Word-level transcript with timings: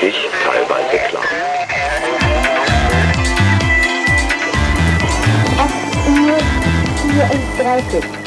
wirklich 0.00 0.28
teilweise 0.44 0.96
klar. 1.08 1.24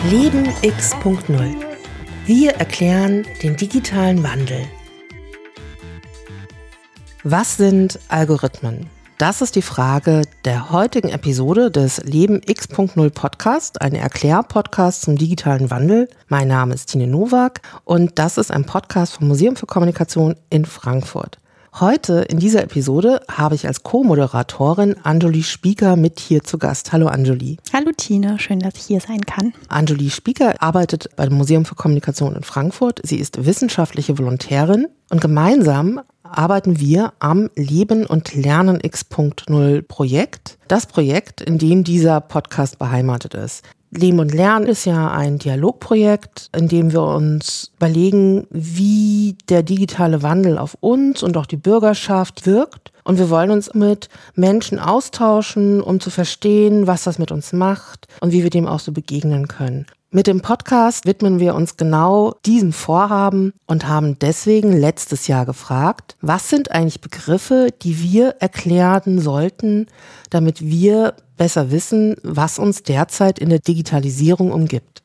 Leben 0.09 0.49
X.0. 0.61 1.55
Wir 2.25 2.51
erklären 2.55 3.25
den 3.41 3.55
digitalen 3.55 4.23
Wandel. 4.23 4.65
Was 7.23 7.57
sind 7.57 7.99
Algorithmen? 8.09 8.89
Das 9.17 9.41
ist 9.41 9.55
die 9.55 9.61
Frage 9.61 10.23
der 10.43 10.71
heutigen 10.71 11.09
Episode 11.09 11.71
des 11.71 12.03
Leben 12.03 12.41
X.0 12.45 13.09
Podcast, 13.11 13.81
ein 13.81 13.95
Erklärpodcast 13.95 15.03
zum 15.03 15.17
digitalen 15.17 15.71
Wandel. 15.71 16.09
Mein 16.27 16.49
Name 16.49 16.73
ist 16.73 16.87
Tine 16.87 17.07
Nowak 17.07 17.61
und 17.85 18.19
das 18.19 18.37
ist 18.37 18.51
ein 18.51 18.65
Podcast 18.65 19.13
vom 19.13 19.27
Museum 19.27 19.55
für 19.55 19.65
Kommunikation 19.65 20.35
in 20.49 20.65
Frankfurt. 20.65 21.39
Heute 21.79 22.25
in 22.29 22.37
dieser 22.37 22.61
Episode 22.61 23.21
habe 23.31 23.55
ich 23.55 23.65
als 23.65 23.81
Co-Moderatorin 23.81 24.95
Anjuli 25.01 25.41
Spieker 25.41 25.95
mit 25.95 26.19
hier 26.19 26.43
zu 26.43 26.59
Gast. 26.59 26.93
Hallo 26.93 27.07
Anjuli. 27.07 27.57
Hallo 27.73 27.89
Tina, 27.97 28.37
schön, 28.37 28.59
dass 28.59 28.75
ich 28.75 28.83
hier 28.83 29.01
sein 29.01 29.21
kann. 29.21 29.53
Anjuli 29.69 30.11
Spieker 30.11 30.61
arbeitet 30.61 31.09
beim 31.15 31.33
Museum 31.33 31.65
für 31.65 31.73
Kommunikation 31.73 32.35
in 32.35 32.43
Frankfurt. 32.43 33.01
Sie 33.01 33.17
ist 33.17 33.43
wissenschaftliche 33.43 34.19
Volontärin 34.19 34.87
und 35.09 35.19
gemeinsam 35.19 36.01
arbeiten 36.21 36.79
wir 36.79 37.13
am 37.17 37.49
Leben 37.55 38.05
und 38.05 38.35
Lernen 38.35 38.79
X.0 38.79 39.81
Projekt. 39.81 40.59
Das 40.67 40.85
Projekt, 40.85 41.41
in 41.41 41.57
dem 41.57 41.83
dieser 41.83 42.21
Podcast 42.21 42.77
beheimatet 42.77 43.33
ist. 43.33 43.63
Leben 43.97 44.19
und 44.19 44.33
Lernen 44.33 44.67
ist 44.67 44.85
ja 44.85 45.11
ein 45.11 45.37
Dialogprojekt, 45.37 46.49
in 46.55 46.67
dem 46.67 46.91
wir 46.91 47.03
uns 47.03 47.71
überlegen, 47.77 48.47
wie 48.49 49.35
der 49.49 49.63
digitale 49.63 50.23
Wandel 50.23 50.57
auf 50.57 50.77
uns 50.79 51.23
und 51.23 51.37
auch 51.37 51.45
die 51.45 51.57
Bürgerschaft 51.57 52.45
wirkt. 52.45 52.91
Und 53.03 53.19
wir 53.19 53.29
wollen 53.29 53.51
uns 53.51 53.73
mit 53.73 54.09
Menschen 54.35 54.79
austauschen, 54.79 55.81
um 55.81 55.99
zu 55.99 56.09
verstehen, 56.09 56.87
was 56.87 57.03
das 57.03 57.19
mit 57.19 57.31
uns 57.31 57.53
macht 57.53 58.07
und 58.21 58.31
wie 58.31 58.43
wir 58.43 58.49
dem 58.49 58.67
auch 58.67 58.79
so 58.79 58.91
begegnen 58.91 59.47
können. 59.47 59.85
Mit 60.15 60.27
dem 60.27 60.41
Podcast 60.41 61.07
widmen 61.07 61.39
wir 61.39 61.55
uns 61.55 61.75
genau 61.75 62.35
diesem 62.45 62.71
Vorhaben 62.71 63.51
und 63.65 63.87
haben 63.87 64.19
deswegen 64.19 64.71
letztes 64.71 65.25
Jahr 65.25 65.43
gefragt, 65.47 66.17
was 66.21 66.51
sind 66.51 66.69
eigentlich 66.69 67.01
Begriffe, 67.01 67.69
die 67.81 67.99
wir 67.99 68.35
erklären 68.39 69.19
sollten, 69.19 69.87
damit 70.29 70.61
wir 70.61 71.15
besser 71.35 71.71
wissen, 71.71 72.15
was 72.21 72.59
uns 72.59 72.83
derzeit 72.83 73.39
in 73.39 73.49
der 73.49 73.57
Digitalisierung 73.57 74.51
umgibt. 74.51 75.02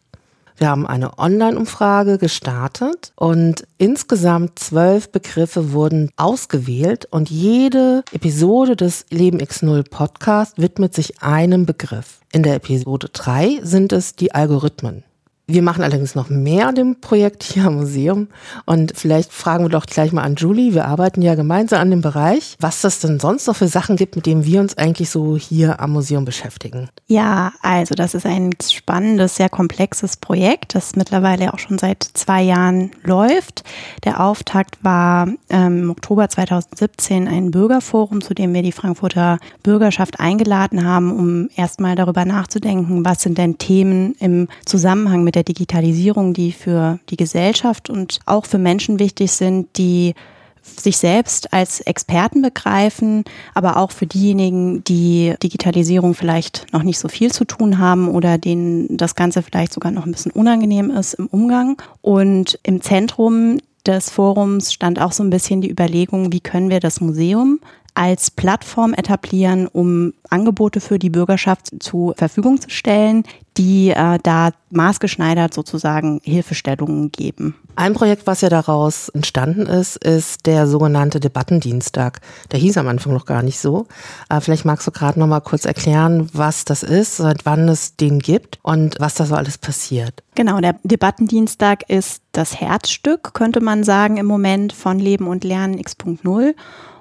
Wir 0.59 0.71
haben 0.71 0.89
eine 0.89 1.19
Online-Umfrage 1.19 2.19
gestartet 2.19 3.13
und 3.15 3.65
insgesamt 3.79 4.59
zwölf 4.59 5.09
Begriffe 5.11 5.73
wurden 5.73 6.11
ausgewählt 6.17 7.07
und 7.13 7.31
jede 7.31 8.03
Episode 8.11 8.75
des 8.75 9.07
Leben 9.09 9.39
X0 9.39 9.89
Podcast 9.89 10.59
widmet 10.59 10.95
sich 10.95 11.23
einem 11.23 11.65
Begriff. 11.65 12.19
In 12.33 12.43
der 12.43 12.57
Episode 12.57 13.09
3 13.13 13.61
sind 13.63 13.93
es 13.93 14.17
die 14.17 14.35
Algorithmen. 14.35 15.05
Wir 15.51 15.63
machen 15.63 15.83
allerdings 15.83 16.15
noch 16.15 16.29
mehr 16.29 16.69
an 16.69 16.75
dem 16.75 17.01
Projekt 17.01 17.43
hier 17.43 17.65
am 17.65 17.77
Museum. 17.77 18.29
Und 18.67 18.93
vielleicht 18.95 19.33
fragen 19.33 19.65
wir 19.65 19.71
doch 19.71 19.87
gleich 19.87 20.13
mal 20.13 20.21
an 20.21 20.35
Julie. 20.35 20.75
Wir 20.75 20.85
arbeiten 20.85 21.23
ja 21.23 21.37
gemeinsam 21.37 21.81
an 21.81 21.91
dem 21.91 22.03
Bereich, 22.03 22.55
was 22.61 22.83
das 22.83 23.01
denn 23.01 23.19
sonst 23.19 23.47
noch 23.47 23.57
für 23.57 23.67
Sachen 23.67 23.97
gibt, 23.97 24.15
mit 24.15 24.27
denen 24.27 24.45
wir 24.45 24.61
uns 24.61 24.77
eigentlich 24.77 25.09
so 25.09 25.39
hier 25.39 25.81
am 25.81 25.93
Museum 25.93 26.27
beschäftigen. 26.27 26.91
Ja, 27.07 27.53
also 27.63 27.95
das 27.95 28.13
ist 28.13 28.27
ein 28.27 28.51
spannendes, 28.63 29.37
sehr 29.37 29.49
komplexes 29.49 30.19
Projekt, 30.19 30.75
das 30.75 30.97
mittlerweile 30.97 31.55
auch 31.55 31.59
schon 31.59 31.79
seit 31.79 32.03
zwei 32.03 32.43
Jahren 32.43 32.91
läuft. 33.03 33.65
Der 34.05 34.23
Auftakt 34.23 34.77
war 34.85 35.29
ähm, 35.49 35.85
im 35.85 35.91
Oktober 35.91 36.29
2017 36.29 37.27
ein 37.27 37.53
Bürgerforum, 37.53 38.21
zu 38.21 38.35
dem 38.35 38.53
wir 38.53 38.63
die 38.63 38.73
Frankfurter 38.73 39.39
Bürgerschaft 39.63 40.21
eingeladen 40.21 40.85
haben, 40.85 41.11
um 41.11 41.49
erstmal 41.57 41.97
darüber 41.97 42.27
nachzudenken, 42.27 43.03
was 43.07 43.23
sind 43.23 43.39
denn 43.39 43.57
Themen 43.57 44.15
im 44.21 44.49
Zusammenhang 44.67 45.25
mit 45.25 45.38
der 45.39 45.45
Digitalisierung, 45.45 46.35
die 46.35 46.51
für 46.51 46.99
die 47.11 47.17
Gesellschaft 47.17 47.89
und 47.91 48.19
auch 48.27 48.45
für 48.45 48.59
Menschen 48.59 48.99
wichtig 48.99 49.31
sind, 49.31 49.69
die 49.79 50.15
sich 50.63 50.99
selbst 50.99 51.53
als 51.53 51.81
Experten 51.81 52.43
begreifen, 52.43 53.23
aber 53.55 53.77
auch 53.77 53.93
für 53.93 54.07
diejenigen, 54.07 54.83
die 54.83 55.35
Digitalisierung 55.41 56.15
vielleicht 56.15 56.67
noch 56.73 56.83
nicht 56.83 56.99
so 56.99 57.07
viel 57.07 57.31
zu 57.31 57.45
tun 57.45 57.79
haben 57.79 58.09
oder 58.09 58.37
denen 58.37 58.97
das 58.97 59.15
Ganze 59.15 59.43
vielleicht 59.43 59.73
sogar 59.73 59.93
noch 59.93 60.05
ein 60.05 60.13
bisschen 60.13 60.33
unangenehm 60.33 60.91
ist 60.91 61.15
im 61.15 61.29
Umgang. 61.29 61.81
Und 62.03 62.59
im 62.65 62.83
Zentrum 62.83 63.59
des 63.87 64.11
Forums 64.11 64.73
stand 64.73 65.01
auch 65.01 65.13
so 65.13 65.23
ein 65.23 65.31
bisschen 65.31 65.61
die 65.61 65.71
Überlegung, 65.71 66.33
wie 66.33 66.41
können 66.41 66.69
wir 66.69 66.81
das 66.81 67.01
Museum 67.01 67.61
als 67.99 68.31
Plattform 68.31 68.95
etablieren, 68.95 69.67
um 69.67 70.15
Angebote 70.31 70.81
für 70.81 71.01
die 71.01 71.11
Bürgerschaft 71.11 71.71
zur 71.81 72.15
Verfügung 72.15 72.61
zu 72.61 72.71
stellen, 72.71 73.25
die 73.57 73.91
äh, 73.91 74.21
da 74.23 74.51
maßgeschneidert 74.71 75.53
sozusagen 75.53 76.21
Hilfestellungen 76.23 77.11
geben. 77.11 77.57
Ein 77.75 77.95
Projekt, 77.95 78.29
was 78.29 78.41
ja 78.41 78.51
daraus 78.51 79.09
entstanden 79.09 79.63
ist, 79.63 79.97
ist 79.97 80.47
der 80.47 80.69
sogenannte 80.69 81.19
Debattendienstag. 81.19 82.21
Der 82.53 82.61
hieß 82.61 82.77
am 82.77 82.87
Anfang 82.87 83.13
noch 83.13 83.25
gar 83.25 83.43
nicht 83.43 83.59
so. 83.59 83.87
Äh, 84.29 84.41
vielleicht 84.41 84.65
magst 84.65 84.87
du 84.87 84.93
gerade 84.93 85.19
noch 85.19 85.27
mal 85.27 85.41
kurz 85.41 85.65
erklären, 85.65 86.31
was 86.33 86.65
das 86.65 86.85
ist, 86.85 87.17
seit 87.17 87.47
wann 87.47 87.69
es 87.69 87.97
den 87.97 88.21
gibt 88.21 88.61
und 88.63 88.95
was 89.01 89.15
da 89.15 89.27
so 89.27 89.35
alles 89.35 89.59
passiert. 89.59 90.23
Genau, 90.37 90.61
der 90.61 90.77
Debattendienstag 90.85 91.91
ist 91.91 92.23
das 92.31 92.61
Herzstück, 92.61 93.35
könnte 93.35 93.61
man 93.61 93.83
sagen, 93.83 94.19
im 94.19 94.27
Moment 94.27 94.73
von 94.73 95.01
Leben 95.01 95.27
und 95.27 95.43
Lernen 95.43 95.79
X.0 95.79 96.55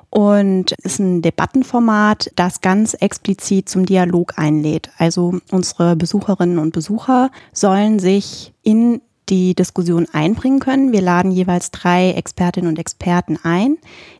und 0.09 0.71
ist 0.83 0.99
ein 0.99 1.21
Debattenformat, 1.21 2.31
das 2.35 2.61
ganz 2.61 2.93
explizit 2.93 3.69
zum 3.69 3.85
Dialog 3.85 4.37
einlädt. 4.37 4.89
Also 4.97 5.39
unsere 5.51 5.95
Besucherinnen 5.95 6.59
und 6.59 6.73
Besucher 6.73 7.31
sollen 7.51 7.99
sich 7.99 8.53
in 8.63 9.01
die 9.29 9.55
Diskussion 9.55 10.07
einbringen 10.11 10.59
können. 10.59 10.91
Wir 10.91 11.01
laden 11.01 11.31
jeweils 11.31 11.71
drei 11.71 12.11
Expertinnen 12.11 12.69
und 12.69 12.79
Experten 12.79 13.37
ein, 13.43 13.77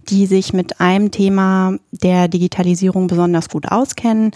die 0.10 0.26
sich 0.26 0.54
mit 0.54 0.80
einem 0.80 1.12
Thema 1.12 1.78
der 1.92 2.28
Digitalisierung 2.28 3.08
besonders 3.08 3.50
gut 3.50 3.72
auskennen. 3.72 4.32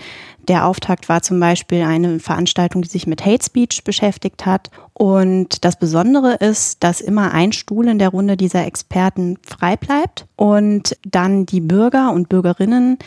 Der 0.47 0.65
Auftakt 0.65 1.07
war 1.09 1.21
zum 1.21 1.39
Beispiel 1.39 1.83
eine 1.83 2.19
Veranstaltung, 2.19 2.81
die 2.81 2.89
sich 2.89 3.05
mit 3.05 3.25
Hate 3.25 3.43
Speech 3.43 3.83
beschäftigt 3.83 4.45
hat. 4.45 4.71
Und 4.93 5.63
das 5.63 5.77
Besondere 5.77 6.35
ist, 6.35 6.83
dass 6.83 7.01
immer 7.01 7.31
ein 7.31 7.51
Stuhl 7.53 7.87
in 7.87 7.99
der 7.99 8.09
Runde 8.09 8.37
dieser 8.37 8.65
Experten 8.65 9.37
frei 9.43 9.75
bleibt 9.75 10.27
und 10.35 10.97
dann 11.03 11.45
die 11.45 11.61
Bürger 11.61 12.11
und 12.11 12.29
Bürgerinnen 12.29 12.97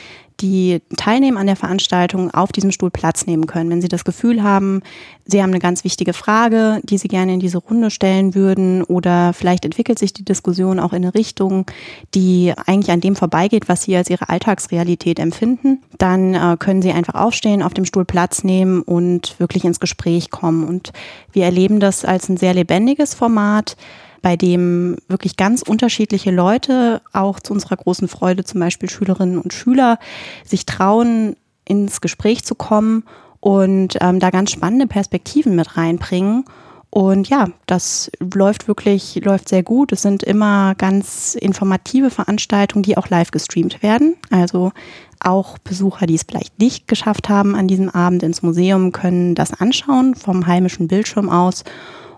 die 0.41 0.83
teilnehmen 0.97 1.37
an 1.39 1.47
der 1.47 1.57
Veranstaltung, 1.57 2.33
auf 2.33 2.51
diesem 2.51 2.73
Stuhl 2.73 2.91
Platz 2.91 3.27
nehmen 3.27 3.47
können. 3.47 3.71
Wenn 3.71 3.81
sie 3.81 3.89
das 3.89 4.05
Gefühl 4.05 4.43
haben, 4.43 4.83
sie 5.25 5.43
haben 5.43 5.51
eine 5.51 5.61
ganz 5.61 5.85
wichtige 5.85 6.13
Frage, 6.13 6.81
die 6.83 6.99
sie 6.99 7.09
gerne 7.09 7.35
in 7.35 7.41
diese 7.41 7.59
Runde 7.59 7.91
stellen 7.91 8.35
würden 8.35 8.83
oder 8.83 9.33
vielleicht 9.33 9.65
entwickelt 9.65 9.99
sich 9.99 10.13
die 10.13 10.25
Diskussion 10.25 10.81
auch 10.81 10.93
in 10.93 11.05
eine 11.05 11.15
Richtung, 11.15 11.67
die 12.15 12.53
eigentlich 12.67 12.91
an 12.91 13.01
dem 13.01 13.17
vorbeigeht, 13.17 13.69
was 13.69 13.83
sie 13.83 13.97
als 13.97 14.11
ihre 14.11 14.29
Alltagsrealität 14.29 15.19
empfinden, 15.19 15.83
dann 15.99 16.35
äh, 16.35 16.57
können 16.59 16.83
sie 16.83 16.93
einfach 16.93 17.15
aufstehen, 17.15 17.63
auf 17.63 17.75
dem 17.75 17.85
Stuhl 17.85 18.05
Platz 18.05 18.43
nehmen 18.43 18.83
und 18.83 19.39
wirklich 19.39 19.65
ins 19.65 19.81
Gespräch 19.81 20.31
kommen. 20.31 20.65
Und 20.65 20.93
wir 21.33 21.45
erleben 21.45 21.81
das 21.81 22.05
als 22.05 22.29
ein 22.29 22.37
sehr 22.37 22.55
lebendiges 22.55 23.15
Format 23.15 23.77
bei 24.25 24.37
dem 24.37 24.97
wirklich 25.07 25.37
ganz 25.37 25.61
unterschiedliche 25.61 26.31
Leute, 26.31 27.03
auch 27.13 27.41
zu 27.41 27.53
unserer 27.53 27.77
großen 27.77 28.09
Freude 28.09 28.43
zum 28.43 28.59
Beispiel 28.59 28.89
Schülerinnen 28.89 29.39
und 29.39 29.53
Schüler, 29.53 29.99
sich 30.47 30.65
trauen, 30.65 31.37
ins 31.67 32.01
Gespräch 32.01 32.43
zu 32.43 32.55
kommen 32.55 33.05
und 33.41 33.99
ähm, 34.01 34.21
da 34.21 34.31
ganz 34.31 34.51
spannende 34.51 34.87
Perspektiven 34.87 35.55
mit 35.55 35.77
reinbringen. 35.77 36.47
Und 36.89 37.29
ja, 37.29 37.49
das 37.67 38.11
läuft 38.19 38.67
wirklich, 38.67 39.21
läuft 39.23 39.51
sehr 39.51 39.63
gut. 39.63 39.93
Es 39.93 40.01
sind 40.01 40.23
immer 40.23 40.75
ganz 40.75 41.35
informative 41.35 42.09
Veranstaltungen, 42.09 42.83
die 42.83 42.97
auch 42.97 43.11
live 43.11 43.31
gestreamt 43.31 43.83
werden. 43.83 44.15
Also 44.31 44.73
auch 45.21 45.59
Besucher, 45.59 46.07
die 46.07 46.15
es 46.15 46.23
vielleicht 46.23 46.59
nicht 46.59 46.89
geschafft 46.89 47.29
haben, 47.29 47.55
an 47.55 47.69
diesem 47.69 47.91
Abend 47.91 48.23
ins 48.23 48.41
Museum, 48.41 48.93
können 48.93 49.35
das 49.35 49.53
anschauen 49.53 50.15
vom 50.15 50.47
heimischen 50.47 50.89
Bildschirm 50.89 51.29
aus 51.29 51.65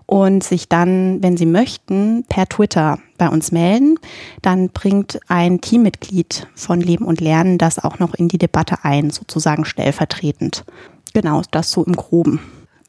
und 0.07 0.43
sich 0.43 0.67
dann, 0.69 1.21
wenn 1.21 1.37
Sie 1.37 1.45
möchten, 1.45 2.23
per 2.27 2.47
Twitter 2.47 2.97
bei 3.17 3.27
uns 3.29 3.51
melden. 3.51 3.99
Dann 4.41 4.69
bringt 4.69 5.19
ein 5.27 5.61
Teammitglied 5.61 6.47
von 6.55 6.81
Leben 6.81 7.05
und 7.05 7.21
Lernen 7.21 7.57
das 7.57 7.77
auch 7.77 7.99
noch 7.99 8.15
in 8.15 8.29
die 8.29 8.37
Debatte 8.39 8.77
ein, 8.83 9.11
sozusagen 9.11 9.65
stellvertretend. 9.65 10.63
Genau, 11.13 11.41
das 11.51 11.71
so 11.71 11.83
im 11.83 11.95
Groben. 11.95 12.39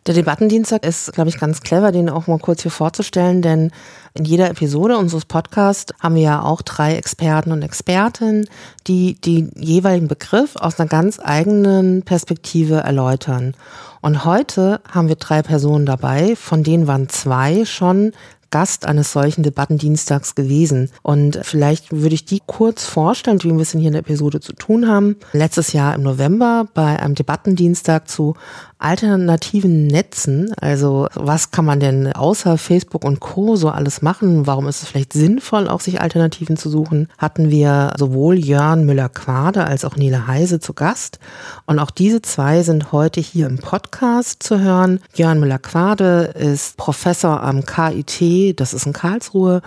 Der 0.07 0.15
Debattendienstag 0.15 0.87
ist, 0.87 1.13
glaube 1.13 1.29
ich, 1.29 1.39
ganz 1.39 1.61
clever, 1.61 1.93
den 1.93 2.09
auch 2.09 2.27
mal 2.27 2.39
kurz 2.39 2.63
hier 2.63 2.71
vorzustellen, 2.71 3.43
denn 3.43 3.71
in 4.15 4.25
jeder 4.25 4.49
Episode 4.49 4.97
unseres 4.97 5.27
Podcasts 5.27 5.93
haben 6.01 6.15
wir 6.15 6.23
ja 6.23 6.43
auch 6.43 6.63
drei 6.63 6.97
Experten 6.97 7.53
und 7.53 7.63
Expertinnen, 7.63 8.49
die 8.87 9.15
den 9.15 9.53
jeweiligen 9.55 10.09
Begriff 10.09 10.57
aus 10.57 10.81
einer 10.81 10.89
ganz 10.89 11.21
eigenen 11.23 12.03
Perspektive 12.03 12.77
erläutern. 12.77 13.55
Und 14.01 14.25
heute 14.25 14.81
haben 14.91 15.09
wir 15.09 15.17
drei 15.17 15.43
Personen 15.43 15.85
dabei, 15.85 16.37
von 16.37 16.63
denen 16.63 16.87
waren 16.87 17.09
zwei 17.09 17.65
schon 17.65 18.13
Gast 18.51 18.87
eines 18.87 19.13
solchen 19.13 19.43
Debattendienstags 19.43 20.35
gewesen. 20.35 20.91
Und 21.03 21.39
vielleicht 21.43 21.93
würde 21.93 22.15
ich 22.15 22.25
die 22.25 22.41
kurz 22.47 22.87
vorstellen, 22.87 23.43
wie 23.43 23.53
wir 23.53 23.61
es 23.61 23.73
hier 23.73 23.83
in 23.83 23.93
der 23.93 24.01
Episode 24.01 24.41
zu 24.41 24.55
tun 24.55 24.89
haben. 24.89 25.17
Letztes 25.33 25.73
Jahr 25.73 25.95
im 25.95 26.03
November 26.03 26.67
bei 26.73 26.99
einem 26.99 27.15
Debattendienstag 27.15 28.09
zu 28.09 28.35
alternativen 28.79 29.87
Netzen, 29.89 30.53
also 30.61 31.09
was 31.15 31.51
kann 31.51 31.65
man 31.65 31.81
denn 31.81 32.13
außer 32.13 32.59
Facebook 32.59 33.05
und 33.05 33.21
Co. 33.21 33.57
so 33.57 33.71
alles 33.71 34.03
machen? 34.03 34.47
Warum 34.47 34.69
ist 34.69 34.83
es 34.83 34.89
vielleicht 34.89 35.13
sinnvoll, 35.13 35.69
auch 35.69 35.81
sich 35.81 36.01
Alternativen 36.01 36.57
zu 36.57 36.71
suchen? 36.71 37.09
Hatten 37.19 37.51
wir 37.51 37.93
sowohl 37.99 38.39
Jörn 38.39 38.87
Müller-Quade 38.87 39.65
als 39.65 39.85
auch 39.85 39.97
Nele 39.97 40.27
Heise 40.29 40.61
zu 40.61 40.75
Gast. 40.75 41.19
Und 41.67 41.81
auch 41.81 41.91
diese 41.91 42.23
zwei 42.23 42.63
sind 42.63 42.93
heute 42.93 43.21
hier 43.21 43.47
im 43.47 43.59
Podcast 43.59 44.43
zu 44.43 44.61
hören. 44.61 45.01
Jörn 45.15 45.41
Müller-Quade 45.41 46.35
ist 46.39 46.77
Professor 46.77 47.43
am 47.43 47.65
KIT, 47.67 48.61
das 48.61 48.75
ist 48.75 48.87
in 48.87 48.93
Karlsruhe, 48.93 49.61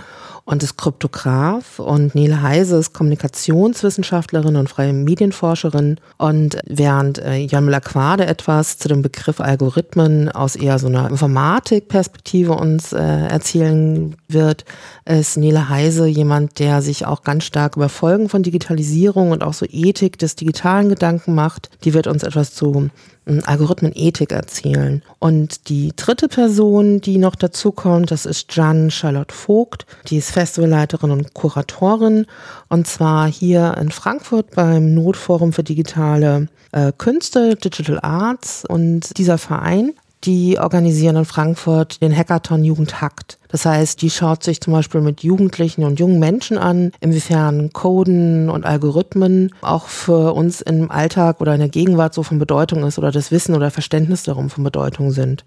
und 0.44 0.64
ist 0.64 0.78
Kryptograf 0.78 1.80
und 1.80 2.16
Nele 2.16 2.42
Heise 2.42 2.78
ist 2.78 2.94
Kommunikationswissenschaftlerin 2.94 4.56
und 4.56 4.70
freie 4.70 4.94
Medienforscherin 4.94 5.98
und 6.18 6.58
während 6.66 7.20
äh, 7.20 7.38
Jan 7.38 7.66
Müller-Quade 7.66 8.26
etwas 8.26 8.78
zu 8.78 8.88
dem 8.88 9.01
Begriff 9.02 9.40
Algorithmen 9.40 10.30
aus 10.30 10.56
eher 10.56 10.80
so 10.80 10.88
einer 10.88 11.10
Informatikperspektive 11.10 12.54
uns 12.54 12.94
äh, 12.94 12.98
erzählen 13.00 14.16
wird, 14.28 14.66
ist 15.06 15.38
Nele 15.38 15.70
Heise 15.70 16.08
jemand, 16.08 16.60
der 16.60 16.82
sich 16.82 17.06
auch 17.06 17.24
ganz 17.24 17.44
stark 17.44 17.76
über 17.76 17.90
Folgen 17.90 18.30
von 18.30 18.44
Digitalisierung 18.44 19.32
und 19.32 19.44
auch 19.44 19.54
so 19.54 19.66
Ethik 19.70 20.18
des 20.18 20.36
digitalen 20.36 20.90
Gedanken 20.90 21.36
macht. 21.36 21.70
Die 21.84 21.94
wird 21.94 22.08
uns 22.08 22.24
etwas 22.24 22.54
zu 22.54 22.90
Algorithmenethik 23.26 24.32
erzählen. 24.32 25.04
Und 25.20 25.70
die 25.70 25.94
dritte 25.96 26.28
Person, 26.28 27.02
die 27.02 27.18
noch 27.18 27.36
dazu 27.36 27.72
kommt, 27.72 28.12
das 28.12 28.26
ist 28.26 28.54
Jan 28.56 28.90
Charlotte 28.90 29.34
Vogt. 29.34 29.86
Die 30.08 30.18
ist 30.18 30.32
Festivalleiterin 30.32 31.12
und 31.12 31.34
Kuratorin. 31.34 32.26
Und 32.68 32.88
zwar 32.88 33.28
hier 33.28 33.78
in 33.80 33.92
Frankfurt 33.92 34.52
beim 34.56 34.94
Notforum 34.94 35.54
für 35.54 35.64
digitale 35.64 36.48
äh, 36.72 36.92
Künste, 36.98 37.56
Digital 37.56 38.00
Arts. 38.02 38.64
Und 38.68 39.18
dieser 39.18 39.38
Verein 39.38 39.94
die 40.24 40.60
organisieren 40.60 41.16
in 41.16 41.26
Frankfurt 41.26 42.02
den 42.02 42.16
Hackathon 42.16 42.64
Jugend 42.64 43.02
hackt. 43.02 43.38
Das 43.48 43.66
heißt, 43.66 44.02
die 44.02 44.10
schaut 44.10 44.44
sich 44.44 44.62
zum 44.62 44.74
Beispiel 44.74 45.02
mit 45.02 45.24
Jugendlichen 45.24 45.84
und 45.84 46.00
jungen 46.00 46.20
Menschen 46.20 46.58
an, 46.58 46.92
inwiefern 47.00 47.74
Coden 47.74 48.50
und 48.50 48.66
Algorithmen 48.66 49.54
auch 49.62 49.88
für 49.88 50.34
uns 50.34 50.62
im 50.62 50.92
Alltag 50.92 51.42
oder 51.42 51.54
in 51.54 51.60
der 51.60 51.70
Gegenwart 51.70 52.14
so 52.14 52.24
von 52.24 52.40
Bedeutung 52.40 52.84
ist 52.84 52.98
oder 52.98 53.12
das 53.12 53.32
Wissen 53.32 53.56
oder 53.56 53.72
Verständnis 53.72 54.24
darum 54.24 54.50
von 54.50 54.64
Bedeutung 54.64 55.12
sind. 55.12 55.44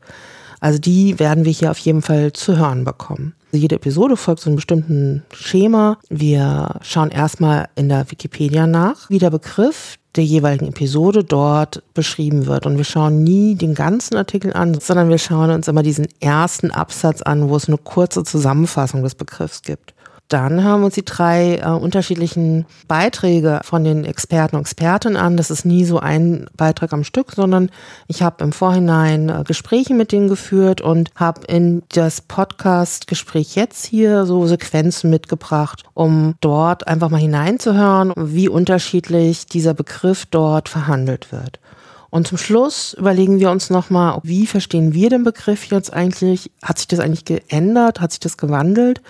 Also 0.61 0.79
die 0.79 1.19
werden 1.19 1.45
wir 1.45 1.53
hier 1.53 1.71
auf 1.71 1.79
jeden 1.79 2.03
Fall 2.03 2.33
zu 2.33 2.57
hören 2.57 2.85
bekommen. 2.85 3.35
Also 3.47 3.63
jede 3.63 3.77
Episode 3.77 4.17
folgt 4.17 4.41
so 4.41 4.51
einem 4.51 4.57
bestimmten 4.57 5.23
Schema. 5.33 5.99
Wir 6.09 6.81
schauen 6.83 7.11
erstmal 7.11 7.69
in 7.77 7.89
der 7.89 8.11
Wikipedia 8.11 8.67
nach, 8.67 9.09
wie 9.11 9.19
der 9.19 9.31
Begriff 9.31 9.97
der 10.17 10.25
jeweiligen 10.25 10.69
Episode 10.69 11.25
dort 11.25 11.83
beschrieben 11.95 12.47
wird. 12.47 12.67
Und 12.67 12.77
wir 12.77 12.85
schauen 12.85 13.25
nie 13.25 13.55
den 13.57 13.75
ganzen 13.75 14.17
Artikel 14.17 14.53
an, 14.53 14.79
sondern 14.81 15.09
wir 15.09 15.19
schauen 15.19 15.51
uns 15.51 15.69
immer 15.69 15.83
diesen 15.83 16.07
ersten 16.21 16.71
Absatz 16.71 17.23
an, 17.23 17.49
wo 17.49 17.57
es 17.57 17.69
eine 17.69 17.79
kurze 17.79 18.23
Zusammenfassung 18.23 19.03
des 19.03 19.15
Begriffs 19.15 19.63
gibt. 19.63 19.94
Dann 20.29 20.65
haben 20.65 20.81
wir 20.81 20.87
uns 20.87 20.95
die 20.95 21.05
drei 21.05 21.57
äh, 21.57 21.69
unterschiedlichen 21.69 22.65
Beiträge 22.89 23.61
von 23.63 23.85
den 23.85 24.05
Experten 24.05 24.57
und 24.57 24.63
Expertinnen 24.63 25.19
an. 25.19 25.37
Das 25.37 25.51
ist 25.51 25.67
nie 25.67 25.85
so 25.85 25.99
ein 25.99 26.47
Beitrag 26.57 26.95
am 26.95 27.05
Stück, 27.05 27.33
sondern 27.33 27.71
ich 28.09 28.23
habe 28.23 28.43
im 28.43 28.53
Vorhinein 28.53 29.29
äh, 29.29 29.45
Gespräche 29.47 29.93
mit 29.93 30.13
denen 30.13 30.29
geführt 30.29 30.81
und 30.81 31.11
habe 31.15 31.43
in 31.47 31.83
das 31.91 32.23
Podcast-Gespräch 32.23 33.55
jetzt 33.55 33.85
hier 33.85 34.25
so 34.25 34.47
Sequenzen 34.47 35.11
mitgebracht, 35.11 35.83
um 35.93 36.37
dort 36.41 36.89
einfach 36.89 37.11
mal 37.11 37.21
hineinzuhören, 37.21 38.13
wie 38.17 38.49
unterschiedlich 38.49 39.45
dieser 39.47 39.75
Begriff 39.75 40.25
dort 40.27 40.71
verhandelt 40.71 41.33
wird. 41.33 41.61
Und 42.09 42.29
zum 42.29 42.39
Schluss 42.39 42.95
überlegen 42.95 43.41
wir 43.41 43.51
uns 43.51 43.71
nochmal, 43.71 44.21
wie 44.23 44.47
verstehen 44.47 44.95
wir 44.95 45.11
den 45.11 45.25
Begriff 45.25 45.67
jetzt 45.67 45.93
eigentlich? 45.93 46.51
Hat 46.63 46.79
sich 46.79 46.87
das 46.87 47.01
eigentlich 47.01 47.25
geändert? 47.25 48.01
Hat 48.01 48.13
sich 48.13 48.21
das 48.21 48.37
gewandelt? 48.37 49.03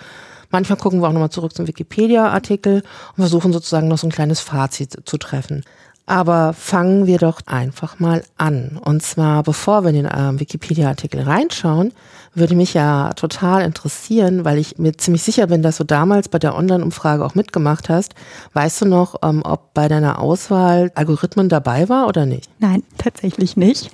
Manchmal 0.54 0.78
gucken 0.78 1.02
wir 1.02 1.08
auch 1.08 1.12
nochmal 1.12 1.30
zurück 1.30 1.52
zum 1.52 1.66
Wikipedia-Artikel 1.66 2.84
und 3.16 3.16
versuchen 3.16 3.52
sozusagen 3.52 3.88
noch 3.88 3.98
so 3.98 4.06
ein 4.06 4.12
kleines 4.12 4.38
Fazit 4.38 4.96
zu 5.04 5.18
treffen. 5.18 5.64
Aber 6.06 6.52
fangen 6.52 7.08
wir 7.08 7.18
doch 7.18 7.40
einfach 7.46 7.98
mal 7.98 8.22
an. 8.38 8.78
Und 8.80 9.02
zwar, 9.02 9.42
bevor 9.42 9.82
wir 9.82 9.90
in 9.90 9.96
den 9.96 10.06
äh, 10.06 10.38
Wikipedia-Artikel 10.38 11.22
reinschauen, 11.22 11.92
würde 12.34 12.54
mich 12.54 12.72
ja 12.72 13.14
total 13.14 13.64
interessieren, 13.64 14.44
weil 14.44 14.58
ich 14.58 14.78
mir 14.78 14.96
ziemlich 14.96 15.24
sicher 15.24 15.48
bin, 15.48 15.62
dass 15.62 15.78
du 15.78 15.84
damals 15.84 16.28
bei 16.28 16.38
der 16.38 16.54
Online-Umfrage 16.54 17.24
auch 17.24 17.34
mitgemacht 17.34 17.88
hast. 17.88 18.14
Weißt 18.52 18.82
du 18.82 18.84
noch, 18.84 19.16
ähm, 19.24 19.42
ob 19.44 19.74
bei 19.74 19.88
deiner 19.88 20.20
Auswahl 20.20 20.92
Algorithmen 20.94 21.48
dabei 21.48 21.88
war 21.88 22.06
oder 22.06 22.26
nicht? 22.26 22.48
Nein, 22.60 22.84
tatsächlich 22.96 23.56
nicht. 23.56 23.90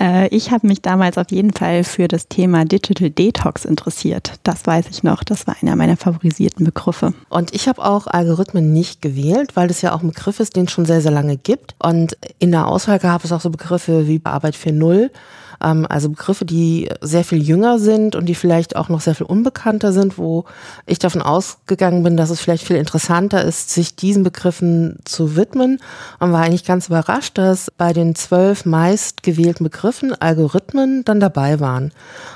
Äh, 0.00 0.28
ich 0.28 0.50
habe 0.50 0.66
mich 0.66 0.80
damals 0.80 1.18
auf 1.18 1.30
jeden 1.30 1.52
Fall 1.52 1.84
für 1.84 2.08
das 2.08 2.28
Thema 2.28 2.64
Digital 2.64 3.10
Detox 3.10 3.64
interessiert. 3.64 4.32
Das 4.42 4.66
weiß 4.66 4.86
ich 4.90 5.02
noch. 5.02 5.22
Das 5.22 5.46
war 5.46 5.56
einer 5.60 5.76
meiner 5.76 5.96
favorisierten 5.96 6.64
Begriffe. 6.64 7.12
Und 7.28 7.54
ich 7.54 7.68
habe 7.68 7.84
auch 7.84 8.06
Algorithmen 8.06 8.72
nicht 8.72 9.02
gewählt, 9.02 9.56
weil 9.56 9.68
das 9.68 9.82
ja 9.82 9.92
auch 9.94 10.02
ein 10.02 10.08
Begriff 10.08 10.40
ist, 10.40 10.56
den 10.56 10.64
es 10.64 10.72
schon 10.72 10.86
sehr, 10.86 11.02
sehr 11.02 11.12
lange 11.12 11.36
gibt. 11.36 11.74
Und 11.78 12.16
in 12.38 12.50
der 12.50 12.66
Auswahl 12.66 12.98
gab 12.98 13.24
es 13.24 13.32
auch 13.32 13.40
so 13.40 13.50
Begriffe 13.50 14.08
wie 14.08 14.20
Arbeit 14.24 14.56
4.0 14.56 15.02
ähm, 15.02 15.10
also 15.60 16.08
Begriffe, 16.08 16.44
die 16.44 16.88
sehr 17.00 17.24
viel 17.24 17.42
jünger 17.42 17.78
sind 17.78 18.16
und 18.16 18.26
die 18.26 18.34
vielleicht 18.34 18.76
auch 18.76 18.88
noch 18.88 19.00
sehr 19.00 19.14
viel 19.14 19.26
unbekannter 19.26 19.92
sind, 19.92 20.18
wo 20.18 20.44
ich 20.86 20.98
davon 20.98 21.22
ausgegangen 21.22 22.02
bin, 22.02 22.16
dass 22.16 22.30
es 22.30 22.40
vielleicht 22.40 22.66
viel 22.66 22.76
interessanter 22.76 23.44
ist, 23.44 23.70
sich 23.70 23.94
diesen 23.94 24.22
Begriffen 24.22 24.98
zu 25.04 25.36
widmen. 25.36 25.78
Und 26.18 26.32
war 26.32 26.42
eigentlich 26.42 26.64
ganz 26.64 26.88
überrascht, 26.88 27.36
dass 27.38 27.70
bei 27.70 27.92
den 27.92 28.14
zwölf 28.14 28.64
meistgewählten 28.64 29.64
Begriffen 29.64 30.14
Algorithmen 30.20 31.04
dann 31.04 31.20
dabei 31.20 31.60
waren. 31.60 31.92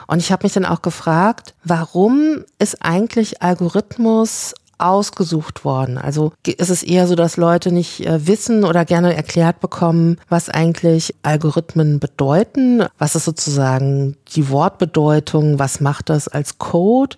Und 0.06 0.18
ich 0.18 0.30
habe 0.30 0.44
mich 0.44 0.52
dann 0.52 0.66
auch 0.66 0.82
gefragt, 0.82 1.54
warum 1.64 2.44
ist 2.58 2.84
eigentlich 2.84 3.42
Algorithmus 3.42 4.54
ausgesucht 4.78 5.64
worden? 5.64 5.98
Also 5.98 6.32
ist 6.46 6.70
es 6.70 6.82
eher 6.82 7.06
so, 7.06 7.14
dass 7.14 7.36
Leute 7.36 7.72
nicht 7.72 8.06
äh, 8.06 8.26
wissen 8.26 8.64
oder 8.64 8.84
gerne 8.84 9.14
erklärt 9.14 9.60
bekommen, 9.60 10.18
was 10.28 10.48
eigentlich 10.48 11.14
Algorithmen 11.22 12.00
bedeuten? 12.00 12.84
Was 12.98 13.14
ist 13.14 13.24
sozusagen 13.24 14.16
die 14.34 14.48
Wortbedeutung? 14.50 15.58
Was 15.58 15.80
macht 15.80 16.08
das 16.08 16.28
als 16.28 16.58
Code? 16.58 17.16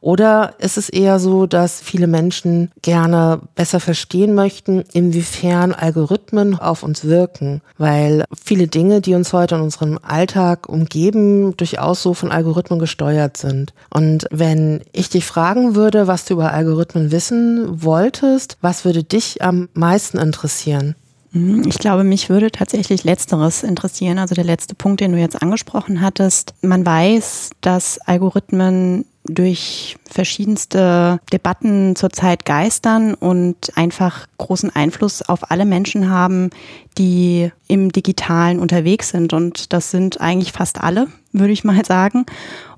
Oder 0.00 0.54
ist 0.58 0.78
es 0.78 0.88
eher 0.88 1.18
so, 1.18 1.46
dass 1.46 1.80
viele 1.80 2.06
Menschen 2.06 2.70
gerne 2.82 3.40
besser 3.54 3.80
verstehen 3.80 4.34
möchten, 4.34 4.84
inwiefern 4.92 5.72
Algorithmen 5.72 6.58
auf 6.58 6.82
uns 6.82 7.04
wirken? 7.04 7.62
Weil 7.78 8.24
viele 8.44 8.68
Dinge, 8.68 9.00
die 9.00 9.14
uns 9.14 9.32
heute 9.32 9.56
in 9.56 9.62
unserem 9.62 9.98
Alltag 10.02 10.68
umgeben, 10.68 11.56
durchaus 11.56 12.02
so 12.02 12.14
von 12.14 12.30
Algorithmen 12.30 12.78
gesteuert 12.78 13.36
sind. 13.36 13.72
Und 13.90 14.26
wenn 14.30 14.82
ich 14.92 15.08
dich 15.08 15.24
fragen 15.24 15.74
würde, 15.74 16.06
was 16.06 16.24
du 16.24 16.34
über 16.34 16.52
Algorithmen 16.52 17.10
wissen 17.10 17.82
wolltest, 17.82 18.56
was 18.60 18.84
würde 18.84 19.02
dich 19.02 19.42
am 19.42 19.68
meisten 19.74 20.18
interessieren? 20.18 20.94
Mhm, 21.32 21.64
ich 21.66 21.78
glaube, 21.78 22.04
mich 22.04 22.30
würde 22.30 22.50
tatsächlich 22.50 23.04
Letzteres 23.04 23.62
interessieren. 23.62 24.18
Also 24.18 24.34
der 24.34 24.44
letzte 24.44 24.74
Punkt, 24.74 25.00
den 25.00 25.12
du 25.12 25.18
jetzt 25.18 25.40
angesprochen 25.40 26.00
hattest. 26.00 26.54
Man 26.62 26.86
weiß, 26.86 27.50
dass 27.60 27.98
Algorithmen 28.00 29.04
durch 29.28 29.96
verschiedenste 30.10 31.20
Debatten 31.32 31.96
zurzeit 31.96 32.44
geistern 32.44 33.14
und 33.14 33.76
einfach 33.76 34.26
großen 34.38 34.74
Einfluss 34.74 35.22
auf 35.22 35.50
alle 35.50 35.64
Menschen 35.64 36.10
haben, 36.10 36.50
die 36.96 37.50
im 37.68 37.92
digitalen 37.92 38.58
unterwegs 38.58 39.10
sind. 39.10 39.32
Und 39.32 39.72
das 39.72 39.90
sind 39.90 40.20
eigentlich 40.20 40.52
fast 40.52 40.80
alle, 40.80 41.08
würde 41.32 41.52
ich 41.52 41.64
mal 41.64 41.84
sagen. 41.86 42.26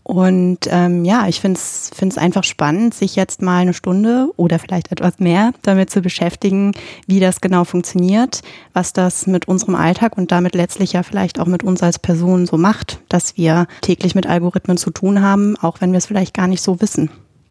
Und 0.03 0.61
ähm, 0.69 1.05
ja, 1.05 1.29
ich 1.29 1.41
finde 1.41 1.61
es 1.61 2.19
einfach 2.19 2.43
spannend, 2.45 2.95
sich 2.95 3.17
jetzt 3.17 3.43
mal 3.43 3.59
eine 3.61 3.75
Stunde 3.75 4.31
oder 4.37 4.59
vielleicht 4.59 4.91
etwas 4.91 5.19
mehr 5.19 5.53
damit 5.63 5.91
zu 5.91 6.01
beschäftigen, 6.01 6.73
wie 7.07 7.21
das 7.21 7.41
genau 7.41 7.65
funktioniert, 7.65 8.41
was 8.73 8.93
das 8.93 9.27
mit 9.27 9.47
unserem 9.47 9.75
Alltag 9.75 10.17
und 10.17 10.33
damit 10.33 10.55
letztlich 10.55 10.95
ja 10.95 11.03
vielleicht 11.03 11.39
auch 11.39 11.47
mit 11.47 11.63
uns 11.63 11.83
als 11.83 11.99
Person 11.99 12.47
so 12.47 12.57
macht, 12.57 13.01
dass 13.09 13.37
wir 13.37 13.67
täglich 13.83 14.15
mit 14.15 14.27
Algorithmen 14.27 14.79
zu 14.79 14.91
tun 14.91 15.23
haben, 15.23 15.57
auch 15.59 15.81
wenn 15.81 15.93
wir 15.93 15.99
es 15.99 16.07
vielleicht 16.07 16.35
gar 16.35 16.49
nicht 16.49 16.63
so 16.63 16.81
wissen. 16.81 17.11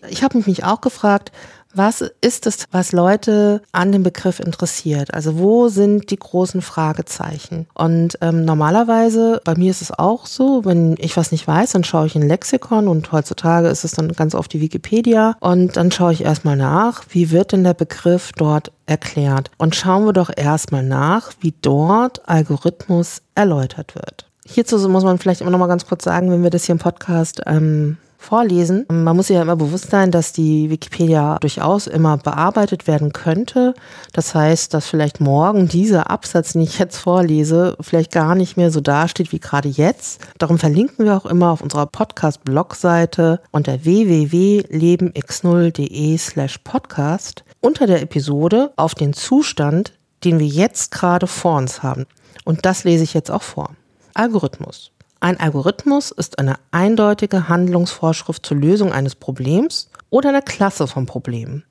Ich 0.10 0.24
habe 0.24 0.38
mich 0.38 0.64
auch 0.64 0.82
gefragt, 0.82 1.32
was 1.80 2.02
ist 2.20 2.46
es, 2.46 2.66
was 2.72 2.92
Leute 2.92 3.62
an 3.72 3.94
dem 3.94 4.04
Begriff 4.04 4.42
interessiert? 4.42 5.14
Also 5.14 5.40
wo 5.40 5.70
sind 5.70 6.12
die 6.12 6.20
großen 6.20 6.62
Fragezeichen? 6.62 7.68
Und 7.74 8.18
ähm, 8.20 8.44
normalerweise, 8.44 9.40
bei 9.46 9.56
mir 9.56 9.72
ist 9.72 9.82
es 9.82 9.98
auch 9.98 10.26
so, 10.26 10.66
wenn 10.66 10.98
ich 11.00 11.16
was 11.16 11.32
nicht 11.32 11.48
weiß, 11.48 11.72
dann 11.72 11.86
schaue 11.86 12.08
ich 12.08 12.18
in 12.18 12.28
Lexikon 12.28 12.90
und 12.90 13.10
heutzutage 13.14 13.70
ist 13.70 13.86
es 13.86 13.94
dann 13.94 14.12
ganz 14.12 14.36
oft 14.36 14.52
die 14.52 14.60
Wikipedia 14.60 15.38
und 15.40 15.78
dann 15.78 15.90
schaue 15.90 16.12
ich 16.12 16.26
erstmal 16.26 16.58
nach, 16.58 17.04
wie 17.12 17.32
wird 17.32 17.54
denn 17.54 17.64
der 17.64 17.76
Begriff 17.76 18.34
dort 18.36 18.74
erklärt? 18.86 19.50
Und 19.58 19.74
schauen 19.74 20.06
wir 20.06 20.14
doch 20.14 20.32
erstmal 20.36 20.84
nach, 20.84 21.32
wie 21.40 21.54
dort 21.62 22.28
Algorithmus 22.28 23.22
erläutert 23.36 23.96
wird. 23.96 24.26
Hierzu 24.46 24.78
muss 24.90 25.06
man 25.06 25.18
vielleicht 25.18 25.40
immer 25.40 25.52
noch 25.52 25.60
mal 25.60 25.68
ganz 25.68 25.86
kurz 25.86 26.04
sagen, 26.04 26.30
wenn 26.30 26.44
wir 26.44 26.50
das 26.50 26.66
hier 26.66 26.74
im 26.74 26.80
Podcast 26.80 27.42
ähm, 27.46 27.96
vorlesen. 28.20 28.86
Man 28.90 29.16
muss 29.16 29.28
sich 29.28 29.38
ja 29.38 29.42
immer 29.42 29.56
bewusst 29.56 29.90
sein, 29.90 30.12
dass 30.12 30.34
die 30.34 30.70
Wikipedia 30.70 31.38
durchaus 31.40 31.88
immer 31.88 32.18
bearbeitet 32.18 32.86
werden 32.86 33.14
könnte. 33.14 33.74
Das 34.14 34.36
heißt, 34.36 34.74
dass 34.74 34.88
vielleicht 34.88 35.22
morgen 35.22 35.70
dieser 35.70 36.12
Absatz, 36.12 36.52
den 36.54 36.62
ich 36.62 36.78
jetzt 36.78 36.98
vorlese, 36.98 37.76
vielleicht 37.80 38.12
gar 38.12 38.36
nicht 38.36 38.58
mehr 38.58 38.70
so 38.72 38.82
dasteht 38.82 39.32
wie 39.32 39.40
gerade 39.40 39.70
jetzt. 39.70 40.22
Darum 40.38 40.60
verlinken 40.60 41.06
wir 41.06 41.16
auch 41.16 41.26
immer 41.26 41.52
auf 41.52 41.62
unserer 41.62 41.88
Podcast-Blogseite 41.88 43.40
unter 43.52 43.86
www.lebenx0.de 43.86 46.18
slash 46.18 46.58
podcast 46.60 47.46
unter 47.62 47.88
der 47.88 48.02
Episode 48.02 48.74
auf 48.76 48.96
den 48.96 49.14
Zustand, 49.14 49.94
den 50.24 50.40
wir 50.40 50.48
jetzt 50.48 50.92
gerade 50.92 51.28
vor 51.28 51.58
uns 51.58 51.84
haben. 51.84 52.06
Und 52.44 52.66
das 52.66 52.84
lese 52.84 53.04
ich 53.04 53.14
jetzt 53.14 53.32
auch 53.32 53.44
vor. 53.44 53.76
Algorithmus. 54.14 54.92
Ein 55.22 55.40
Algorithmus 55.40 56.12
ist 56.12 56.40
eine 56.40 56.56
eindeutige 56.72 57.50
Handlungsvorschrift 57.50 58.46
zur 58.46 58.58
Lösung 58.58 58.94
eines 58.94 59.16
Problems 59.16 59.90
oder 60.10 60.30
einer 60.30 60.42
Klasse 60.42 60.88
von 60.88 61.06
Problemen. 61.06 61.66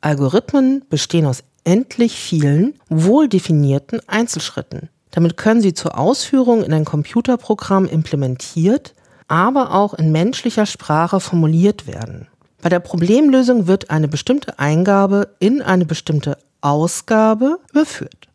Algorithmen 0.00 0.84
bestehen 0.88 1.26
aus 1.26 1.44
endlich 1.64 2.16
vielen, 2.16 2.74
wohl 2.88 3.28
definierten 3.28 4.00
Einzelschritten. 4.08 4.88
Damit 5.10 5.36
können 5.36 5.60
sie 5.60 5.74
zur 5.74 5.98
Ausführung 5.98 6.62
in 6.62 6.72
ein 6.72 6.84
Computerprogramm 6.84 7.86
implementiert, 7.86 8.94
aber 9.28 9.74
auch 9.74 9.94
in 9.94 10.12
menschlicher 10.12 10.66
Sprache 10.66 11.20
formuliert 11.20 11.86
werden. 11.86 12.28
Bei 12.62 12.68
der 12.68 12.80
Problemlösung 12.80 13.66
wird 13.66 13.90
eine 13.90 14.08
bestimmte 14.08 14.58
Eingabe 14.58 15.28
in 15.38 15.60
eine 15.60 15.84
bestimmte 15.84 16.38
Ausgabe 16.60 17.58
überführt. 17.70 18.28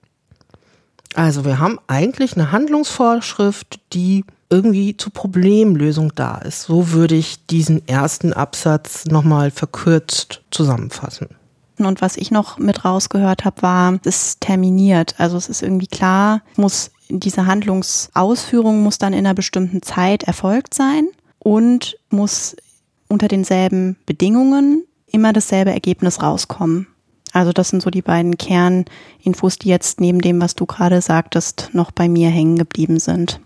Also 1.15 1.45
wir 1.45 1.59
haben 1.59 1.79
eigentlich 1.87 2.35
eine 2.35 2.51
Handlungsvorschrift, 2.51 3.79
die 3.93 4.23
irgendwie 4.51 4.97
zur 4.97 5.13
Problemlösung 5.13 6.13
da 6.13 6.37
ist. 6.37 6.63
So 6.63 6.91
würde 6.91 7.15
ich 7.15 7.45
diesen 7.47 7.87
ersten 7.87 8.33
Absatz 8.33 9.05
nochmal 9.05 9.49
verkürzt 9.49 10.41
zusammenfassen. 10.51 11.29
Und 11.77 12.01
was 12.01 12.17
ich 12.17 12.29
noch 12.29 12.59
mit 12.59 12.85
rausgehört 12.85 13.45
habe, 13.45 13.61
war, 13.63 13.99
es 14.03 14.23
ist 14.23 14.41
terminiert. 14.41 15.15
Also 15.17 15.37
es 15.37 15.49
ist 15.49 15.63
irgendwie 15.63 15.87
klar, 15.87 16.41
muss 16.55 16.91
diese 17.09 17.45
Handlungsausführung 17.45 18.83
muss 18.83 18.97
dann 18.97 19.13
in 19.13 19.25
einer 19.25 19.33
bestimmten 19.33 19.81
Zeit 19.81 20.23
erfolgt 20.23 20.73
sein 20.73 21.07
und 21.39 21.97
muss 22.09 22.55
unter 23.07 23.27
denselben 23.27 23.97
Bedingungen 24.05 24.85
immer 25.07 25.33
dasselbe 25.33 25.71
Ergebnis 25.71 26.21
rauskommen. 26.21 26.87
Also 27.33 27.51
das 27.51 27.69
sind 27.69 27.81
so 27.81 27.89
die 27.89 28.01
beiden 28.01 28.37
Kerninfos, 28.37 29.57
die 29.57 29.69
jetzt 29.69 29.99
neben 29.99 30.19
dem, 30.19 30.41
was 30.41 30.55
du 30.55 30.65
gerade 30.65 31.01
sagtest, 31.01 31.69
noch 31.73 31.91
bei 31.91 32.09
mir 32.09 32.29
hängen 32.29 32.57
geblieben 32.57 32.99
sind. 32.99 33.39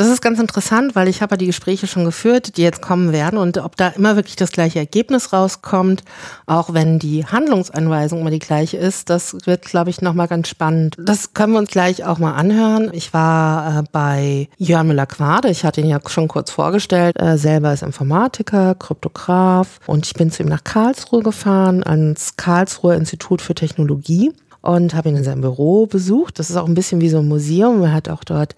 Das 0.00 0.08
ist 0.08 0.22
ganz 0.22 0.40
interessant, 0.40 0.96
weil 0.96 1.08
ich 1.08 1.20
habe 1.20 1.34
ja 1.34 1.36
die 1.36 1.44
Gespräche 1.44 1.86
schon 1.86 2.06
geführt, 2.06 2.56
die 2.56 2.62
jetzt 2.62 2.80
kommen 2.80 3.12
werden 3.12 3.38
und 3.38 3.58
ob 3.58 3.76
da 3.76 3.88
immer 3.88 4.16
wirklich 4.16 4.34
das 4.34 4.50
gleiche 4.50 4.78
Ergebnis 4.78 5.34
rauskommt, 5.34 6.04
auch 6.46 6.72
wenn 6.72 6.98
die 6.98 7.26
Handlungsanweisung 7.26 8.22
immer 8.22 8.30
die 8.30 8.38
gleiche 8.38 8.78
ist, 8.78 9.10
das 9.10 9.36
wird, 9.44 9.66
glaube 9.66 9.90
ich, 9.90 10.00
nochmal 10.00 10.26
ganz 10.26 10.48
spannend. 10.48 10.96
Das 10.98 11.34
können 11.34 11.52
wir 11.52 11.58
uns 11.58 11.70
gleich 11.70 12.02
auch 12.06 12.16
mal 12.16 12.32
anhören. 12.32 12.88
Ich 12.94 13.12
war 13.12 13.80
äh, 13.80 13.82
bei 13.92 14.48
Jörn 14.56 14.86
Müller-Quade, 14.86 15.50
ich 15.50 15.66
hatte 15.66 15.82
ihn 15.82 15.90
ja 15.90 16.00
schon 16.06 16.28
kurz 16.28 16.50
vorgestellt, 16.50 17.20
äh, 17.20 17.36
selber 17.36 17.70
ist 17.74 17.82
Informatiker, 17.82 18.74
Kryptograf 18.76 19.80
und 19.86 20.06
ich 20.06 20.14
bin 20.14 20.30
zu 20.30 20.42
ihm 20.42 20.48
nach 20.48 20.64
Karlsruhe 20.64 21.22
gefahren, 21.22 21.84
ans 21.84 22.38
Karlsruher 22.38 22.94
Institut 22.94 23.42
für 23.42 23.54
Technologie 23.54 24.32
und 24.62 24.94
habe 24.94 25.08
ihn 25.08 25.16
in 25.16 25.24
seinem 25.24 25.40
Büro 25.40 25.86
besucht. 25.86 26.38
Das 26.38 26.50
ist 26.50 26.56
auch 26.56 26.66
ein 26.66 26.74
bisschen 26.74 27.00
wie 27.00 27.08
so 27.08 27.18
ein 27.18 27.28
Museum. 27.28 27.82
Er 27.82 27.92
hat 27.92 28.08
auch 28.08 28.24
dort 28.24 28.54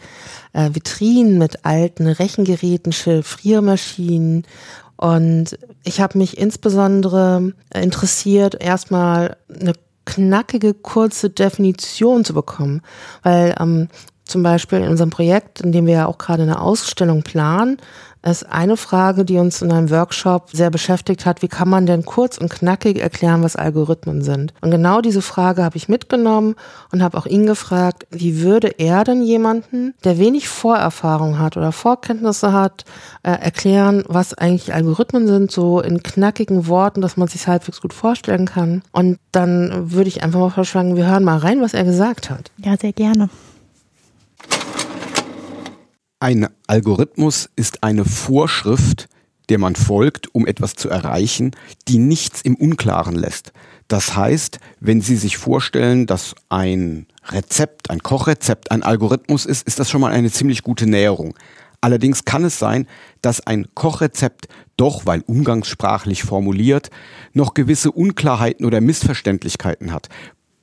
äh, 0.52 0.70
Vitrinen 0.72 1.38
mit 1.38 1.64
alten 1.64 2.06
Rechengeräten, 2.06 2.92
Chiffriermaschinen. 2.92 4.44
Und 4.96 5.58
ich 5.84 6.00
habe 6.00 6.18
mich 6.18 6.38
insbesondere 6.38 7.52
interessiert, 7.74 8.60
erstmal 8.60 9.36
eine 9.48 9.72
knackige, 10.04 10.74
kurze 10.74 11.30
Definition 11.30 12.24
zu 12.24 12.34
bekommen. 12.34 12.82
Weil 13.22 13.54
ähm, 13.58 13.88
zum 14.24 14.42
Beispiel 14.42 14.80
in 14.80 14.88
unserem 14.88 15.10
Projekt, 15.10 15.60
in 15.60 15.72
dem 15.72 15.86
wir 15.86 15.94
ja 15.94 16.06
auch 16.06 16.18
gerade 16.18 16.42
eine 16.42 16.60
Ausstellung 16.60 17.22
planen, 17.22 17.78
ist 18.30 18.44
eine 18.50 18.76
Frage, 18.76 19.24
die 19.24 19.38
uns 19.38 19.62
in 19.62 19.72
einem 19.72 19.90
Workshop 19.90 20.50
sehr 20.52 20.70
beschäftigt 20.70 21.26
hat. 21.26 21.42
Wie 21.42 21.48
kann 21.48 21.68
man 21.68 21.86
denn 21.86 22.04
kurz 22.04 22.38
und 22.38 22.50
knackig 22.50 23.00
erklären, 23.00 23.42
was 23.42 23.56
Algorithmen 23.56 24.22
sind? 24.22 24.54
Und 24.60 24.70
genau 24.70 25.00
diese 25.00 25.22
Frage 25.22 25.64
habe 25.64 25.76
ich 25.76 25.88
mitgenommen 25.88 26.54
und 26.92 27.02
habe 27.02 27.18
auch 27.18 27.26
ihn 27.26 27.46
gefragt, 27.46 28.06
wie 28.10 28.40
würde 28.42 28.68
er 28.78 29.04
denn 29.04 29.22
jemanden, 29.22 29.94
der 30.04 30.18
wenig 30.18 30.48
Vorerfahrung 30.48 31.38
hat 31.38 31.56
oder 31.56 31.72
Vorkenntnisse 31.72 32.52
hat, 32.52 32.84
äh, 33.22 33.32
erklären, 33.32 34.04
was 34.06 34.34
eigentlich 34.34 34.72
Algorithmen 34.72 35.26
sind, 35.26 35.50
so 35.50 35.80
in 35.80 36.02
knackigen 36.02 36.68
Worten, 36.68 37.00
dass 37.00 37.16
man 37.16 37.28
sich 37.28 37.46
halbwegs 37.46 37.80
gut 37.80 37.92
vorstellen 37.92 38.46
kann. 38.46 38.82
Und 38.92 39.18
dann 39.32 39.92
würde 39.92 40.08
ich 40.08 40.22
einfach 40.22 40.40
mal 40.40 40.50
vorschlagen, 40.50 40.96
wir 40.96 41.06
hören 41.06 41.24
mal 41.24 41.38
rein, 41.38 41.60
was 41.60 41.74
er 41.74 41.84
gesagt 41.84 42.30
hat. 42.30 42.50
Ja, 42.58 42.76
sehr 42.76 42.92
gerne. 42.92 43.28
Ein 46.22 46.46
Algorithmus 46.68 47.50
ist 47.56 47.82
eine 47.82 48.04
Vorschrift, 48.04 49.08
der 49.48 49.58
man 49.58 49.74
folgt, 49.74 50.32
um 50.32 50.46
etwas 50.46 50.76
zu 50.76 50.88
erreichen, 50.88 51.50
die 51.88 51.98
nichts 51.98 52.42
im 52.42 52.54
Unklaren 52.54 53.16
lässt. 53.16 53.52
Das 53.88 54.14
heißt, 54.14 54.60
wenn 54.78 55.00
Sie 55.00 55.16
sich 55.16 55.36
vorstellen, 55.36 56.06
dass 56.06 56.36
ein 56.48 57.06
Rezept, 57.26 57.90
ein 57.90 58.04
Kochrezept 58.04 58.70
ein 58.70 58.84
Algorithmus 58.84 59.46
ist, 59.46 59.66
ist 59.66 59.80
das 59.80 59.90
schon 59.90 60.00
mal 60.00 60.12
eine 60.12 60.30
ziemlich 60.30 60.62
gute 60.62 60.86
Näherung. 60.86 61.34
Allerdings 61.80 62.24
kann 62.24 62.44
es 62.44 62.56
sein, 62.56 62.86
dass 63.20 63.44
ein 63.44 63.66
Kochrezept 63.74 64.46
doch, 64.76 65.06
weil 65.06 65.24
umgangssprachlich 65.26 66.22
formuliert, 66.22 66.90
noch 67.32 67.52
gewisse 67.52 67.90
Unklarheiten 67.90 68.64
oder 68.64 68.80
Missverständlichkeiten 68.80 69.90
hat. 69.92 70.08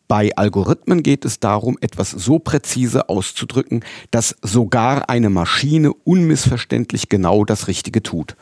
Bei 0.09 0.35
Algorithmen 0.35 1.03
geht 1.03 1.23
es 1.23 1.39
darum, 1.39 1.77
etwas 1.81 2.09
so 2.09 2.39
präzise 2.39 3.09
auszudrücken, 3.09 3.85
dass 4.09 4.35
sogar 4.41 5.07
eine 5.07 5.29
Maschine 5.29 5.93
unmissverständlich 5.93 7.09
genau 7.09 7.45
das 7.45 7.67
Richtige 7.67 8.01
tut. 8.01 8.35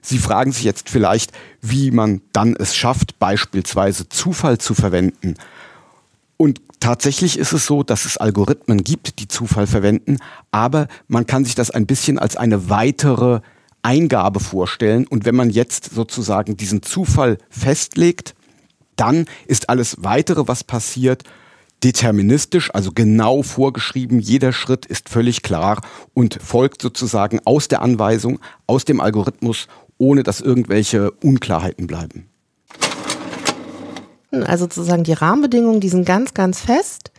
Sie 0.00 0.16
fragen 0.16 0.52
sich 0.52 0.64
jetzt 0.64 0.88
vielleicht, 0.88 1.32
wie 1.60 1.90
man 1.90 2.22
dann 2.32 2.56
es 2.56 2.74
schafft, 2.74 3.18
beispielsweise 3.18 4.08
Zufall 4.08 4.56
zu 4.56 4.72
verwenden. 4.72 5.34
Und 6.38 6.62
tatsächlich 6.80 7.38
ist 7.38 7.52
es 7.52 7.66
so, 7.66 7.82
dass 7.82 8.06
es 8.06 8.16
Algorithmen 8.16 8.82
gibt, 8.82 9.18
die 9.18 9.28
Zufall 9.28 9.66
verwenden, 9.66 10.16
aber 10.50 10.88
man 11.08 11.26
kann 11.26 11.44
sich 11.44 11.54
das 11.54 11.70
ein 11.70 11.84
bisschen 11.84 12.18
als 12.18 12.38
eine 12.38 12.70
weitere 12.70 13.40
Eingabe 13.82 14.40
vorstellen. 14.40 15.06
Und 15.06 15.26
wenn 15.26 15.36
man 15.36 15.50
jetzt 15.50 15.94
sozusagen 15.94 16.56
diesen 16.56 16.82
Zufall 16.82 17.36
festlegt, 17.50 18.34
dann 18.96 19.26
ist 19.46 19.68
alles 19.68 19.96
weitere, 20.00 20.48
was 20.48 20.64
passiert, 20.64 21.24
deterministisch, 21.84 22.70
also 22.74 22.90
genau 22.92 23.42
vorgeschrieben. 23.42 24.18
Jeder 24.18 24.52
Schritt 24.52 24.86
ist 24.86 25.08
völlig 25.08 25.42
klar 25.42 25.80
und 26.14 26.38
folgt 26.42 26.82
sozusagen 26.82 27.40
aus 27.44 27.68
der 27.68 27.82
Anweisung, 27.82 28.38
aus 28.66 28.84
dem 28.84 29.00
Algorithmus, 29.00 29.68
ohne 29.98 30.22
dass 30.22 30.40
irgendwelche 30.40 31.10
Unklarheiten 31.10 31.86
bleiben. 31.86 32.28
Also 34.32 34.64
sozusagen 34.64 35.04
die 35.04 35.12
Rahmenbedingungen, 35.12 35.80
die 35.80 35.88
sind 35.88 36.04
ganz, 36.04 36.34
ganz 36.34 36.60
fest 36.60 37.12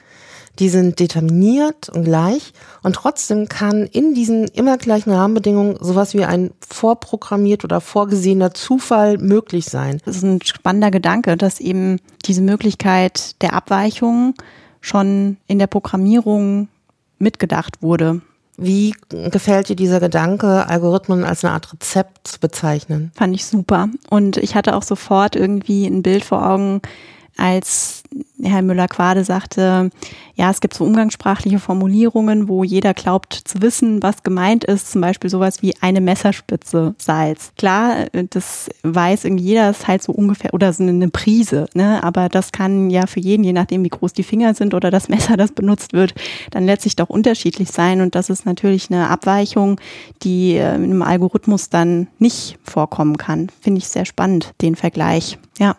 die 0.59 0.69
sind 0.69 0.99
determiniert 0.99 1.89
und 1.89 2.03
gleich 2.03 2.53
und 2.83 2.95
trotzdem 2.95 3.47
kann 3.47 3.85
in 3.85 4.13
diesen 4.13 4.45
immer 4.45 4.77
gleichen 4.77 5.11
Rahmenbedingungen 5.11 5.77
sowas 5.79 6.13
wie 6.13 6.25
ein 6.25 6.51
vorprogrammiert 6.67 7.63
oder 7.63 7.81
vorgesehener 7.81 8.53
Zufall 8.53 9.17
möglich 9.17 9.65
sein. 9.65 10.01
Das 10.05 10.17
ist 10.17 10.23
ein 10.23 10.41
spannender 10.41 10.91
Gedanke, 10.91 11.37
dass 11.37 11.59
eben 11.59 11.99
diese 12.25 12.41
Möglichkeit 12.41 13.41
der 13.41 13.53
Abweichung 13.53 14.33
schon 14.81 15.37
in 15.47 15.59
der 15.59 15.67
Programmierung 15.67 16.67
mitgedacht 17.19 17.81
wurde. 17.81 18.21
Wie 18.59 18.95
gefällt 19.09 19.69
dir 19.69 19.75
dieser 19.75 19.99
Gedanke, 19.99 20.67
Algorithmen 20.67 21.23
als 21.23 21.45
eine 21.45 21.53
Art 21.53 21.71
Rezept 21.71 22.27
zu 22.27 22.39
bezeichnen? 22.39 23.11
Fand 23.15 23.35
ich 23.35 23.45
super. 23.45 23.87
Und 24.09 24.37
ich 24.37 24.55
hatte 24.55 24.75
auch 24.75 24.81
sofort 24.81 25.35
irgendwie 25.35 25.85
ein 25.85 26.01
Bild 26.01 26.25
vor 26.25 26.43
Augen, 26.43 26.81
als 27.37 27.96
Herr 28.41 28.61
Müller-Quade 28.61 29.23
sagte, 29.23 29.89
ja, 30.35 30.51
es 30.51 30.61
gibt 30.61 30.75
so 30.75 30.83
umgangssprachliche 30.83 31.59
Formulierungen, 31.59 32.47
wo 32.47 32.63
jeder 32.63 32.93
glaubt 32.93 33.33
zu 33.33 33.61
wissen, 33.61 34.03
was 34.03 34.23
gemeint 34.23 34.63
ist, 34.63 34.91
zum 34.91 35.01
Beispiel 35.01 35.29
sowas 35.29 35.61
wie 35.61 35.73
eine 35.81 36.01
Messerspitze 36.01 36.93
Salz. 36.99 37.51
Klar, 37.57 38.05
das 38.29 38.69
weiß 38.83 39.25
irgendwie 39.25 39.45
jeder, 39.45 39.69
ist 39.71 39.87
halt 39.87 40.03
so 40.03 40.11
ungefähr, 40.11 40.53
oder 40.53 40.71
so 40.71 40.83
eine 40.83 41.09
Prise, 41.09 41.67
ne? 41.73 42.03
aber 42.03 42.29
das 42.29 42.51
kann 42.51 42.89
ja 42.89 43.07
für 43.07 43.19
jeden, 43.19 43.43
je 43.43 43.53
nachdem 43.53 43.83
wie 43.83 43.89
groß 43.89 44.13
die 44.13 44.23
Finger 44.23 44.53
sind 44.53 44.73
oder 44.73 44.91
das 44.91 45.09
Messer, 45.09 45.35
das 45.35 45.51
benutzt 45.51 45.93
wird, 45.93 46.13
dann 46.51 46.65
letztlich 46.65 46.95
doch 46.95 47.09
unterschiedlich 47.09 47.71
sein 47.71 48.01
und 48.01 48.13
das 48.13 48.29
ist 48.29 48.45
natürlich 48.45 48.91
eine 48.91 49.09
Abweichung, 49.09 49.79
die 50.21 50.53
äh, 50.53 50.75
in 50.75 50.83
einem 50.83 51.01
Algorithmus 51.01 51.69
dann 51.69 52.07
nicht 52.19 52.59
vorkommen 52.63 53.17
kann. 53.17 53.49
Finde 53.61 53.79
ich 53.79 53.87
sehr 53.87 54.05
spannend, 54.05 54.53
den 54.61 54.75
Vergleich. 54.75 55.39
Ja. 55.59 55.75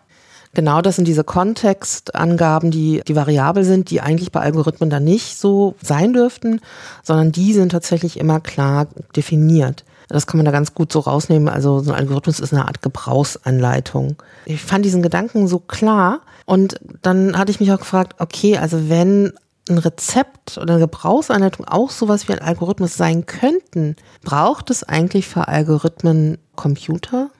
Genau, 0.58 0.82
das 0.82 0.96
sind 0.96 1.06
diese 1.06 1.22
Kontextangaben, 1.22 2.72
die, 2.72 3.00
die 3.06 3.14
variabel 3.14 3.62
sind, 3.62 3.90
die 3.90 4.00
eigentlich 4.00 4.32
bei 4.32 4.40
Algorithmen 4.40 4.90
dann 4.90 5.04
nicht 5.04 5.38
so 5.38 5.76
sein 5.80 6.12
dürften, 6.12 6.60
sondern 7.04 7.30
die 7.30 7.52
sind 7.52 7.70
tatsächlich 7.70 8.18
immer 8.18 8.40
klar 8.40 8.88
definiert. 9.14 9.84
Das 10.08 10.26
kann 10.26 10.38
man 10.38 10.44
da 10.44 10.50
ganz 10.50 10.74
gut 10.74 10.92
so 10.92 10.98
rausnehmen. 10.98 11.48
Also 11.48 11.78
so 11.78 11.92
ein 11.92 11.96
Algorithmus 12.00 12.40
ist 12.40 12.52
eine 12.52 12.66
Art 12.66 12.82
Gebrauchsanleitung. 12.82 14.16
Ich 14.46 14.60
fand 14.60 14.84
diesen 14.84 15.00
Gedanken 15.00 15.46
so 15.46 15.60
klar 15.60 16.22
und 16.44 16.80
dann 17.02 17.38
hatte 17.38 17.52
ich 17.52 17.60
mich 17.60 17.70
auch 17.70 17.78
gefragt, 17.78 18.16
okay, 18.18 18.58
also 18.58 18.88
wenn 18.88 19.34
ein 19.70 19.78
Rezept 19.78 20.58
oder 20.58 20.74
eine 20.74 20.80
Gebrauchsanleitung 20.80 21.68
auch 21.68 21.90
sowas 21.90 22.26
wie 22.26 22.32
ein 22.32 22.42
Algorithmus 22.42 22.96
sein 22.96 23.26
könnten, 23.26 23.94
braucht 24.24 24.70
es 24.70 24.82
eigentlich 24.82 25.28
für 25.28 25.46
Algorithmen 25.46 26.38
Computer? 26.56 27.30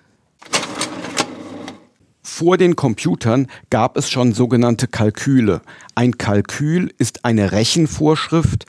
Vor 2.31 2.57
den 2.57 2.77
Computern 2.77 3.49
gab 3.69 3.97
es 3.97 4.11
schon 4.11 4.33
sogenannte 4.33 4.87
Kalküle. 4.87 5.61
Ein 5.97 6.19
Kalkül 6.19 6.93
ist 6.97 7.25
eine 7.25 7.51
Rechenvorschrift, 7.51 8.67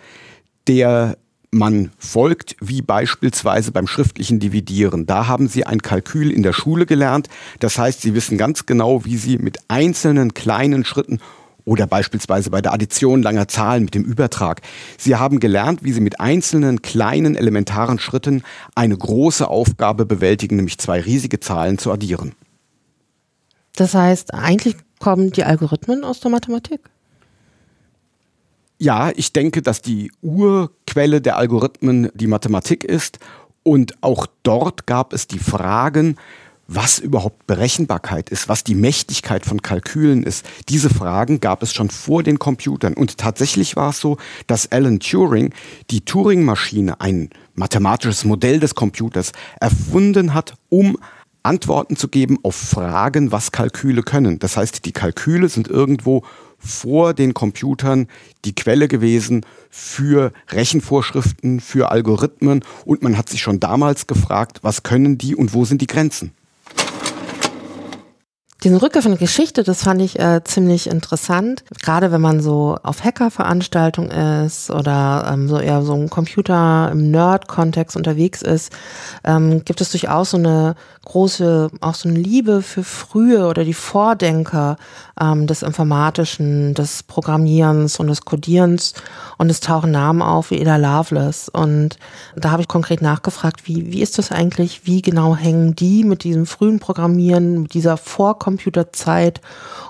der 0.68 1.18
man 1.52 1.92
folgt, 2.00 2.56
wie 2.62 2.82
beispielsweise 2.82 3.72
beim 3.72 3.86
schriftlichen 3.86 4.40
Dividieren. 4.40 5.06
Da 5.06 5.28
haben 5.28 5.48
Sie 5.48 5.68
ein 5.68 5.82
Kalkül 5.82 6.32
in 6.32 6.42
der 6.42 6.54
Schule 6.54 6.88
gelernt. 6.88 7.28
Das 7.60 7.78
heißt, 7.78 8.02
Sie 8.02 8.16
wissen 8.16 8.40
ganz 8.40 8.66
genau, 8.66 9.06
wie 9.06 9.18
Sie 9.18 9.38
mit 9.38 9.60
einzelnen 9.68 10.34
kleinen 10.34 10.84
Schritten 10.84 11.20
oder 11.64 11.86
beispielsweise 11.86 12.50
bei 12.50 12.62
der 12.62 12.74
Addition 12.74 13.22
langer 13.22 13.50
Zahlen 13.50 13.84
mit 13.84 13.94
dem 13.94 14.04
Übertrag. 14.04 14.62
Sie 14.98 15.18
haben 15.18 15.40
gelernt, 15.40 15.84
wie 15.84 15.92
Sie 15.92 16.02
mit 16.02 16.20
einzelnen 16.20 16.82
kleinen 16.82 17.36
elementaren 17.36 18.00
Schritten 18.00 18.42
eine 18.74 18.98
große 18.98 19.48
Aufgabe 19.48 20.06
bewältigen, 20.08 20.56
nämlich 20.56 20.80
zwei 20.80 21.02
riesige 21.02 21.40
Zahlen 21.40 21.78
zu 21.78 21.92
addieren. 21.92 22.34
Das 23.76 23.94
heißt, 23.94 24.34
eigentlich 24.34 24.76
kommen 25.00 25.32
die 25.32 25.44
Algorithmen 25.44 26.04
aus 26.04 26.20
der 26.20 26.32
Mathematik. 26.32 26.82
Ja, 28.78 29.12
ich 29.16 29.34
denke, 29.34 29.62
dass 29.62 29.82
die 29.82 30.12
Urquelle 30.22 31.22
der 31.22 31.38
Algorithmen 31.38 32.10
die 32.14 32.28
Mathematik 32.28 32.84
ist. 32.84 33.20
Und 33.64 34.02
auch 34.02 34.26
dort 34.44 34.88
gab 34.88 35.12
es 35.12 35.28
die 35.28 35.40
Fragen, 35.40 36.16
was 36.72 37.00
überhaupt 37.00 37.48
Berechenbarkeit 37.48 38.30
ist, 38.30 38.48
was 38.48 38.64
die 38.64 38.76
Mächtigkeit 38.76 39.44
von 39.44 39.62
Kalkülen 39.62 40.24
ist. 40.24 40.46
Diese 40.70 40.90
Fragen 40.90 41.42
gab 41.42 41.64
es 41.64 41.74
schon 41.74 41.90
vor 41.90 42.22
den 42.22 42.38
Computern. 42.38 42.94
Und 42.94 43.18
tatsächlich 43.18 43.76
war 43.76 43.90
es 43.90 44.00
so, 44.00 44.18
dass 44.46 44.72
Alan 44.72 45.00
Turing 45.00 45.52
die 45.90 46.02
Turing-Maschine, 46.02 47.02
ein 47.02 47.32
mathematisches 47.56 48.24
Modell 48.24 48.60
des 48.60 48.76
Computers, 48.76 49.32
erfunden 49.60 50.36
hat, 50.36 50.54
um 50.70 50.98
Antworten 51.44 51.96
zu 51.96 52.08
geben 52.08 52.38
auf 52.44 52.56
Fragen, 52.56 53.32
was 53.32 53.52
Kalküle 53.52 54.04
können. 54.04 54.40
Das 54.40 54.58
heißt, 54.58 54.86
die 54.86 54.92
Kalküle 54.92 55.50
sind 55.50 55.68
irgendwo 55.68 56.24
vor 56.58 57.14
den 57.14 57.34
Computern 57.34 58.08
die 58.46 58.54
Quelle 58.54 58.88
gewesen 58.88 59.46
für 59.70 60.32
Rechenvorschriften, 60.50 61.60
für 61.60 61.92
Algorithmen 61.92 62.64
und 62.86 63.02
man 63.02 63.18
hat 63.18 63.30
sich 63.30 63.42
schon 63.42 63.60
damals 63.60 64.08
gefragt, 64.08 64.60
was 64.62 64.84
können 64.84 65.18
die 65.18 65.36
und 65.36 65.54
wo 65.54 65.66
sind 65.66 65.82
die 65.82 65.88
Grenzen. 65.88 66.34
Diesen 68.62 68.76
Rückgriff 68.76 69.06
in 69.06 69.14
die 69.14 69.18
Geschichte, 69.18 69.64
das 69.64 69.84
fand 69.84 70.02
ich 70.02 70.20
äh, 70.20 70.44
ziemlich 70.44 70.88
interessant. 70.88 71.64
Gerade 71.82 72.12
wenn 72.12 72.20
man 72.20 72.42
so 72.42 72.78
auf 72.84 73.06
Hacker-Veranstaltungen 73.06 74.12
ist 74.46 74.70
oder 74.70 75.30
ähm, 75.32 75.48
so 75.48 75.60
eher 75.60 75.82
so 75.82 75.94
ein 75.94 76.10
Computer 76.10 76.90
im 76.92 77.10
Nerd-Kontext 77.10 77.96
unterwegs 77.96 78.42
ist, 78.42 78.74
ähm, 79.24 79.64
gibt 79.64 79.80
es 79.80 79.92
durchaus 79.92 80.32
so 80.32 80.38
eine 80.38 80.76
große, 81.10 81.72
auch 81.82 81.96
so 81.96 82.08
eine 82.08 82.20
Liebe 82.20 82.62
für 82.62 82.84
frühe 82.84 83.48
oder 83.48 83.64
die 83.64 83.74
Vordenker 83.74 84.78
ähm, 85.20 85.48
des 85.48 85.64
Informatischen, 85.64 86.76
des 86.76 87.02
Programmierens 87.02 88.00
und 88.00 88.08
des 88.08 88.26
Codierens. 88.26 88.94
Und 89.38 89.50
es 89.50 89.60
tauchen 89.60 89.90
Namen 89.92 90.22
auf 90.22 90.52
wie 90.52 90.62
Ada 90.62 90.78
Lovelace. 90.78 91.50
Und 91.50 91.98
da 92.36 92.52
habe 92.52 92.62
ich 92.62 92.68
konkret 92.68 93.02
nachgefragt, 93.02 93.68
wie, 93.68 93.92
wie 93.92 94.02
ist 94.02 94.20
das 94.20 94.32
eigentlich? 94.32 94.86
Wie 94.86 95.02
genau 95.02 95.36
hängen 95.36 95.76
die 95.76 96.04
mit 96.04 96.24
diesem 96.24 96.46
frühen 96.46 96.80
Programmieren, 96.80 97.64
mit 97.64 97.74
dieser 97.74 97.98
Vorcomputerzeit 97.98 99.42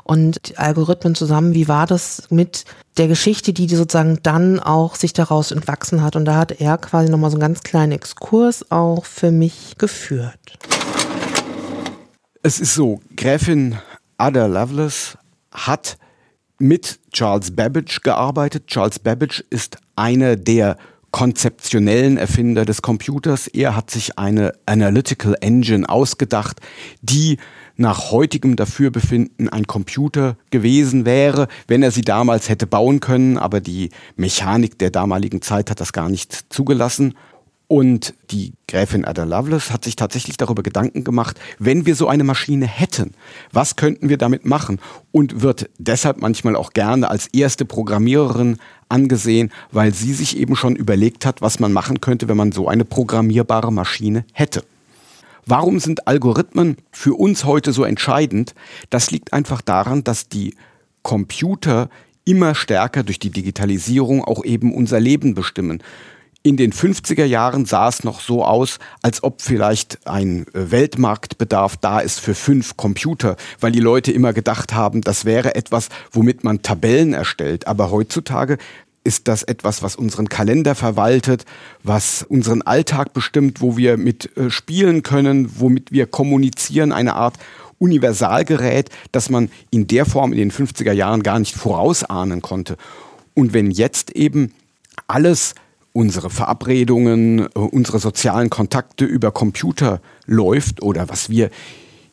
und 0.04 0.58
Algorithmen 0.58 1.16
zusammen? 1.16 1.54
Wie 1.54 1.68
war 1.68 1.86
das 1.86 2.24
mit 2.30 2.64
der 2.98 3.10
Geschichte, 3.10 3.52
die 3.52 3.68
sozusagen 3.68 4.20
dann 4.24 4.60
auch 4.62 4.96
sich 4.96 5.12
daraus 5.12 5.52
entwachsen 5.52 6.02
hat? 6.02 6.16
Und 6.16 6.24
da 6.24 6.36
hat 6.36 6.62
er 6.62 6.78
quasi 6.78 7.12
nochmal 7.12 7.30
so 7.30 7.36
einen 7.36 7.42
ganz 7.42 7.62
kleinen 7.62 7.92
Exkurs 7.92 8.72
auch 8.72 9.04
für 9.04 9.32
mich 9.32 9.76
geführt. 9.78 10.40
Es 12.42 12.62
ist 12.62 12.74
so, 12.74 13.02
Gräfin 13.18 13.78
Ada 14.18 14.46
Lovelace 14.46 15.18
hat 15.52 15.98
mit 16.58 16.98
Charles 17.12 17.54
Babbage 17.54 18.02
gearbeitet. 18.02 18.68
Charles 18.68 18.98
Babbage 18.98 19.44
ist 19.50 19.78
einer 19.98 20.38
der 20.38 20.78
konzeptionellen 21.12 22.16
Erfinder 22.16 22.64
des 22.64 22.82
Computers. 22.82 23.48
Er 23.48 23.76
hat 23.76 23.92
sich 23.92 24.18
eine 24.18 24.54
Analytical 24.66 25.36
Engine 25.42 25.90
ausgedacht, 25.90 26.62
die 27.02 27.40
nach 27.76 28.12
heutigem 28.12 28.56
Dafürbefinden 28.56 29.50
ein 29.50 29.68
Computer 29.68 30.38
gewesen 30.50 31.04
wäre, 31.04 31.50
wenn 31.68 31.84
er 31.84 31.92
sie 31.92 32.04
damals 32.04 32.48
hätte 32.48 32.68
bauen 32.68 33.02
können, 33.02 33.38
aber 33.38 33.60
die 33.60 33.90
Mechanik 34.16 34.80
der 34.80 34.92
damaligen 34.92 35.42
Zeit 35.42 35.70
hat 35.70 35.82
das 35.82 35.92
gar 35.92 36.08
nicht 36.08 36.46
zugelassen. 36.54 37.16
Und 37.72 38.16
die 38.32 38.54
Gräfin 38.68 39.06
Ada 39.06 39.26
Lovelace 39.26 39.70
hat 39.70 39.84
sich 39.84 39.96
tatsächlich 39.96 40.38
darüber 40.38 40.64
Gedanken 40.64 41.04
gemacht, 41.04 41.40
wenn 41.60 41.86
wir 41.86 41.94
so 41.94 42.08
eine 42.08 42.24
Maschine 42.24 42.66
hätten, 42.66 43.14
was 43.52 43.76
könnten 43.76 44.10
wir 44.10 44.18
damit 44.18 44.44
machen? 44.44 44.80
Und 45.12 45.44
wird 45.44 45.70
deshalb 45.78 46.20
manchmal 46.20 46.56
auch 46.56 46.74
gerne 46.74 47.12
als 47.12 47.28
erste 47.28 47.66
Programmiererin 47.66 48.58
angesehen, 48.90 49.52
weil 49.72 49.94
sie 49.94 50.16
sich 50.16 50.36
eben 50.38 50.56
schon 50.56 50.76
überlegt 50.76 51.28
hat, 51.28 51.44
was 51.44 51.60
man 51.60 51.72
machen 51.72 52.02
könnte, 52.02 52.28
wenn 52.28 52.38
man 52.38 52.52
so 52.52 52.68
eine 52.68 52.86
programmierbare 52.86 53.72
Maschine 53.72 54.26
hätte. 54.34 54.64
Warum 55.46 55.80
sind 55.80 56.08
Algorithmen 56.08 56.76
für 56.92 57.14
uns 57.14 57.46
heute 57.46 57.72
so 57.72 57.84
entscheidend? 57.84 58.56
Das 58.90 59.12
liegt 59.12 59.32
einfach 59.32 59.62
daran, 59.62 60.04
dass 60.04 60.28
die 60.28 60.56
Computer 61.04 61.92
immer 62.26 62.56
stärker 62.56 63.04
durch 63.04 63.20
die 63.20 63.30
Digitalisierung 63.30 64.24
auch 64.24 64.44
eben 64.44 64.74
unser 64.74 65.00
Leben 65.00 65.36
bestimmen. 65.36 65.84
In 66.42 66.56
den 66.56 66.72
50er 66.72 67.26
Jahren 67.26 67.66
sah 67.66 67.90
es 67.90 68.06
noch 68.06 68.22
so 68.22 68.46
aus, 68.46 68.80
als 69.02 69.24
ob 69.24 69.42
vielleicht 69.42 70.08
ein 70.08 70.48
äh, 70.54 70.72
Weltmarktbedarf 70.72 71.76
da 71.76 72.00
ist 72.00 72.22
für 72.22 72.34
fünf 72.34 72.78
Computer, 72.78 73.36
weil 73.60 73.74
die 73.74 73.82
Leute 73.82 74.14
immer 74.14 74.32
gedacht 74.32 74.74
haben, 74.74 75.02
das 75.02 75.26
wäre 75.26 75.56
etwas, 75.56 75.90
womit 76.12 76.46
man 76.46 76.62
Tabellen 76.62 77.14
erstellt. 77.14 77.68
Aber 77.68 77.92
heutzutage 77.92 78.58
ist 79.04 79.28
das 79.28 79.44
etwas, 79.44 79.84
was 79.84 79.98
unseren 79.98 80.30
Kalender 80.30 80.76
verwaltet, 80.76 81.44
was 81.84 82.24
unseren 82.24 82.62
Alltag 82.62 83.12
bestimmt, 83.12 83.60
wo 83.60 83.76
wir 83.76 83.98
mit 83.98 84.38
äh, 84.38 84.50
spielen 84.50 85.04
können, 85.04 85.60
womit 85.60 85.92
wir 85.92 86.08
kommunizieren, 86.08 86.94
eine 86.94 87.16
Art 87.16 87.36
Universalgerät, 87.80 88.90
das 89.12 89.30
man 89.30 89.50
in 89.72 89.88
der 89.88 90.06
Form 90.06 90.32
in 90.32 90.40
den 90.40 90.52
50er 90.52 90.94
Jahren 90.94 91.22
gar 91.22 91.40
nicht 91.40 91.56
vorausahnen 91.56 92.42
konnte. 92.42 92.78
Und 93.34 93.54
wenn 93.54 93.72
jetzt 93.72 94.12
eben 94.12 94.54
alles 95.08 95.54
unsere 95.94 96.30
Verabredungen, 96.30 97.40
äh, 97.40 97.60
unsere 97.60 98.00
sozialen 98.00 98.50
Kontakte 98.50 99.06
über 99.06 99.32
Computer 99.32 100.02
läuft 100.26 100.82
oder 100.82 101.10
was 101.10 101.30
wir 101.30 101.50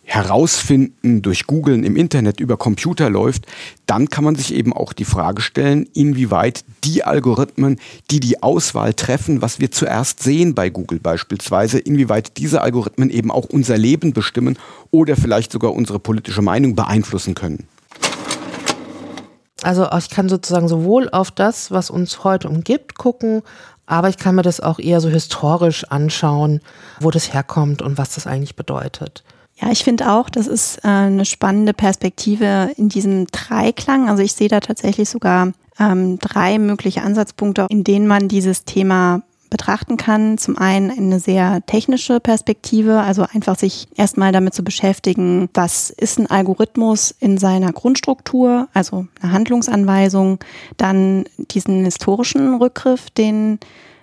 herausfinden 0.06 1.20
durch 1.20 1.48
Googlen 1.48 1.82
im 1.82 1.96
Internet 1.96 2.38
über 2.38 2.56
Computer 2.56 3.10
läuft, 3.10 3.46
dann 3.86 4.08
kann 4.08 4.22
man 4.22 4.36
sich 4.36 4.54
eben 4.54 4.72
auch 4.72 4.92
die 4.92 5.04
Frage 5.04 5.42
stellen, 5.42 5.88
inwieweit 5.94 6.64
die 6.84 7.02
Algorithmen, 7.02 7.80
die 8.12 8.20
die 8.20 8.40
Auswahl 8.40 8.94
treffen, 8.94 9.42
was 9.42 9.58
wir 9.58 9.72
zuerst 9.72 10.22
sehen 10.22 10.54
bei 10.54 10.70
Google 10.70 11.00
beispielsweise, 11.00 11.80
inwieweit 11.80 12.36
diese 12.36 12.62
Algorithmen 12.62 13.10
eben 13.10 13.32
auch 13.32 13.46
unser 13.46 13.76
Leben 13.76 14.12
bestimmen 14.12 14.56
oder 14.92 15.16
vielleicht 15.16 15.50
sogar 15.50 15.74
unsere 15.74 15.98
politische 15.98 16.42
Meinung 16.42 16.76
beeinflussen 16.76 17.34
können. 17.34 17.66
Also 19.62 19.88
ich 19.96 20.10
kann 20.10 20.28
sozusagen 20.28 20.68
sowohl 20.68 21.08
auf 21.08 21.30
das, 21.30 21.70
was 21.70 21.90
uns 21.90 22.24
heute 22.24 22.48
umgibt, 22.48 22.96
gucken, 22.96 23.42
aber 23.86 24.08
ich 24.08 24.18
kann 24.18 24.34
mir 24.34 24.42
das 24.42 24.60
auch 24.60 24.78
eher 24.78 25.00
so 25.00 25.08
historisch 25.08 25.84
anschauen, 25.84 26.60
wo 27.00 27.10
das 27.10 27.32
herkommt 27.32 27.82
und 27.82 27.98
was 27.98 28.14
das 28.14 28.26
eigentlich 28.26 28.56
bedeutet. 28.56 29.22
Ja, 29.58 29.70
ich 29.70 29.84
finde 29.84 30.12
auch, 30.12 30.28
das 30.28 30.46
ist 30.46 30.84
äh, 30.84 30.88
eine 30.88 31.24
spannende 31.24 31.72
Perspektive 31.72 32.70
in 32.76 32.90
diesem 32.90 33.26
Dreiklang. 33.28 34.10
Also 34.10 34.22
ich 34.22 34.34
sehe 34.34 34.48
da 34.48 34.60
tatsächlich 34.60 35.08
sogar 35.08 35.52
ähm, 35.78 36.18
drei 36.18 36.58
mögliche 36.58 37.02
Ansatzpunkte, 37.02 37.66
in 37.70 37.82
denen 37.82 38.06
man 38.06 38.28
dieses 38.28 38.64
Thema 38.64 39.22
betrachten 39.50 39.96
kann. 39.96 40.38
Zum 40.38 40.58
einen 40.58 40.90
eine 40.90 41.20
sehr 41.20 41.60
technische 41.66 42.20
Perspektive, 42.20 43.00
also 43.00 43.26
einfach 43.32 43.58
sich 43.58 43.86
erstmal 43.96 44.32
damit 44.32 44.54
zu 44.54 44.62
beschäftigen, 44.62 45.48
was 45.54 45.90
ist 45.90 46.18
ein 46.18 46.26
Algorithmus 46.26 47.14
in 47.20 47.38
seiner 47.38 47.72
Grundstruktur, 47.72 48.68
also 48.74 49.06
eine 49.20 49.32
Handlungsanweisung, 49.32 50.38
dann 50.76 51.24
diesen 51.50 51.84
historischen 51.84 52.54
Rückgriff, 52.54 53.10
den 53.10 53.58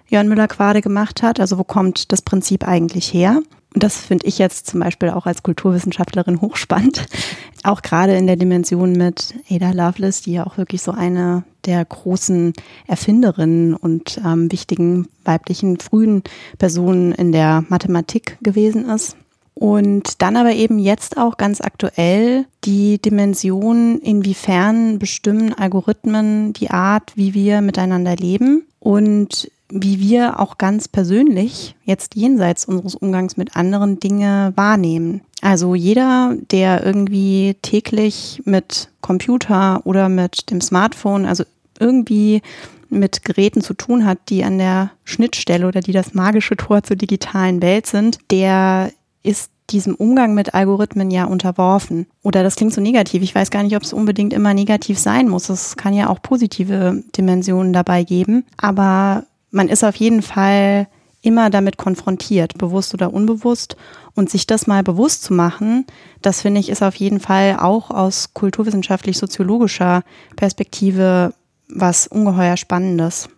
Jörn 0.07 0.27
Müller-Quade 0.27 0.81
gemacht 0.81 1.23
hat, 1.23 1.39
also 1.39 1.57
wo 1.57 1.63
kommt 1.63 2.11
das 2.11 2.21
Prinzip 2.21 2.67
eigentlich 2.67 3.13
her? 3.13 3.41
Und 3.73 3.83
das 3.83 3.97
finde 3.97 4.27
ich 4.27 4.37
jetzt 4.37 4.67
zum 4.67 4.81
Beispiel 4.81 5.09
auch 5.09 5.25
als 5.25 5.43
Kulturwissenschaftlerin 5.43 6.41
hochspannend. 6.41 7.05
Auch 7.65 7.81
gerade 7.81 8.17
in 8.17 8.27
der 8.27 8.35
Dimension 8.35 8.91
mit 8.91 9.33
Ada 9.49 9.71
Lovelace, 9.71 10.21
die 10.23 10.33
ja 10.33 10.45
auch 10.45 10.57
wirklich 10.57 10.81
so 10.81 10.91
eine 10.91 11.45
der 11.63 11.85
großen 11.85 12.51
Erfinderinnen 12.87 13.73
und 13.73 14.19
ähm, 14.25 14.51
wichtigen 14.51 15.07
weiblichen 15.23 15.79
frühen 15.79 16.23
Personen 16.57 17.13
in 17.13 17.31
der 17.31 17.63
Mathematik 17.69 18.37
gewesen 18.41 18.89
ist. 18.89 19.15
Und 19.53 20.21
dann 20.21 20.35
aber 20.35 20.51
eben 20.51 20.77
jetzt 20.77 21.15
auch 21.15 21.37
ganz 21.37 21.61
aktuell 21.61 22.45
die 22.65 22.97
Dimension, 22.97 23.99
inwiefern 23.99 24.99
bestimmen 24.99 25.53
Algorithmen 25.53 26.51
die 26.51 26.69
Art, 26.69 27.13
wie 27.15 27.33
wir 27.33 27.61
miteinander 27.61 28.17
leben 28.17 28.65
und 28.81 29.49
wie 29.73 29.99
wir 29.99 30.39
auch 30.39 30.57
ganz 30.57 30.87
persönlich 30.87 31.75
jetzt 31.83 32.15
jenseits 32.15 32.65
unseres 32.65 32.95
Umgangs 32.95 33.37
mit 33.37 33.55
anderen 33.55 33.99
Dinge 33.99 34.53
wahrnehmen. 34.55 35.21
Also 35.41 35.73
jeder, 35.75 36.35
der 36.51 36.85
irgendwie 36.85 37.55
täglich 37.61 38.41
mit 38.45 38.89
Computer 39.01 39.81
oder 39.85 40.09
mit 40.09 40.51
dem 40.51 40.61
Smartphone, 40.61 41.25
also 41.25 41.43
irgendwie 41.79 42.41
mit 42.89 43.25
Geräten 43.25 43.61
zu 43.61 43.73
tun 43.73 44.05
hat, 44.05 44.19
die 44.29 44.43
an 44.43 44.59
der 44.59 44.91
Schnittstelle 45.03 45.67
oder 45.67 45.81
die 45.81 45.91
das 45.91 46.13
magische 46.13 46.55
Tor 46.55 46.83
zur 46.83 46.95
digitalen 46.95 47.61
Welt 47.63 47.87
sind, 47.87 48.19
der 48.29 48.91
ist 49.23 49.49
diesem 49.69 49.95
Umgang 49.95 50.33
mit 50.35 50.53
Algorithmen 50.53 51.09
ja 51.09 51.25
unterworfen. 51.25 52.05
Oder 52.21 52.43
das 52.43 52.55
klingt 52.55 52.73
so 52.73 52.81
negativ. 52.81 53.23
Ich 53.23 53.33
weiß 53.33 53.49
gar 53.49 53.63
nicht, 53.63 53.75
ob 53.75 53.83
es 53.83 53.93
unbedingt 53.93 54.33
immer 54.33 54.53
negativ 54.53 54.99
sein 54.99 55.27
muss. 55.27 55.49
Es 55.49 55.77
kann 55.77 55.93
ja 55.93 56.09
auch 56.09 56.21
positive 56.21 57.01
Dimensionen 57.17 57.73
dabei 57.73 58.03
geben. 58.03 58.45
Aber 58.57 59.25
man 59.53 59.69
ist 59.69 59.83
auf 59.83 59.95
jeden 59.95 60.21
Fall 60.21 60.87
immer 61.21 61.49
damit 61.49 61.77
konfrontiert, 61.77 62.57
bewusst 62.57 62.93
oder 62.93 63.13
unbewusst. 63.13 63.77
Und 64.15 64.29
sich 64.29 64.45
das 64.45 64.67
mal 64.67 64.83
bewusst 64.83 65.23
zu 65.23 65.33
machen, 65.33 65.87
das 66.21 66.41
finde 66.41 66.59
ich, 66.59 66.69
ist 66.69 66.83
auf 66.83 66.95
jeden 66.95 67.19
Fall 67.19 67.57
auch 67.59 67.89
aus 67.89 68.33
kulturwissenschaftlich-soziologischer 68.33 70.03
Perspektive 70.35 71.33
was 71.67 72.05
ungeheuer 72.05 72.57
Spannendes. 72.57 73.29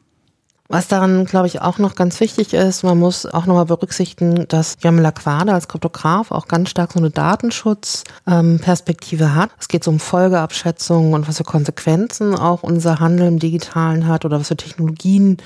Was 0.67 0.87
daran, 0.87 1.25
glaube 1.25 1.45
ich, 1.45 1.61
auch 1.61 1.77
noch 1.77 1.93
ganz 1.93 2.19
wichtig 2.19 2.55
ist, 2.55 2.81
man 2.83 2.97
muss 2.97 3.27
auch 3.27 3.45
nochmal 3.45 3.67
berücksichtigen, 3.67 4.47
dass 4.47 4.77
Jan 4.81 4.97
Laquade 4.97 5.53
als 5.53 5.67
Kryptograf 5.67 6.31
auch 6.31 6.47
ganz 6.47 6.71
stark 6.71 6.93
so 6.93 6.99
eine 6.99 7.11
Datenschutzperspektive 7.11 9.35
hat. 9.35 9.51
Es 9.59 9.67
geht 9.67 9.83
so 9.83 9.91
um 9.91 9.99
Folgeabschätzungen 9.99 11.13
und 11.13 11.27
was 11.27 11.37
für 11.37 11.43
Konsequenzen 11.43 12.33
auch 12.33 12.63
unser 12.63 12.99
Handel 12.99 13.27
im 13.27 13.37
Digitalen 13.37 14.07
hat 14.07 14.25
oder 14.25 14.39
was 14.39 14.47
für 14.47 14.57
Technologien 14.57 15.37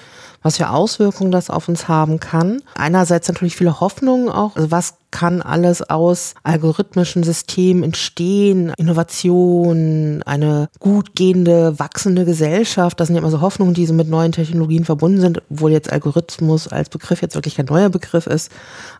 was 0.41 0.57
für 0.57 0.69
Auswirkungen 0.69 1.31
das 1.31 1.49
auf 1.49 1.67
uns 1.67 1.87
haben 1.87 2.19
kann. 2.19 2.61
Einerseits 2.75 3.27
natürlich 3.27 3.55
viele 3.55 3.79
Hoffnungen 3.79 4.29
auch, 4.29 4.55
also 4.55 4.71
was 4.71 4.95
kann 5.11 5.41
alles 5.41 5.81
aus 5.81 6.35
algorithmischen 6.43 7.23
Systemen 7.23 7.83
entstehen, 7.83 8.73
Innovation, 8.77 10.21
eine 10.23 10.69
gut 10.79 11.15
gehende, 11.15 11.79
wachsende 11.79 12.25
Gesellschaft. 12.25 12.99
Das 12.99 13.07
sind 13.07 13.15
ja 13.15 13.21
immer 13.21 13.31
so 13.31 13.41
Hoffnungen, 13.41 13.73
die 13.73 13.85
so 13.85 13.93
mit 13.93 14.07
neuen 14.07 14.31
Technologien 14.31 14.85
verbunden 14.85 15.19
sind, 15.19 15.41
obwohl 15.49 15.71
jetzt 15.71 15.91
Algorithmus 15.91 16.67
als 16.67 16.89
Begriff 16.89 17.21
jetzt 17.21 17.35
wirklich 17.35 17.55
kein 17.55 17.65
neuer 17.65 17.89
Begriff 17.89 18.27
ist. 18.27 18.51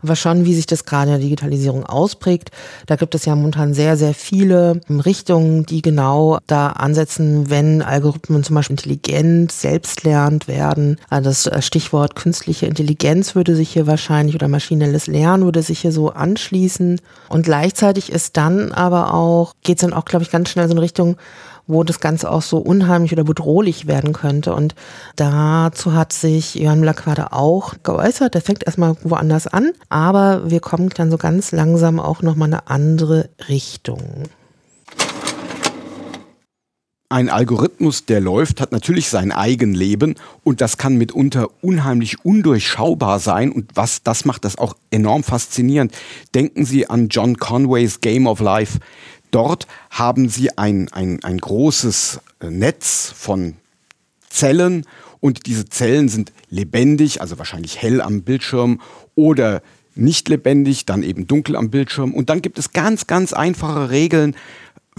Aber 0.02 0.16
schon, 0.16 0.46
wie 0.46 0.56
sich 0.56 0.66
das 0.66 0.86
gerade 0.86 1.12
in 1.12 1.12
der 1.12 1.20
Digitalisierung 1.20 1.86
ausprägt, 1.86 2.52
da 2.88 2.96
gibt 2.96 3.14
es 3.14 3.26
ja 3.26 3.36
momentan 3.36 3.74
sehr, 3.74 3.96
sehr 3.96 4.14
viele 4.14 4.82
Richtungen, 4.90 5.66
die 5.66 5.82
genau 5.82 6.40
da 6.48 6.70
ansetzen, 6.70 7.50
wenn 7.50 7.82
Algorithmen 7.82 8.44
zum 8.44 8.56
Beispiel 8.56 8.78
intelligent, 8.78 9.52
selbstlernend 9.52 10.48
werden. 10.48 10.98
Also 11.10 11.29
das 11.30 11.50
Stichwort 11.66 12.16
künstliche 12.16 12.66
Intelligenz 12.66 13.36
würde 13.36 13.56
sich 13.56 13.70
hier 13.70 13.88
wahrscheinlich 13.88 14.36
oder 14.36 14.48
maschinelles 14.48 15.08
Lernen 15.08 15.46
würde 15.46 15.62
sich 15.62 15.80
hier 15.80 15.92
so 15.92 16.10
anschließen. 16.10 17.00
Und 17.30 17.44
gleichzeitig 17.44 18.12
ist 18.12 18.36
dann 18.38 18.72
aber 18.72 19.14
auch, 19.14 19.54
geht 19.64 19.78
es 19.78 19.82
dann 19.82 19.94
auch, 19.94 20.06
glaube 20.06 20.24
ich, 20.24 20.32
ganz 20.32 20.50
schnell 20.50 20.68
so 20.68 20.74
in 20.74 20.80
Richtung, 20.80 21.18
wo 21.68 21.84
das 21.84 22.00
Ganze 22.00 22.32
auch 22.32 22.42
so 22.42 22.58
unheimlich 22.58 23.14
oder 23.14 23.24
bedrohlich 23.24 23.86
werden 23.86 24.12
könnte. 24.12 24.56
Und 24.56 24.74
dazu 25.16 25.94
hat 25.94 26.14
sich 26.14 26.56
Johann 26.56 26.84
Laquade 26.84 27.32
auch 27.32 27.76
geäußert. 27.84 28.34
Der 28.34 28.42
fängt 28.42 28.66
erstmal 28.66 28.96
woanders 29.04 29.46
an, 29.46 29.72
aber 29.88 30.50
wir 30.50 30.62
kommen 30.62 30.90
dann 30.90 31.12
so 31.12 31.18
ganz 31.18 31.52
langsam 31.52 32.00
auch 32.00 32.24
nochmal 32.24 32.48
eine 32.48 32.68
andere 32.68 33.30
Richtung. 33.48 34.24
Ein 37.12 37.30
Algorithmus, 37.30 38.06
der 38.06 38.20
läuft, 38.20 38.62
hat 38.62 38.72
natürlich 38.72 39.10
sein 39.10 39.32
Eigenleben 39.32 40.14
und 40.44 40.62
das 40.62 40.78
kann 40.78 40.96
mitunter 40.96 41.48
unheimlich 41.62 42.24
undurchschaubar 42.24 43.20
sein 43.20 43.52
und 43.52 43.72
was 43.74 44.04
das 44.04 44.26
macht 44.26 44.46
das 44.46 44.60
auch 44.60 44.76
enorm 44.92 45.24
faszinierend. 45.24 45.92
Denken 46.36 46.66
Sie 46.66 46.88
an 46.88 47.08
John 47.10 47.38
Conways 47.38 48.02
Game 48.02 48.28
of 48.28 48.42
Life. 48.42 48.78
Dort 49.32 49.66
haben 49.90 50.30
Sie 50.30 50.56
ein, 50.56 50.88
ein, 50.90 51.24
ein 51.24 51.40
großes 51.40 52.20
äh, 52.42 52.52
Netz 52.52 53.12
von 53.16 53.56
Zellen 54.30 54.86
und 55.20 55.48
diese 55.48 55.66
Zellen 55.66 56.10
sind 56.10 56.32
lebendig, 56.52 57.22
also 57.22 57.40
wahrscheinlich 57.40 57.82
hell 57.82 58.02
am 58.02 58.22
Bildschirm 58.22 58.82
oder 59.16 59.64
nicht 59.96 60.30
lebendig, 60.30 60.86
dann 60.86 61.04
eben 61.04 61.28
dunkel 61.28 61.56
am 61.56 61.70
Bildschirm. 61.70 62.14
Und 62.14 62.30
dann 62.30 62.42
gibt 62.42 62.58
es 62.58 62.72
ganz, 62.72 63.08
ganz 63.08 63.34
einfache 63.34 63.90
Regeln, 63.90 64.36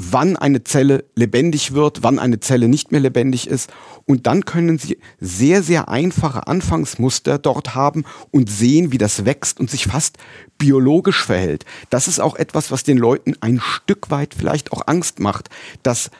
wann 0.02 0.36
eine 0.36 0.64
Zelle 0.64 1.04
lebendig 1.14 1.74
wird, 1.74 2.02
wann 2.02 2.18
eine 2.18 2.40
Zelle 2.40 2.68
nicht 2.68 2.90
mehr 2.90 3.00
lebendig 3.00 3.46
ist. 3.46 3.70
Und 4.06 4.26
dann 4.26 4.44
können 4.44 4.78
Sie 4.78 4.98
sehr, 5.20 5.62
sehr 5.62 5.88
einfache 5.88 6.46
Anfangsmuster 6.46 7.38
dort 7.38 7.74
haben 7.74 8.04
und 8.30 8.48
sehen, 8.48 8.92
wie 8.92 8.98
das 8.98 9.24
wächst 9.24 9.60
und 9.60 9.70
sich 9.70 9.86
fast 9.86 10.16
biologisch 10.58 11.24
verhält. 11.24 11.64
Das 11.90 12.08
ist 12.08 12.20
auch 12.20 12.36
etwas, 12.36 12.70
was 12.70 12.82
den 12.82 12.96
Leuten 12.96 13.34
ein 13.40 13.60
Stück 13.60 14.10
weit 14.10 14.34
vielleicht 14.34 14.72
auch 14.72 14.86
Angst 14.86 15.20
macht, 15.20 15.50
dass 15.82 16.10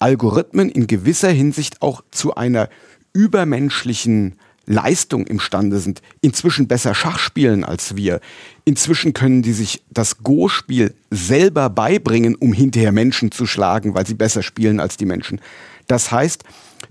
Algorithmen 0.00 0.68
in 0.68 0.88
gewisser 0.88 1.30
Hinsicht 1.30 1.80
auch 1.80 2.02
zu 2.10 2.34
einer 2.34 2.68
übermenschlichen 3.12 4.36
Leistung 4.66 5.26
imstande 5.26 5.78
sind, 5.78 6.02
inzwischen 6.20 6.68
besser 6.68 6.94
Schach 6.94 7.18
spielen 7.18 7.64
als 7.64 7.96
wir. 7.96 8.20
Inzwischen 8.64 9.12
können 9.12 9.42
die 9.42 9.52
sich 9.52 9.82
das 9.90 10.22
Go-Spiel 10.22 10.94
selber 11.10 11.68
beibringen, 11.68 12.34
um 12.34 12.52
hinterher 12.52 12.92
Menschen 12.92 13.32
zu 13.32 13.46
schlagen, 13.46 13.94
weil 13.94 14.06
sie 14.06 14.14
besser 14.14 14.42
spielen 14.42 14.80
als 14.80 14.96
die 14.96 15.06
Menschen. 15.06 15.40
Das 15.88 16.12
heißt, 16.12 16.44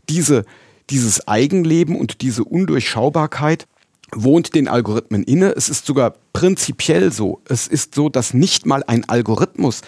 diese, 0.09 0.45
dieses 0.89 1.27
Eigenleben 1.27 1.95
und 1.95 2.21
diese 2.21 2.43
Undurchschaubarkeit 2.43 3.67
wohnt 4.13 4.55
den 4.55 4.67
Algorithmen 4.67 5.23
inne. 5.23 5.53
Es 5.55 5.69
ist 5.69 5.85
sogar 5.85 6.15
prinzipiell 6.33 7.11
so. 7.11 7.41
Es 7.47 7.67
ist 7.67 7.95
so, 7.95 8.09
dass 8.09 8.33
nicht 8.33 8.65
mal 8.65 8.83
ein 8.85 9.07
Algorithmus 9.07 9.81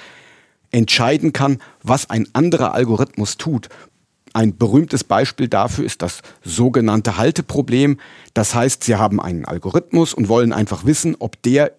entscheiden 0.72 1.34
kann, 1.34 1.60
was 1.84 2.10
ein 2.10 2.28
anderer 2.34 2.74
Algorithmus 2.74 3.38
tut. 3.38 3.70
Ein 4.34 4.58
berühmtes 4.58 5.04
Beispiel 5.04 5.48
dafür 5.48 5.86
ist 5.86 6.02
das 6.02 6.22
sogenannte 6.44 7.18
Halteproblem. 7.18 8.00
Das 8.34 8.56
heißt, 8.56 8.84
Sie 8.84 8.96
haben 8.96 9.22
einen 9.22 9.46
Algorithmus 9.46 10.14
und 10.14 10.28
wollen 10.28 10.52
einfach 10.52 10.86
wissen, 10.86 11.16
ob 11.20 11.42
der 11.44 11.72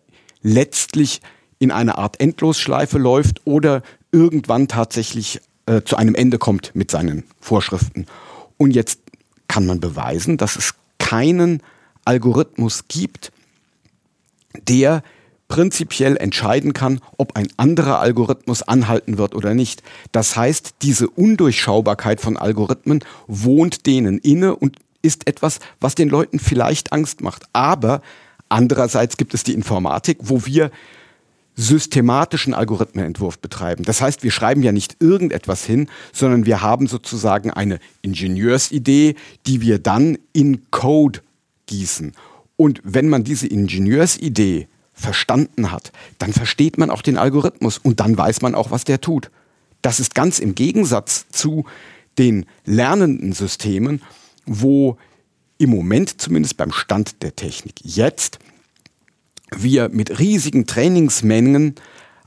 letztlich 0.42 1.20
in 1.58 1.72
eine 1.72 1.98
Art 1.98 2.20
Endlosschleife 2.20 2.98
läuft 2.98 3.44
oder 3.44 3.82
irgendwann 4.12 4.68
tatsächlich 4.68 5.40
äh, 5.66 5.82
zu 5.82 5.96
einem 5.96 6.14
Ende 6.14 6.38
kommt 6.38 6.70
mit 6.74 6.90
seinen 6.90 7.24
Vorschriften. 7.40 8.06
Und 8.56 8.70
jetzt 8.70 9.00
kann 9.48 9.66
man 9.66 9.80
beweisen, 9.80 10.36
dass 10.36 10.56
es 10.56 10.74
keinen 10.98 11.62
Algorithmus 12.04 12.84
gibt, 12.86 13.32
der 14.68 15.02
prinzipiell 15.48 16.16
entscheiden 16.16 16.72
kann, 16.72 17.00
ob 17.18 17.36
ein 17.36 17.48
anderer 17.56 18.00
Algorithmus 18.00 18.62
anhalten 18.62 19.18
wird 19.18 19.34
oder 19.34 19.54
nicht. 19.54 19.82
Das 20.12 20.36
heißt, 20.36 20.76
diese 20.82 21.08
Undurchschaubarkeit 21.08 22.20
von 22.20 22.36
Algorithmen 22.36 23.04
wohnt 23.26 23.86
denen 23.86 24.18
inne 24.18 24.56
und 24.56 24.78
ist 25.02 25.26
etwas, 25.28 25.60
was 25.80 25.94
den 25.94 26.08
Leuten 26.08 26.38
vielleicht 26.38 26.92
Angst 26.92 27.20
macht. 27.20 27.44
Aber 27.52 28.00
andererseits 28.48 29.16
gibt 29.16 29.34
es 29.34 29.44
die 29.44 29.52
Informatik, 29.52 30.18
wo 30.22 30.46
wir 30.46 30.70
systematischen 31.56 32.52
Algorithmenentwurf 32.52 33.38
betreiben. 33.38 33.84
Das 33.84 34.00
heißt, 34.00 34.24
wir 34.24 34.32
schreiben 34.32 34.62
ja 34.62 34.72
nicht 34.72 34.96
irgendetwas 35.00 35.64
hin, 35.64 35.88
sondern 36.12 36.46
wir 36.46 36.62
haben 36.62 36.88
sozusagen 36.88 37.50
eine 37.50 37.78
Ingenieursidee, 38.02 39.14
die 39.46 39.60
wir 39.60 39.78
dann 39.78 40.18
in 40.32 40.68
Code 40.70 41.20
gießen. 41.66 42.12
Und 42.56 42.80
wenn 42.82 43.08
man 43.08 43.24
diese 43.24 43.46
Ingenieursidee 43.46 44.68
verstanden 44.94 45.70
hat, 45.72 45.92
dann 46.18 46.32
versteht 46.32 46.78
man 46.78 46.90
auch 46.90 47.02
den 47.02 47.18
Algorithmus 47.18 47.78
und 47.78 48.00
dann 48.00 48.16
weiß 48.16 48.40
man 48.42 48.54
auch, 48.54 48.70
was 48.70 48.84
der 48.84 49.00
tut. 49.00 49.30
Das 49.82 50.00
ist 50.00 50.14
ganz 50.14 50.38
im 50.38 50.54
Gegensatz 50.54 51.26
zu 51.28 51.66
den 52.16 52.46
lernenden 52.64 53.32
Systemen, 53.32 54.02
wo 54.46 54.96
im 55.58 55.70
Moment 55.70 56.20
zumindest 56.20 56.56
beim 56.56 56.72
Stand 56.72 57.22
der 57.22 57.36
Technik 57.36 57.74
jetzt 57.82 58.38
wir 59.56 59.88
mit 59.88 60.18
riesigen 60.18 60.66
Trainingsmengen 60.66 61.74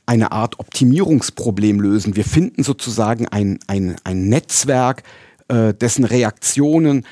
eine 0.05 0.31
Art 0.31 0.59
Optimierungsproblem 0.59 1.81
lösen. 1.81 2.15
Wir 2.15 2.23
finden 2.23 2.63
sozusagen 2.63 3.27
ein, 3.27 3.59
ein, 3.67 3.97
ein 4.03 4.29
Netzwerk, 4.29 5.03
äh, 5.49 5.73
dessen 5.73 6.05
Reaktionen 6.05 7.05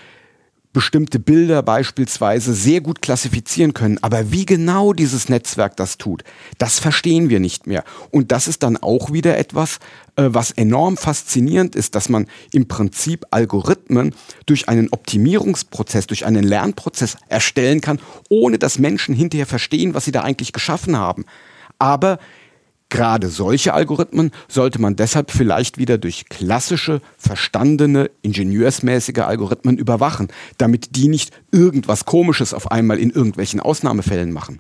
bestimmte 0.76 1.20
Bilder 1.20 1.64
beispielsweise 1.64 2.54
sehr 2.54 2.82
gut 2.82 3.02
klassifizieren 3.02 3.74
können. 3.74 3.98
Aber 4.02 4.34
wie 4.34 4.46
genau 4.46 4.92
dieses 4.92 5.30
Netzwerk 5.30 5.78
das 5.78 5.98
tut, 5.98 6.26
das 6.58 6.80
verstehen 6.80 7.30
wir 7.30 7.40
nicht 7.40 7.66
mehr. 7.66 7.86
Und 8.12 8.34
das 8.34 8.50
ist 8.50 8.62
dann 8.62 8.76
auch 8.76 9.14
wieder 9.14 9.38
etwas, 9.38 9.80
äh, 10.18 10.26
was 10.28 10.52
enorm 10.52 10.98
faszinierend 10.98 11.78
ist, 11.78 11.96
dass 11.96 12.10
man 12.10 12.28
im 12.52 12.68
Prinzip 12.68 13.26
Algorithmen 13.32 14.14
durch 14.48 14.68
einen 14.68 14.90
Optimierungsprozess, 14.92 16.08
durch 16.08 16.26
einen 16.26 16.44
Lernprozess 16.44 17.16
erstellen 17.30 17.80
kann, 17.80 17.98
ohne 18.28 18.60
dass 18.60 18.78
Menschen 18.78 19.16
hinterher 19.16 19.48
verstehen, 19.48 19.94
was 19.94 20.04
sie 20.04 20.12
da 20.12 20.24
eigentlich 20.24 20.52
geschaffen 20.52 20.98
haben. 20.98 21.24
Aber 21.80 22.20
Gerade 22.90 23.30
solche 23.30 23.74
Algorithmen 23.74 24.32
sollte 24.48 24.80
man 24.80 24.96
deshalb 24.96 25.32
vielleicht 25.32 25.78
wieder 25.78 25.98
durch 25.98 26.30
klassische, 26.30 27.02
verstandene, 27.18 28.12
ingenieursmäßige 28.22 29.20
Algorithmen 29.20 29.78
überwachen, 29.78 30.28
damit 30.58 30.96
die 30.96 31.08
nicht 31.08 31.32
irgendwas 31.52 32.06
Komisches 32.06 32.54
auf 32.54 32.72
einmal 32.72 33.00
in 33.00 33.10
irgendwelchen 33.10 33.60
Ausnahmefällen 33.60 34.32
machen. 34.32 34.60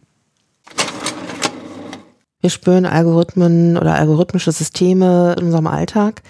Wir 2.41 2.49
spüren 2.49 2.85
Algorithmen 2.85 3.77
oder 3.77 3.95
algorithmische 3.95 4.51
Systeme 4.51 5.35
in 5.37 5.45
unserem 5.45 5.67
Alltag. 5.67 6.21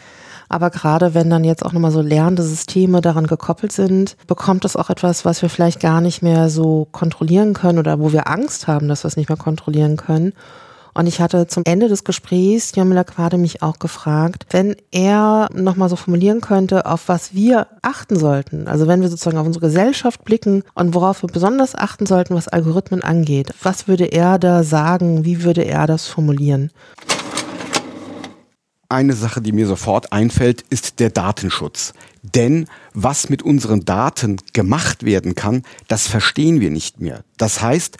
Aber 0.48 0.70
gerade 0.70 1.14
wenn 1.14 1.30
dann 1.30 1.44
jetzt 1.44 1.66
auch 1.66 1.74
nochmal 1.74 1.92
so 1.92 2.02
lernende 2.02 2.44
Systeme 2.44 3.02
daran 3.02 3.28
gekoppelt 3.28 3.72
sind, 3.72 4.16
bekommt 4.28 4.64
das 4.64 4.76
auch 4.76 4.90
etwas, 4.90 5.26
was 5.26 5.42
wir 5.42 5.50
vielleicht 5.50 5.80
gar 5.80 6.02
nicht 6.02 6.22
mehr 6.22 6.50
so 6.50 6.88
kontrollieren 6.92 7.54
können 7.54 7.80
oder 7.80 8.00
wo 8.00 8.14
wir 8.14 8.30
Angst 8.30 8.68
haben, 8.68 8.88
dass 8.88 9.04
wir 9.04 9.08
es 9.08 9.18
nicht 9.18 9.30
mehr 9.30 9.38
kontrollieren 9.38 9.98
können. 9.98 10.34
Und 10.98 11.08
ich 11.08 11.20
hatte 11.20 11.46
zum 11.48 11.64
Ende 11.66 11.90
des 11.90 12.06
Gesprächs 12.06 12.72
Jamila 12.74 13.04
Quade 13.04 13.38
mich 13.38 13.62
auch 13.62 13.80
gefragt, 13.80 14.46
wenn 14.52 14.78
er 14.92 15.50
nochmal 15.54 15.90
so 15.90 15.98
formulieren 15.98 16.40
könnte, 16.40 16.86
auf 16.86 17.10
was 17.10 17.34
wir 17.34 17.68
achten 17.82 18.18
sollten. 18.18 18.70
Also 18.70 18.88
wenn 18.88 19.02
wir 19.02 19.10
sozusagen 19.10 19.38
auf 19.38 19.46
unsere 19.46 19.66
Gesellschaft 19.66 20.24
blicken 20.24 20.64
und 20.74 20.94
worauf 20.94 21.22
wir 21.22 21.28
besonders 21.28 21.76
achten 21.76 22.06
sollten, 22.06 22.34
was 22.34 22.48
Algorithmen 22.48 23.04
angeht. 23.04 23.54
Was 23.62 23.90
würde 23.90 24.06
er 24.06 24.40
da 24.40 24.64
sagen? 24.64 25.26
Wie 25.26 25.44
würde 25.44 25.64
er 25.64 25.86
das 25.86 26.08
formulieren? 26.08 26.72
Eine 28.88 29.14
Sache, 29.14 29.42
die 29.42 29.52
mir 29.52 29.68
sofort 29.68 30.14
einfällt, 30.14 30.64
ist 30.70 31.02
der 31.02 31.10
Datenschutz. 31.10 31.94
Denn 32.22 32.68
was 32.94 33.28
mit 33.28 33.44
unseren 33.44 33.84
Daten 33.84 34.38
gemacht 34.54 35.04
werden 35.04 35.36
kann, 35.36 35.64
das 35.90 36.08
verstehen 36.08 36.62
wir 36.62 36.72
nicht 36.72 37.02
mehr. 37.02 37.26
Das 37.38 37.62
heißt, 37.62 37.98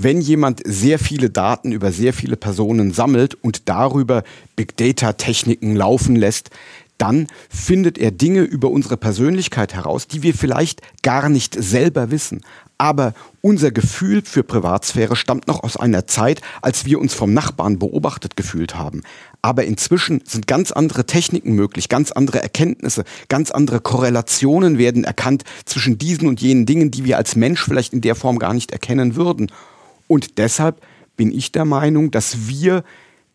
wenn 0.00 0.20
jemand 0.20 0.62
sehr 0.64 1.00
viele 1.00 1.28
Daten 1.28 1.72
über 1.72 1.90
sehr 1.90 2.12
viele 2.12 2.36
Personen 2.36 2.92
sammelt 2.92 3.34
und 3.34 3.68
darüber 3.68 4.22
Big 4.54 4.76
Data 4.76 5.14
Techniken 5.14 5.74
laufen 5.74 6.14
lässt, 6.14 6.50
dann 6.98 7.26
findet 7.48 7.98
er 7.98 8.12
Dinge 8.12 8.42
über 8.42 8.70
unsere 8.70 8.96
Persönlichkeit 8.96 9.74
heraus, 9.74 10.06
die 10.06 10.22
wir 10.22 10.34
vielleicht 10.34 10.82
gar 11.02 11.28
nicht 11.28 11.60
selber 11.60 12.12
wissen. 12.12 12.42
Aber 12.76 13.12
unser 13.40 13.72
Gefühl 13.72 14.22
für 14.24 14.44
Privatsphäre 14.44 15.16
stammt 15.16 15.48
noch 15.48 15.64
aus 15.64 15.76
einer 15.76 16.06
Zeit, 16.06 16.42
als 16.62 16.84
wir 16.84 17.00
uns 17.00 17.12
vom 17.12 17.34
Nachbarn 17.34 17.80
beobachtet 17.80 18.36
gefühlt 18.36 18.76
haben. 18.76 19.02
Aber 19.42 19.64
inzwischen 19.64 20.22
sind 20.24 20.46
ganz 20.46 20.70
andere 20.70 21.06
Techniken 21.06 21.54
möglich, 21.54 21.88
ganz 21.88 22.12
andere 22.12 22.40
Erkenntnisse, 22.40 23.02
ganz 23.28 23.50
andere 23.50 23.80
Korrelationen 23.80 24.78
werden 24.78 25.02
erkannt 25.02 25.42
zwischen 25.64 25.98
diesen 25.98 26.28
und 26.28 26.40
jenen 26.40 26.66
Dingen, 26.66 26.92
die 26.92 27.04
wir 27.04 27.16
als 27.16 27.34
Mensch 27.34 27.64
vielleicht 27.64 27.92
in 27.92 28.00
der 28.00 28.14
Form 28.14 28.38
gar 28.38 28.54
nicht 28.54 28.70
erkennen 28.70 29.16
würden. 29.16 29.50
Und 30.08 30.38
deshalb 30.38 30.84
bin 31.16 31.30
ich 31.30 31.52
der 31.52 31.64
Meinung, 31.64 32.10
dass 32.10 32.48
wir 32.48 32.82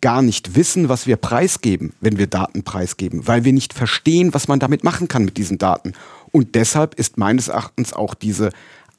gar 0.02 0.22
nicht 0.22 0.58
wissen, 0.58 0.90
was 0.90 1.08
wir 1.08 1.16
preisgeben, 1.16 1.94
wenn 2.02 2.18
wir 2.18 2.28
Daten 2.28 2.64
preisgeben, 2.64 3.26
weil 3.26 3.46
wir 3.46 3.54
nicht 3.54 3.74
verstehen, 3.74 4.34
was 4.34 4.50
man 4.50 4.60
damit 4.60 4.84
machen 4.84 5.08
kann 5.08 5.24
mit 5.24 5.38
diesen 5.38 5.58
Daten. 5.58 5.94
Und 6.32 6.56
deshalb 6.56 6.96
ist 6.96 7.18
meines 7.18 7.48
Erachtens 7.48 7.94
auch 7.94 8.14
diese 8.14 8.50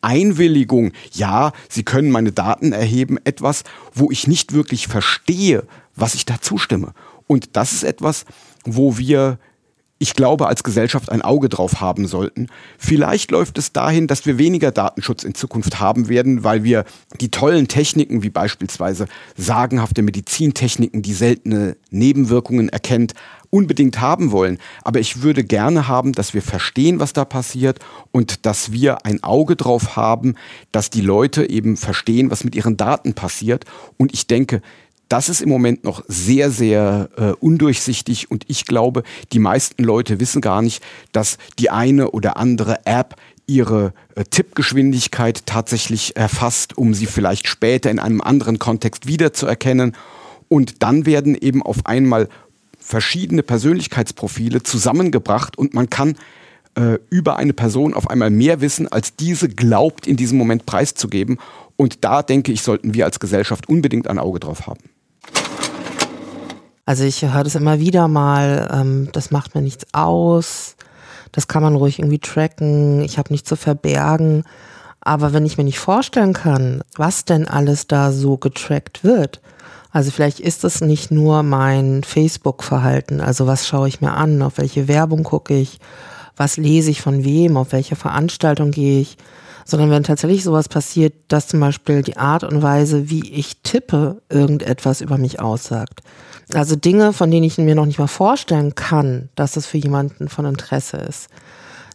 Einwilligung, 0.00 0.92
ja, 1.12 1.52
Sie 1.68 1.82
können 1.82 2.10
meine 2.10 2.32
Daten 2.32 2.72
erheben, 2.72 3.18
etwas, 3.24 3.64
wo 3.92 4.10
ich 4.10 4.26
nicht 4.26 4.52
wirklich 4.52 4.86
verstehe, 4.86 5.64
was 5.94 6.14
ich 6.14 6.24
da 6.24 6.40
zustimme. 6.40 6.94
Und 7.26 7.56
das 7.56 7.72
ist 7.72 7.84
etwas, 7.84 8.24
wo 8.64 8.96
wir 8.96 9.38
ich 9.98 10.14
glaube, 10.14 10.48
als 10.48 10.64
Gesellschaft 10.64 11.10
ein 11.10 11.22
Auge 11.22 11.48
drauf 11.48 11.80
haben 11.80 12.06
sollten. 12.06 12.48
Vielleicht 12.78 13.30
läuft 13.30 13.58
es 13.58 13.72
dahin, 13.72 14.06
dass 14.06 14.26
wir 14.26 14.38
weniger 14.38 14.72
Datenschutz 14.72 15.22
in 15.22 15.34
Zukunft 15.34 15.78
haben 15.80 16.08
werden, 16.08 16.42
weil 16.42 16.64
wir 16.64 16.84
die 17.20 17.30
tollen 17.30 17.68
Techniken, 17.68 18.22
wie 18.22 18.30
beispielsweise 18.30 19.06
sagenhafte 19.36 20.02
Medizintechniken, 20.02 21.02
die 21.02 21.14
seltene 21.14 21.76
Nebenwirkungen 21.90 22.68
erkennt, 22.68 23.14
unbedingt 23.50 24.00
haben 24.00 24.32
wollen. 24.32 24.58
Aber 24.82 24.98
ich 24.98 25.22
würde 25.22 25.44
gerne 25.44 25.86
haben, 25.86 26.12
dass 26.12 26.34
wir 26.34 26.42
verstehen, 26.42 26.98
was 26.98 27.12
da 27.12 27.24
passiert 27.24 27.78
und 28.10 28.46
dass 28.46 28.72
wir 28.72 29.06
ein 29.06 29.22
Auge 29.22 29.54
drauf 29.54 29.94
haben, 29.94 30.34
dass 30.72 30.90
die 30.90 31.02
Leute 31.02 31.48
eben 31.48 31.76
verstehen, 31.76 32.32
was 32.32 32.42
mit 32.42 32.56
ihren 32.56 32.76
Daten 32.76 33.14
passiert. 33.14 33.64
Und 33.96 34.12
ich 34.12 34.26
denke, 34.26 34.60
das 35.08 35.28
ist 35.28 35.42
im 35.42 35.48
Moment 35.48 35.84
noch 35.84 36.02
sehr, 36.08 36.50
sehr 36.50 37.08
äh, 37.16 37.30
undurchsichtig 37.40 38.30
und 38.30 38.44
ich 38.48 38.66
glaube, 38.66 39.02
die 39.32 39.38
meisten 39.38 39.84
Leute 39.84 40.20
wissen 40.20 40.40
gar 40.40 40.62
nicht, 40.62 40.82
dass 41.12 41.38
die 41.58 41.70
eine 41.70 42.10
oder 42.10 42.36
andere 42.36 42.86
App 42.86 43.16
ihre 43.46 43.92
äh, 44.14 44.24
Tippgeschwindigkeit 44.24 45.46
tatsächlich 45.46 46.16
erfasst, 46.16 46.78
um 46.78 46.94
sie 46.94 47.06
vielleicht 47.06 47.48
später 47.48 47.90
in 47.90 47.98
einem 47.98 48.20
anderen 48.20 48.58
Kontext 48.58 49.06
wiederzuerkennen. 49.06 49.94
Und 50.48 50.82
dann 50.82 51.06
werden 51.06 51.34
eben 51.34 51.62
auf 51.62 51.86
einmal 51.86 52.28
verschiedene 52.78 53.42
Persönlichkeitsprofile 53.42 54.62
zusammengebracht 54.62 55.56
und 55.58 55.74
man 55.74 55.90
kann 55.90 56.16
äh, 56.74 56.98
über 57.10 57.36
eine 57.36 57.52
Person 57.52 57.94
auf 57.94 58.10
einmal 58.10 58.30
mehr 58.30 58.60
wissen, 58.60 58.88
als 58.88 59.16
diese 59.16 59.48
glaubt, 59.48 60.06
in 60.06 60.16
diesem 60.16 60.38
Moment 60.38 60.66
preiszugeben. 60.66 61.38
Und 61.76 62.04
da 62.04 62.22
denke 62.22 62.52
ich, 62.52 62.62
sollten 62.62 62.94
wir 62.94 63.04
als 63.04 63.20
Gesellschaft 63.20 63.68
unbedingt 63.68 64.06
ein 64.06 64.18
Auge 64.18 64.40
drauf 64.40 64.66
haben. 64.66 64.80
Also 66.86 67.04
ich 67.04 67.22
höre 67.22 67.44
das 67.44 67.54
immer 67.54 67.80
wieder 67.80 68.08
mal, 68.08 68.68
ähm, 68.72 69.08
das 69.12 69.30
macht 69.30 69.54
mir 69.54 69.62
nichts 69.62 69.86
aus, 69.92 70.76
das 71.32 71.48
kann 71.48 71.62
man 71.62 71.76
ruhig 71.76 71.98
irgendwie 71.98 72.18
tracken, 72.18 73.00
ich 73.00 73.18
habe 73.18 73.32
nichts 73.32 73.48
zu 73.48 73.56
verbergen. 73.56 74.44
Aber 75.00 75.32
wenn 75.32 75.46
ich 75.46 75.58
mir 75.58 75.64
nicht 75.64 75.78
vorstellen 75.78 76.32
kann, 76.32 76.82
was 76.96 77.24
denn 77.24 77.48
alles 77.48 77.86
da 77.86 78.12
so 78.12 78.36
getrackt 78.36 79.04
wird, 79.04 79.40
also 79.90 80.10
vielleicht 80.10 80.40
ist 80.40 80.64
es 80.64 80.80
nicht 80.80 81.10
nur 81.10 81.42
mein 81.42 82.02
Facebook-Verhalten, 82.02 83.20
also 83.20 83.46
was 83.46 83.66
schaue 83.66 83.88
ich 83.88 84.00
mir 84.00 84.12
an, 84.12 84.42
auf 84.42 84.58
welche 84.58 84.88
Werbung 84.88 85.22
gucke 85.22 85.54
ich, 85.54 85.78
was 86.36 86.56
lese 86.56 86.90
ich 86.90 87.00
von 87.00 87.24
wem, 87.24 87.56
auf 87.56 87.72
welche 87.72 87.96
Veranstaltung 87.96 88.70
gehe 88.70 89.00
ich, 89.00 89.16
sondern 89.64 89.90
wenn 89.90 90.04
tatsächlich 90.04 90.44
sowas 90.44 90.68
passiert, 90.68 91.14
dass 91.28 91.48
zum 91.48 91.60
Beispiel 91.60 92.02
die 92.02 92.16
Art 92.16 92.44
und 92.44 92.62
Weise, 92.62 93.10
wie 93.10 93.30
ich 93.30 93.62
tippe, 93.62 94.22
irgendetwas 94.28 95.00
über 95.00 95.18
mich 95.18 95.40
aussagt. 95.40 96.00
Also 96.52 96.76
Dinge, 96.76 97.12
von 97.12 97.30
denen 97.30 97.44
ich 97.44 97.56
mir 97.56 97.74
noch 97.74 97.86
nicht 97.86 97.98
mal 97.98 98.06
vorstellen 98.06 98.74
kann, 98.74 99.30
dass 99.34 99.56
es 99.56 99.66
für 99.66 99.78
jemanden 99.78 100.28
von 100.28 100.44
Interesse 100.44 100.98
ist. 100.98 101.28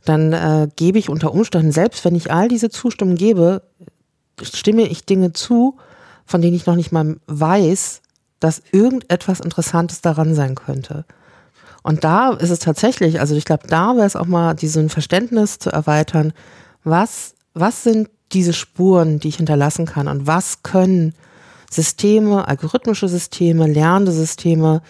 Dann 0.06 0.34
äh, 0.34 0.70
gebe 0.76 0.98
ich 0.98 1.10
unter 1.10 1.32
Umständen, 1.34 1.72
selbst 1.72 2.04
wenn 2.06 2.16
ich 2.16 2.32
all 2.32 2.48
diese 2.48 2.70
Zustimmung 2.70 3.16
gebe, 3.16 3.62
stimme 4.42 4.84
ich 4.84 5.06
Dinge 5.06 5.34
zu, 5.34 5.78
von 6.26 6.42
denen 6.42 6.56
ich 6.56 6.66
noch 6.66 6.76
nicht 6.76 6.92
mal 6.92 7.18
weiß, 7.28 8.02
dass 8.40 8.62
irgendetwas 8.72 9.40
Interessantes 9.40 10.02
daran 10.02 10.34
sein 10.34 10.56
könnte. 10.56 11.06
Und 11.84 12.04
da 12.04 12.32
ist 12.34 12.50
es 12.50 12.60
tatsächlich, 12.60 13.20
also 13.20 13.36
ich 13.36 13.46
glaube, 13.46 13.68
da 13.68 13.96
wäre 13.96 14.06
es 14.06 14.16
auch 14.16 14.26
mal, 14.26 14.54
diesen 14.54 14.90
Verständnis 14.90 15.60
zu 15.60 15.70
erweitern, 15.70 16.34
was, 16.84 17.36
was 17.60 17.84
sind 17.84 18.10
diese 18.32 18.54
Spuren, 18.54 19.20
die 19.20 19.30
ich 19.30 19.38
hinterlassen 19.38 19.86
kann 19.86 20.08
und 20.08 20.28
was 20.28 20.64
können 20.64 21.14
Systeme, 21.72 22.48
algorithmische 22.48 23.08
Systeme, 23.08 23.68
lernende 23.68 24.12
Systeme 24.12 24.82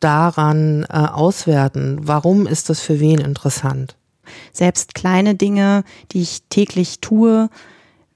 daran 0.00 0.84
äh, 0.84 0.96
auswerten? 0.96 2.00
Warum 2.02 2.46
ist 2.46 2.70
das 2.70 2.80
für 2.80 3.00
wen 3.00 3.18
interessant? 3.18 3.96
Selbst 4.52 4.94
kleine 4.94 5.34
Dinge, 5.34 5.84
die 6.12 6.20
ich 6.20 6.42
täglich 6.50 7.00
tue, 7.00 7.48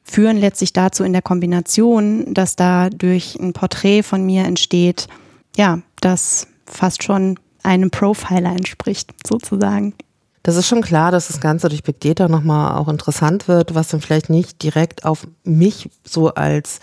führen 0.04 0.36
letztlich 0.36 0.72
dazu 0.72 1.04
in 1.04 1.12
der 1.12 1.22
Kombination, 1.22 2.34
dass 2.34 2.56
da 2.56 2.90
durch 2.90 3.38
ein 3.40 3.52
Porträt 3.52 4.02
von 4.02 4.24
mir 4.24 4.44
entsteht, 4.44 5.08
ja, 5.56 5.80
das 6.00 6.46
fast 6.66 7.02
schon 7.02 7.38
einem 7.62 7.90
Profiler 7.90 8.50
entspricht, 8.50 9.10
sozusagen. 9.26 9.94
Das 10.42 10.56
ist 10.56 10.66
schon 10.66 10.82
klar, 10.82 11.12
dass 11.12 11.28
das 11.28 11.40
Ganze 11.40 11.68
durch 11.68 11.84
Big 11.84 12.00
Data 12.00 12.28
nochmal 12.28 12.76
auch 12.76 12.88
interessant 12.88 13.46
wird, 13.46 13.74
was 13.74 13.88
dann 13.88 14.00
vielleicht 14.00 14.28
nicht 14.28 14.62
direkt 14.62 15.04
auf 15.04 15.26
mich 15.44 15.88
so 16.04 16.34
als 16.34 16.80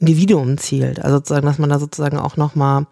Individuum 0.00 0.58
zielt. 0.58 1.00
Also 1.00 1.18
sozusagen, 1.18 1.46
dass 1.46 1.58
man 1.58 1.70
da 1.70 1.78
sozusagen 1.78 2.18
auch 2.18 2.36
nochmal 2.36 2.86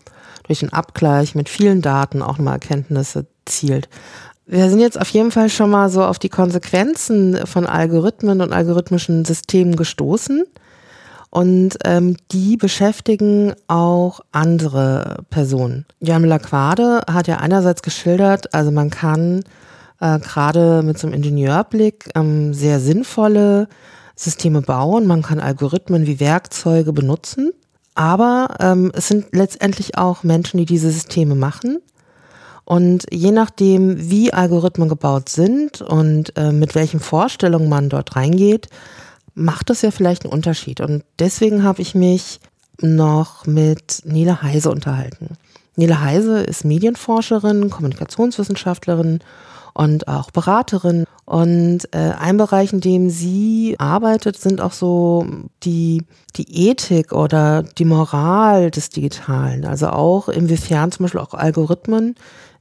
durch 0.45 0.61
den 0.61 0.73
Abgleich 0.73 1.35
mit 1.35 1.49
vielen 1.49 1.83
Daten 1.83 2.23
auch 2.23 2.39
nochmal 2.39 2.55
Erkenntnisse 2.55 3.27
zielt. 3.45 3.89
Wir 4.47 4.69
sind 4.69 4.81
jetzt 4.81 5.01
auf 5.01 5.09
jeden 5.09 5.31
Fall 5.31 5.49
schon 5.49 5.71
mal 5.71 5.89
so 5.89 6.05
auf 6.05 6.19
die 6.19 6.29
Konsequenzen 6.29 7.47
von 7.47 7.67
Algorithmen 7.67 8.41
und 8.41 8.53
algorithmischen 8.53 9.25
Systemen 9.25 9.75
gestoßen. 9.75 10.45
Und 11.31 11.79
ähm, 11.85 12.17
die 12.31 12.57
beschäftigen 12.57 13.55
auch 13.67 14.21
andere 14.31 15.25
Personen. 15.31 15.85
Jamila 15.99 16.39
Quade 16.39 17.03
hat 17.11 17.27
ja 17.27 17.39
einerseits 17.39 17.83
geschildert, 17.83 18.55
also 18.55 18.71
man 18.71 18.91
kann 18.91 19.43
äh, 20.01 20.19
gerade 20.19 20.83
mit 20.83 20.99
so 20.99 21.07
einem 21.07 21.17
Ingenieurblick 21.17 22.11
ähm, 22.15 22.55
sehr 22.55 22.81
sinnvolle 22.81 23.69
Systeme 24.17 24.63
bauen. 24.63 25.07
Man 25.07 25.23
kann 25.23 25.41
Algorithmen 25.41 26.07
wie 26.07 26.21
Werkzeuge 26.21 26.93
benutzen. 26.93 27.53
Aber 27.95 28.57
ähm, 28.59 28.91
es 28.95 29.09
sind 29.09 29.27
letztendlich 29.33 29.97
auch 29.97 30.25
Menschen, 30.25 30.59
die 30.59 30.65
diese 30.65 30.91
Systeme 30.91 31.35
machen. 31.35 31.79
Und 32.65 33.07
je 33.13 33.31
nachdem, 33.31 34.11
wie 34.11 34.33
Algorithmen 34.33 34.89
gebaut 34.89 35.29
sind 35.29 35.81
und 35.81 36.37
äh, 36.37 36.51
mit 36.51 36.75
welchen 36.75 36.99
Vorstellungen 36.99 37.69
man 37.69 37.89
dort 37.89 38.17
reingeht, 38.17 38.69
macht 39.35 39.71
das 39.71 39.83
ja 39.83 39.91
vielleicht 39.91 40.25
einen 40.25 40.33
Unterschied. 40.33 40.81
Und 40.81 41.05
deswegen 41.19 41.63
habe 41.63 41.83
ich 41.83 41.95
mich 41.95 42.41
noch 42.81 43.47
mit 43.47 44.03
Nele 44.05 44.43
Heise 44.43 44.71
unterhalten. 44.71 45.37
Nele 45.77 46.01
Heise 46.01 46.41
ist 46.41 46.65
Medienforscherin, 46.65 47.71
Kommunikationswissenschaftlerin 47.71 49.21
und 49.75 50.09
auch 50.09 50.31
Beraterin. 50.31 51.05
Und 51.27 51.81
äh, 51.93 52.13
ein 52.19 52.37
Bereich, 52.37 52.73
in 52.73 52.81
dem 52.81 53.11
sie 53.11 53.77
arbeitet, 53.79 54.39
sind 54.39 54.61
auch 54.61 54.73
so 54.73 55.27
die, 55.63 56.03
die 56.37 56.69
Ethik 56.69 57.13
oder 57.13 57.63
die 57.63 57.85
Moral 57.85 58.71
des 58.71 58.91
Digitalen. 58.91 59.65
Also 59.65 59.89
auch 59.89 60.29
inwiefern 60.29 60.93
zum 60.93 61.05
Beispiel 61.05 61.21
auch 61.21 61.35
Algorithmen 61.35 62.15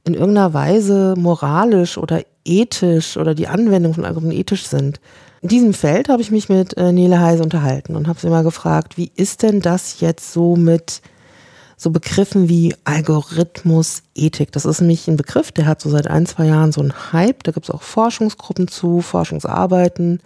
in 0.04 0.14
irgendeiner 0.14 0.52
Weise 0.52 1.14
moralisch 1.16 1.96
oder 1.96 2.22
ethisch 2.44 3.16
oder 3.16 3.34
die 3.34 3.48
Anwendung 3.48 3.94
von 3.94 4.04
Algorithmen 4.04 4.36
ethisch 4.36 4.66
sind. 4.66 5.00
In 5.40 5.48
diesem 5.48 5.74
Feld 5.74 6.08
habe 6.08 6.22
ich 6.22 6.30
mich 6.30 6.48
mit 6.48 6.76
äh, 6.76 6.92
Nele 6.92 7.20
Heise 7.20 7.42
unterhalten 7.42 7.96
und 7.96 8.08
habe 8.08 8.18
sie 8.18 8.28
mal 8.28 8.44
gefragt, 8.44 8.96
wie 8.96 9.12
ist 9.14 9.42
denn 9.42 9.60
das 9.60 10.00
jetzt 10.00 10.32
so 10.32 10.56
mit 10.56 11.02
so 11.76 11.90
Begriffen 11.90 12.48
wie 12.48 12.74
Algorithmus, 12.84 14.02
Ethik. 14.14 14.52
Das 14.52 14.64
ist 14.64 14.80
nämlich 14.80 15.08
ein 15.08 15.16
Begriff, 15.16 15.52
der 15.52 15.66
hat 15.66 15.80
so 15.80 15.90
seit 15.90 16.06
ein, 16.06 16.26
zwei 16.26 16.46
Jahren 16.46 16.72
so 16.72 16.80
einen 16.80 17.12
Hype. 17.12 17.42
Da 17.42 17.52
gibt 17.52 17.68
es 17.68 17.74
auch 17.74 17.82
Forschungsgruppen 17.82 18.68
zu, 18.68 19.00
Forschungsarbeiten. 19.00 20.20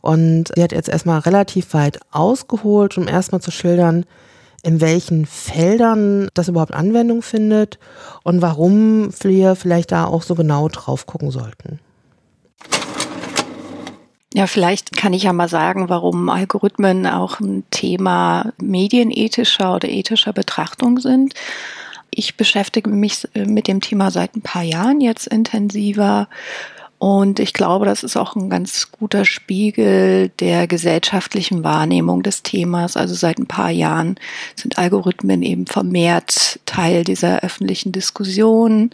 Und 0.00 0.52
sie 0.54 0.62
hat 0.62 0.72
jetzt 0.72 0.88
erstmal 0.88 1.20
relativ 1.20 1.74
weit 1.74 2.00
ausgeholt, 2.10 2.96
um 2.98 3.08
erstmal 3.08 3.40
zu 3.40 3.50
schildern, 3.50 4.06
in 4.62 4.80
welchen 4.80 5.26
Feldern 5.26 6.28
das 6.34 6.48
überhaupt 6.48 6.74
Anwendung 6.74 7.22
findet 7.22 7.78
und 8.24 8.42
warum 8.42 9.10
wir 9.20 9.54
vielleicht 9.54 9.92
da 9.92 10.04
auch 10.04 10.22
so 10.22 10.34
genau 10.34 10.68
drauf 10.68 11.06
gucken 11.06 11.30
sollten. 11.30 11.78
Ja, 14.34 14.46
vielleicht 14.46 14.94
kann 14.94 15.14
ich 15.14 15.22
ja 15.22 15.32
mal 15.32 15.48
sagen, 15.48 15.88
warum 15.88 16.28
Algorithmen 16.28 17.06
auch 17.06 17.40
ein 17.40 17.64
Thema 17.70 18.52
medienethischer 18.60 19.74
oder 19.74 19.88
ethischer 19.88 20.34
Betrachtung 20.34 21.00
sind. 21.00 21.34
Ich 22.10 22.36
beschäftige 22.36 22.90
mich 22.90 23.26
mit 23.34 23.68
dem 23.68 23.80
Thema 23.80 24.10
seit 24.10 24.36
ein 24.36 24.42
paar 24.42 24.62
Jahren 24.62 25.00
jetzt 25.00 25.26
intensiver. 25.28 26.28
Und 26.98 27.38
ich 27.38 27.52
glaube, 27.52 27.86
das 27.86 28.02
ist 28.02 28.16
auch 28.16 28.34
ein 28.34 28.50
ganz 28.50 28.90
guter 28.90 29.24
Spiegel 29.24 30.30
der 30.40 30.66
gesellschaftlichen 30.66 31.62
Wahrnehmung 31.62 32.22
des 32.22 32.42
Themas. 32.42 32.96
Also 32.96 33.14
seit 33.14 33.38
ein 33.38 33.46
paar 33.46 33.70
Jahren 33.70 34.16
sind 34.56 34.78
Algorithmen 34.78 35.42
eben 35.42 35.66
vermehrt 35.66 36.58
Teil 36.66 37.04
dieser 37.04 37.40
öffentlichen 37.44 37.92
Diskussion 37.92 38.90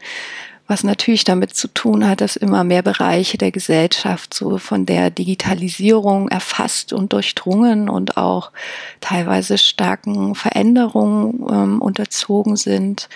was 0.66 0.82
natürlich 0.82 1.24
damit 1.24 1.54
zu 1.54 1.68
tun 1.68 2.08
hat, 2.08 2.20
dass 2.20 2.36
immer 2.36 2.64
mehr 2.64 2.82
Bereiche 2.82 3.36
der 3.36 3.50
Gesellschaft 3.50 4.32
so 4.32 4.58
von 4.58 4.86
der 4.86 5.10
Digitalisierung 5.10 6.28
erfasst 6.28 6.92
und 6.92 7.12
durchdrungen 7.12 7.88
und 7.88 8.16
auch 8.16 8.50
teilweise 9.00 9.58
starken 9.58 10.34
Veränderungen 10.34 11.46
ähm, 11.50 11.82
unterzogen 11.82 12.56
sind. 12.56 13.08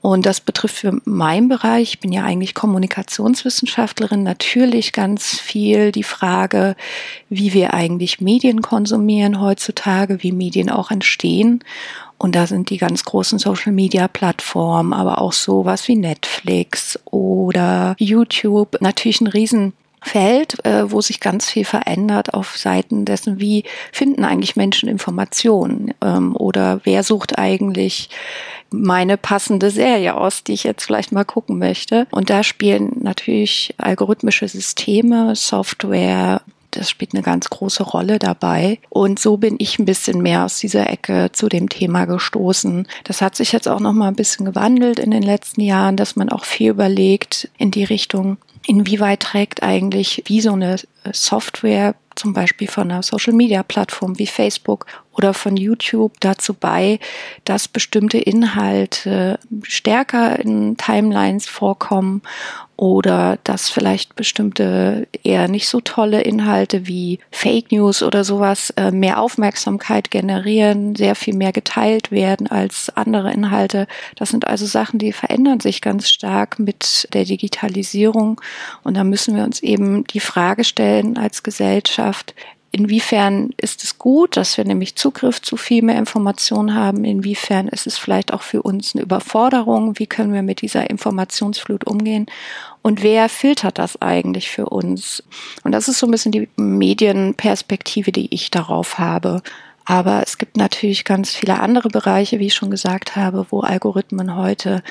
Und 0.00 0.26
das 0.26 0.40
betrifft 0.40 0.76
für 0.76 1.00
meinen 1.04 1.48
Bereich, 1.48 1.94
ich 1.94 2.00
bin 2.00 2.12
ja 2.12 2.22
eigentlich 2.22 2.54
Kommunikationswissenschaftlerin, 2.54 4.22
natürlich 4.22 4.92
ganz 4.92 5.40
viel 5.40 5.90
die 5.90 6.04
Frage, 6.04 6.76
wie 7.28 7.52
wir 7.52 7.74
eigentlich 7.74 8.20
Medien 8.20 8.62
konsumieren 8.62 9.40
heutzutage, 9.40 10.22
wie 10.22 10.30
Medien 10.30 10.70
auch 10.70 10.92
entstehen. 10.92 11.64
Und 12.18 12.34
da 12.34 12.46
sind 12.46 12.70
die 12.70 12.78
ganz 12.78 13.04
großen 13.04 13.38
Social-Media-Plattformen, 13.38 14.92
aber 14.92 15.20
auch 15.20 15.32
sowas 15.32 15.86
wie 15.86 15.96
Netflix 15.96 16.98
oder 17.04 17.94
YouTube 17.98 18.76
natürlich 18.80 19.20
ein 19.20 19.28
Riesenfeld, 19.28 20.64
äh, 20.64 20.90
wo 20.90 21.00
sich 21.00 21.20
ganz 21.20 21.48
viel 21.48 21.64
verändert 21.64 22.34
auf 22.34 22.56
Seiten 22.56 23.04
dessen, 23.04 23.38
wie 23.40 23.62
finden 23.92 24.24
eigentlich 24.24 24.56
Menschen 24.56 24.88
Informationen 24.88 25.94
ähm, 26.02 26.34
oder 26.34 26.80
wer 26.82 27.04
sucht 27.04 27.38
eigentlich 27.38 28.10
meine 28.70 29.16
passende 29.16 29.70
Serie 29.70 30.16
aus, 30.16 30.44
die 30.44 30.52
ich 30.52 30.64
jetzt 30.64 30.84
vielleicht 30.84 31.12
mal 31.12 31.24
gucken 31.24 31.58
möchte. 31.58 32.06
Und 32.10 32.30
da 32.30 32.42
spielen 32.42 32.96
natürlich 33.00 33.74
algorithmische 33.78 34.48
Systeme, 34.48 35.34
Software, 35.34 36.42
das 36.70 36.90
spielt 36.90 37.14
eine 37.14 37.22
ganz 37.22 37.48
große 37.50 37.82
Rolle 37.82 38.18
dabei. 38.18 38.78
Und 38.88 39.18
so 39.18 39.36
bin 39.36 39.56
ich 39.58 39.78
ein 39.78 39.84
bisschen 39.84 40.22
mehr 40.22 40.44
aus 40.44 40.58
dieser 40.58 40.88
Ecke 40.90 41.30
zu 41.32 41.48
dem 41.48 41.68
Thema 41.68 42.04
gestoßen. 42.04 42.86
Das 43.04 43.20
hat 43.20 43.36
sich 43.36 43.52
jetzt 43.52 43.68
auch 43.68 43.80
noch 43.80 43.92
mal 43.92 44.08
ein 44.08 44.16
bisschen 44.16 44.46
gewandelt 44.46 44.98
in 44.98 45.10
den 45.10 45.22
letzten 45.22 45.60
Jahren, 45.60 45.96
dass 45.96 46.16
man 46.16 46.28
auch 46.28 46.44
viel 46.44 46.70
überlegt 46.70 47.50
in 47.58 47.70
die 47.70 47.84
Richtung, 47.84 48.38
inwieweit 48.66 49.20
trägt 49.20 49.62
eigentlich 49.62 50.22
wie 50.26 50.40
so 50.40 50.52
eine 50.52 50.76
Software 51.12 51.94
zum 52.18 52.32
Beispiel 52.32 52.68
von 52.68 52.90
einer 52.90 53.02
Social-Media-Plattform 53.02 54.18
wie 54.18 54.26
Facebook 54.26 54.86
oder 55.18 55.34
von 55.34 55.56
YouTube 55.56 56.12
dazu 56.20 56.54
bei, 56.54 57.00
dass 57.44 57.68
bestimmte 57.68 58.18
Inhalte 58.18 59.38
stärker 59.62 60.38
in 60.38 60.76
Timelines 60.76 61.46
vorkommen 61.46 62.22
oder 62.78 63.38
dass 63.42 63.68
vielleicht 63.68 64.14
bestimmte 64.14 65.08
eher 65.24 65.48
nicht 65.48 65.66
so 65.66 65.80
tolle 65.80 66.20
Inhalte 66.20 66.86
wie 66.86 67.18
Fake 67.32 67.72
News 67.72 68.04
oder 68.04 68.22
sowas 68.22 68.70
äh, 68.76 68.92
mehr 68.92 69.20
Aufmerksamkeit 69.20 70.12
generieren, 70.12 70.94
sehr 70.94 71.16
viel 71.16 71.34
mehr 71.34 71.50
geteilt 71.50 72.12
werden 72.12 72.46
als 72.46 72.92
andere 72.94 73.32
Inhalte. 73.32 73.88
Das 74.14 74.28
sind 74.28 74.46
also 74.46 74.64
Sachen, 74.64 75.00
die 75.00 75.12
verändern 75.12 75.58
sich 75.58 75.80
ganz 75.80 76.08
stark 76.08 76.60
mit 76.60 77.08
der 77.12 77.24
Digitalisierung 77.24 78.40
und 78.84 78.96
da 78.96 79.02
müssen 79.02 79.34
wir 79.34 79.42
uns 79.42 79.60
eben 79.60 80.04
die 80.04 80.20
Frage 80.20 80.62
stellen 80.62 81.18
als 81.18 81.42
Gesellschaft, 81.42 81.88
Inwiefern 82.70 83.50
ist 83.56 83.82
es 83.82 83.98
gut, 83.98 84.36
dass 84.36 84.58
wir 84.58 84.64
nämlich 84.64 84.94
Zugriff 84.94 85.40
zu 85.40 85.56
viel 85.56 85.82
mehr 85.82 85.98
Informationen 85.98 86.74
haben? 86.74 87.04
Inwiefern 87.04 87.66
ist 87.66 87.86
es 87.86 87.96
vielleicht 87.96 88.32
auch 88.32 88.42
für 88.42 88.62
uns 88.62 88.94
eine 88.94 89.02
Überforderung? 89.02 89.98
Wie 89.98 90.06
können 90.06 90.34
wir 90.34 90.42
mit 90.42 90.60
dieser 90.60 90.90
Informationsflut 90.90 91.84
umgehen? 91.84 92.26
Und 92.82 93.02
wer 93.02 93.30
filtert 93.30 93.78
das 93.78 94.00
eigentlich 94.02 94.50
für 94.50 94.66
uns? 94.66 95.22
Und 95.64 95.72
das 95.72 95.88
ist 95.88 95.98
so 95.98 96.06
ein 96.06 96.10
bisschen 96.10 96.32
die 96.32 96.48
Medienperspektive, 96.56 98.12
die 98.12 98.32
ich 98.34 98.50
darauf 98.50 98.98
habe. 98.98 99.42
Aber 99.86 100.22
es 100.22 100.36
gibt 100.36 100.58
natürlich 100.58 101.06
ganz 101.06 101.34
viele 101.34 101.60
andere 101.60 101.88
Bereiche, 101.88 102.38
wie 102.38 102.48
ich 102.48 102.54
schon 102.54 102.70
gesagt 102.70 103.16
habe, 103.16 103.46
wo 103.48 103.60
Algorithmen 103.60 104.36
heute 104.36 104.82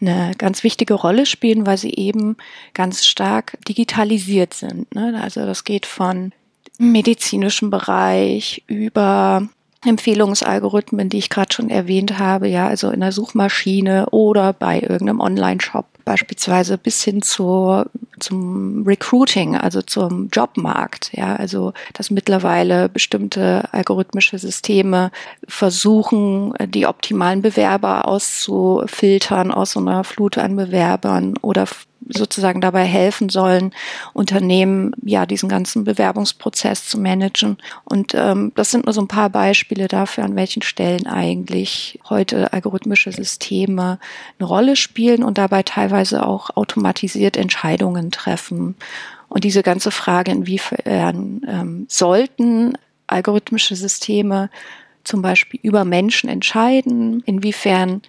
eine 0.00 0.30
ganz 0.38 0.62
wichtige 0.62 0.94
Rolle 0.94 1.26
spielen, 1.26 1.66
weil 1.66 1.78
sie 1.78 1.92
eben 1.94 2.36
ganz 2.74 3.04
stark 3.04 3.58
digitalisiert 3.66 4.54
sind. 4.54 4.94
Ne? 4.94 5.20
Also 5.20 5.44
das 5.44 5.64
geht 5.64 5.86
von 5.86 6.30
medizinischen 6.78 7.70
Bereich, 7.70 8.62
über 8.66 9.48
Empfehlungsalgorithmen, 9.84 11.08
die 11.08 11.18
ich 11.18 11.30
gerade 11.30 11.52
schon 11.52 11.70
erwähnt 11.70 12.18
habe, 12.18 12.48
ja, 12.48 12.66
also 12.66 12.90
in 12.90 13.00
der 13.00 13.12
Suchmaschine 13.12 14.06
oder 14.10 14.52
bei 14.52 14.80
irgendeinem 14.80 15.20
Online-Shop 15.20 15.86
beispielsweise 16.04 16.78
bis 16.78 17.02
hin 17.02 17.22
zur, 17.22 17.86
zum 18.20 18.84
Recruiting, 18.86 19.56
also 19.56 19.82
zum 19.82 20.28
Jobmarkt, 20.30 21.10
ja, 21.14 21.36
also 21.36 21.72
dass 21.94 22.10
mittlerweile 22.10 22.88
bestimmte 22.88 23.68
algorithmische 23.72 24.38
Systeme 24.38 25.10
versuchen, 25.48 26.54
die 26.66 26.86
optimalen 26.86 27.42
Bewerber 27.42 28.06
auszufiltern 28.06 29.50
aus 29.50 29.72
so 29.72 29.80
einer 29.80 30.04
Flut 30.04 30.38
an 30.38 30.56
Bewerbern 30.56 31.34
oder 31.40 31.66
sozusagen 32.08 32.60
dabei 32.60 32.84
helfen 32.84 33.28
sollen, 33.28 33.72
Unternehmen 34.12 34.92
ja 35.02 35.26
diesen 35.26 35.48
ganzen 35.48 35.84
Bewerbungsprozess 35.84 36.86
zu 36.86 36.98
managen. 36.98 37.58
Und 37.84 38.14
ähm, 38.14 38.52
das 38.54 38.70
sind 38.70 38.86
nur 38.86 38.92
so 38.92 39.00
ein 39.00 39.08
paar 39.08 39.30
Beispiele 39.30 39.88
dafür, 39.88 40.24
an 40.24 40.36
welchen 40.36 40.62
Stellen 40.62 41.06
eigentlich 41.06 41.98
heute 42.08 42.52
algorithmische 42.52 43.12
Systeme 43.12 43.98
eine 44.38 44.48
Rolle 44.48 44.76
spielen 44.76 45.22
und 45.22 45.38
dabei 45.38 45.62
teilweise 45.62 46.26
auch 46.26 46.50
automatisiert 46.56 47.36
Entscheidungen 47.36 48.10
treffen. 48.10 48.76
Und 49.28 49.44
diese 49.44 49.62
ganze 49.62 49.90
Frage, 49.90 50.30
inwiefern 50.30 51.40
ähm, 51.48 51.86
sollten 51.88 52.78
algorithmische 53.06 53.76
Systeme 53.76 54.50
zum 55.02 55.22
Beispiel 55.22 55.60
über 55.62 55.84
Menschen 55.84 56.28
entscheiden, 56.30 57.22
inwiefern 57.26 58.02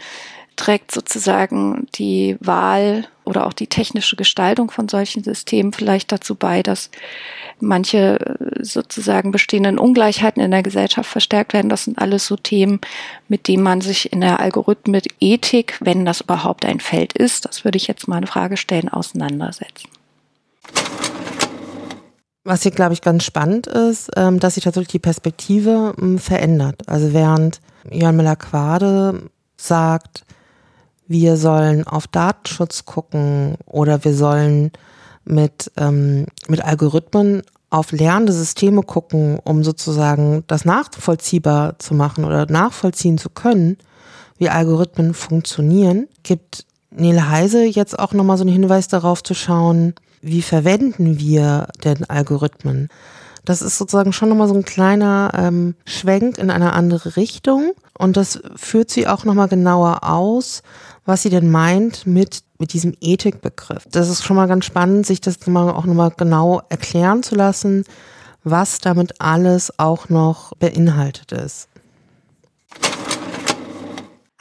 trägt 0.55 0.91
sozusagen 0.91 1.87
die 1.95 2.37
Wahl 2.39 3.07
oder 3.25 3.45
auch 3.45 3.53
die 3.53 3.67
technische 3.67 4.15
Gestaltung 4.15 4.71
von 4.71 4.87
solchen 4.87 5.23
Systemen 5.23 5.73
vielleicht 5.73 6.11
dazu 6.11 6.35
bei, 6.35 6.63
dass 6.63 6.89
manche 7.59 8.19
äh, 8.19 8.63
sozusagen 8.63 9.31
bestehenden 9.31 9.79
Ungleichheiten 9.79 10.41
in 10.41 10.51
der 10.51 10.63
Gesellschaft 10.63 11.09
verstärkt 11.09 11.53
werden. 11.53 11.69
Das 11.69 11.85
sind 11.85 11.99
alles 11.99 12.27
so 12.27 12.35
Themen, 12.35 12.79
mit 13.27 13.47
denen 13.47 13.63
man 13.63 13.81
sich 13.81 14.11
in 14.11 14.21
der 14.21 14.39
Algorithmik-Ethik, 14.39 15.77
wenn 15.81 16.05
das 16.05 16.21
überhaupt 16.21 16.65
ein 16.65 16.79
Feld 16.79 17.13
ist, 17.13 17.45
das 17.45 17.65
würde 17.65 17.77
ich 17.77 17.87
jetzt 17.87 18.07
mal 18.07 18.17
eine 18.17 18.27
Frage 18.27 18.57
stellen, 18.57 18.89
auseinandersetzen. 18.89 19.89
Was 22.47 22.61
hier, 22.61 22.71
glaube 22.71 22.93
ich, 22.93 23.01
ganz 23.01 23.23
spannend 23.23 23.65
ist, 23.65 24.11
ähm, 24.15 24.39
dass 24.39 24.53
sich 24.53 24.63
tatsächlich 24.63 24.91
die 24.91 24.99
Perspektive 24.99 25.95
ähm, 25.99 26.19
verändert. 26.19 26.83
Also 26.87 27.11
während 27.11 27.59
Jörn 27.89 28.15
Müller-Quade 28.15 29.29
sagt, 29.57 30.25
wir 31.07 31.37
sollen 31.37 31.85
auf 31.85 32.07
Datenschutz 32.07 32.85
gucken 32.85 33.55
oder 33.65 34.03
wir 34.03 34.15
sollen 34.15 34.71
mit, 35.23 35.71
ähm, 35.77 36.25
mit 36.47 36.63
Algorithmen 36.63 37.41
auf 37.69 37.91
lernende 37.91 38.33
Systeme 38.33 38.83
gucken, 38.83 39.39
um 39.43 39.63
sozusagen 39.63 40.43
das 40.47 40.65
nachvollziehbar 40.65 41.77
zu 41.79 41.93
machen 41.93 42.23
oder 42.23 42.45
nachvollziehen 42.45 43.17
zu 43.17 43.29
können, 43.29 43.77
wie 44.37 44.49
Algorithmen 44.49 45.13
funktionieren, 45.13 46.07
gibt 46.23 46.65
Neil 46.91 47.29
Heise 47.29 47.65
jetzt 47.65 47.97
auch 47.97 48.13
nochmal 48.13 48.37
so 48.37 48.43
einen 48.43 48.53
Hinweis 48.53 48.87
darauf 48.87 49.23
zu 49.23 49.33
schauen, 49.33 49.93
wie 50.21 50.41
verwenden 50.41 51.19
wir 51.19 51.67
denn 51.83 52.05
Algorithmen? 52.05 52.89
Das 53.43 53.61
ist 53.61 53.77
sozusagen 53.77 54.11
schon 54.11 54.29
nochmal 54.29 54.47
so 54.47 54.55
ein 54.55 54.65
kleiner 54.65 55.31
ähm, 55.37 55.75
Schwenk 55.85 56.37
in 56.37 56.49
eine 56.49 56.73
andere 56.73 57.15
Richtung. 57.15 57.73
Und 57.97 58.17
das 58.17 58.41
führt 58.55 58.89
sie 58.89 59.07
auch 59.07 59.23
nochmal 59.23 59.47
genauer 59.47 60.03
aus, 60.03 60.63
was 61.05 61.21
sie 61.21 61.29
denn 61.29 61.49
meint 61.49 62.05
mit, 62.05 62.41
mit 62.57 62.73
diesem 62.73 62.93
Ethikbegriff. 62.99 63.83
Das 63.91 64.09
ist 64.09 64.23
schon 64.23 64.35
mal 64.35 64.47
ganz 64.47 64.65
spannend, 64.65 65.05
sich 65.05 65.21
das 65.21 65.37
auch 65.47 65.85
nochmal 65.85 66.11
genau 66.17 66.61
erklären 66.69 67.23
zu 67.23 67.35
lassen, 67.35 67.85
was 68.43 68.79
damit 68.79 69.21
alles 69.21 69.79
auch 69.79 70.09
noch 70.09 70.53
beinhaltet 70.57 71.31
ist. 71.31 71.69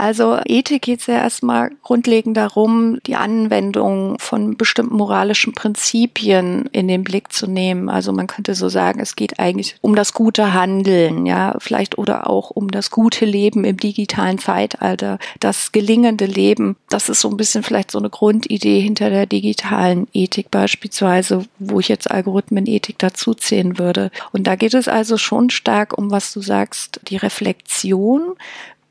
Also 0.05 0.39
Ethik 0.45 0.83
geht 0.83 1.01
es 1.01 1.07
ja 1.07 1.15
erstmal 1.15 1.71
grundlegend 1.83 2.37
darum, 2.37 2.99
die 3.07 3.17
Anwendung 3.17 4.19
von 4.19 4.55
bestimmten 4.55 4.97
moralischen 4.97 5.55
Prinzipien 5.55 6.69
in 6.73 6.89
den 6.89 7.05
Blick 7.05 7.33
zu 7.33 7.47
nehmen. 7.47 7.89
Also 7.89 8.13
man 8.13 8.27
könnte 8.27 8.55
so 8.55 8.69
sagen, 8.69 9.01
es 9.01 9.17
geht 9.17 9.39
eigentlich 9.41 9.77
um 9.81 9.95
das 9.95 10.13
gute 10.13 10.53
Handeln, 10.53 11.25
ja, 11.25 11.57
vielleicht 11.59 11.97
oder 11.97 12.29
auch 12.29 12.51
um 12.51 12.71
das 12.71 12.91
gute 12.91 13.25
Leben 13.25 13.65
im 13.65 13.79
digitalen 13.79 14.39
Zeitalter, 14.39 15.19
das 15.41 15.73
gelingende 15.73 16.27
Leben. 16.27 16.77
Das 16.91 17.09
ist 17.09 17.21
so 17.21 17.31
ein 17.31 17.39
bisschen 17.39 17.63
vielleicht 17.63 17.91
so 17.91 17.99
eine 17.99 18.11
Grundidee 18.11 18.81
hinter 18.81 19.09
der 19.09 19.25
digitalen 19.25 20.07
Ethik 20.13 20.51
beispielsweise, 20.51 21.47
wo 21.59 21.81
ich 21.81 21.89
jetzt 21.89 22.11
Algorithmenethik 22.11 22.99
dazuzählen 22.99 23.79
würde. 23.79 24.11
Und 24.33 24.47
da 24.47 24.55
geht 24.55 24.75
es 24.75 24.87
also 24.87 25.17
schon 25.17 25.49
stark 25.49 25.97
um, 25.97 26.11
was 26.11 26.31
du 26.35 26.43
sagst, 26.43 27.01
die 27.09 27.17
Reflexion 27.17 28.35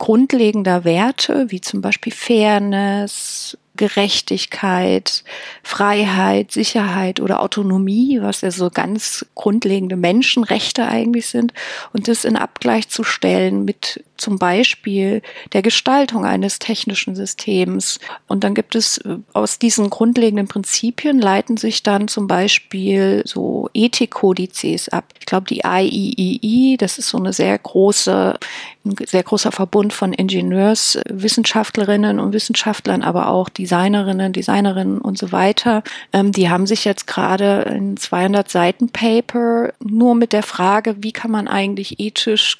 grundlegender 0.03 0.83
Werte, 0.83 1.45
wie 1.47 1.61
zum 1.61 1.79
Beispiel 1.79 2.11
Fairness, 2.11 3.57
Gerechtigkeit, 3.77 5.23
Freiheit, 5.63 6.51
Sicherheit 6.51 7.21
oder 7.21 7.39
Autonomie, 7.39 8.19
was 8.21 8.41
ja 8.41 8.51
so 8.51 8.69
ganz 8.69 9.25
grundlegende 9.33 9.95
Menschenrechte 9.95 10.85
eigentlich 10.85 11.27
sind, 11.27 11.53
und 11.93 12.09
das 12.09 12.25
in 12.25 12.35
Abgleich 12.35 12.89
zu 12.89 13.05
stellen 13.05 13.63
mit 13.63 14.03
zum 14.23 14.39
Beispiel 14.39 15.21
der 15.51 15.61
Gestaltung 15.61 16.25
eines 16.25 16.57
technischen 16.57 17.13
Systems. 17.13 17.99
Und 18.27 18.45
dann 18.45 18.55
gibt 18.55 18.73
es 18.73 18.99
äh, 18.99 19.17
aus 19.33 19.59
diesen 19.59 19.89
grundlegenden 19.89 20.47
Prinzipien 20.47 21.19
leiten 21.19 21.57
sich 21.57 21.83
dann 21.83 22.07
zum 22.07 22.27
Beispiel 22.27 23.23
so 23.25 23.69
Ethikkodizes 23.73 24.87
ab. 24.89 25.05
Ich 25.19 25.25
glaube, 25.25 25.47
die 25.47 25.63
IEEE, 25.65 26.77
das 26.77 26.97
ist 26.97 27.09
so 27.09 27.17
eine 27.17 27.33
sehr 27.33 27.57
große, 27.57 28.39
ein 28.85 28.95
sehr 29.05 29.23
großer 29.23 29.51
Verbund 29.51 29.91
von 29.91 30.13
Ingenieurswissenschaftlerinnen 30.13 32.19
und 32.19 32.31
Wissenschaftlern, 32.31 33.03
aber 33.03 33.27
auch 33.27 33.49
Designerinnen, 33.49 34.31
Designerinnen 34.31 34.99
und 34.99 35.17
so 35.17 35.33
weiter. 35.33 35.83
Ähm, 36.13 36.31
die 36.31 36.49
haben 36.49 36.65
sich 36.65 36.85
jetzt 36.85 37.07
gerade 37.07 37.63
in 37.63 37.97
200 37.97 38.49
Seiten 38.49 38.87
Paper 38.87 39.73
nur 39.83 40.15
mit 40.15 40.31
der 40.31 40.43
Frage, 40.43 40.95
wie 40.99 41.11
kann 41.11 41.31
man 41.31 41.49
eigentlich 41.49 41.99
ethisch 41.99 42.59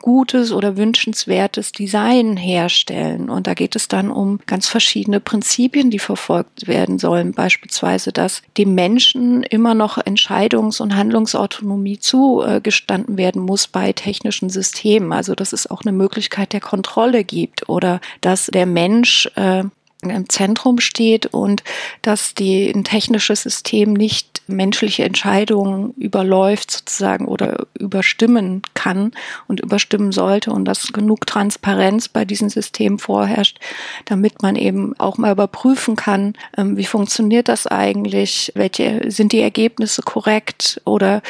gutes 0.00 0.52
oder 0.52 0.76
wünschenswertes 0.76 1.72
Design 1.72 2.36
herstellen. 2.36 3.30
Und 3.30 3.46
da 3.46 3.54
geht 3.54 3.76
es 3.76 3.88
dann 3.88 4.10
um 4.10 4.38
ganz 4.46 4.68
verschiedene 4.68 5.20
Prinzipien, 5.20 5.90
die 5.90 5.98
verfolgt 5.98 6.68
werden 6.68 6.98
sollen. 6.98 7.32
Beispielsweise, 7.32 8.12
dass 8.12 8.42
dem 8.56 8.74
Menschen 8.74 9.42
immer 9.42 9.74
noch 9.74 9.98
Entscheidungs- 9.98 10.80
und 10.80 10.96
Handlungsautonomie 10.96 11.98
zugestanden 11.98 13.16
werden 13.18 13.42
muss 13.42 13.66
bei 13.66 13.92
technischen 13.92 14.50
Systemen. 14.50 15.12
Also, 15.12 15.34
dass 15.34 15.52
es 15.52 15.68
auch 15.68 15.82
eine 15.82 15.92
Möglichkeit 15.92 16.52
der 16.52 16.60
Kontrolle 16.60 17.24
gibt 17.24 17.68
oder 17.68 18.00
dass 18.20 18.46
der 18.46 18.66
Mensch 18.66 19.28
äh, 19.34 19.64
im 20.02 20.28
Zentrum 20.28 20.78
steht 20.78 21.26
und 21.26 21.64
dass 22.02 22.34
die, 22.34 22.70
ein 22.70 22.84
technisches 22.84 23.42
System 23.42 23.94
nicht 23.94 24.42
menschliche 24.46 25.04
Entscheidungen 25.04 25.92
überläuft 25.94 26.70
sozusagen 26.70 27.26
oder 27.26 27.66
überstimmen 27.78 28.62
kann 28.74 29.12
und 29.48 29.60
überstimmen 29.60 30.12
sollte 30.12 30.52
und 30.52 30.64
dass 30.64 30.92
genug 30.92 31.26
Transparenz 31.26 32.08
bei 32.08 32.24
diesem 32.24 32.48
System 32.48 32.98
vorherrscht, 32.98 33.58
damit 34.04 34.40
man 34.40 34.54
eben 34.56 34.98
auch 34.98 35.18
mal 35.18 35.32
überprüfen 35.32 35.96
kann, 35.96 36.34
ähm, 36.56 36.76
wie 36.76 36.86
funktioniert 36.86 37.48
das 37.48 37.66
eigentlich, 37.66 38.52
welche 38.54 39.10
sind 39.10 39.32
die 39.32 39.40
Ergebnisse 39.40 40.02
korrekt 40.02 40.80
oder 40.84 41.22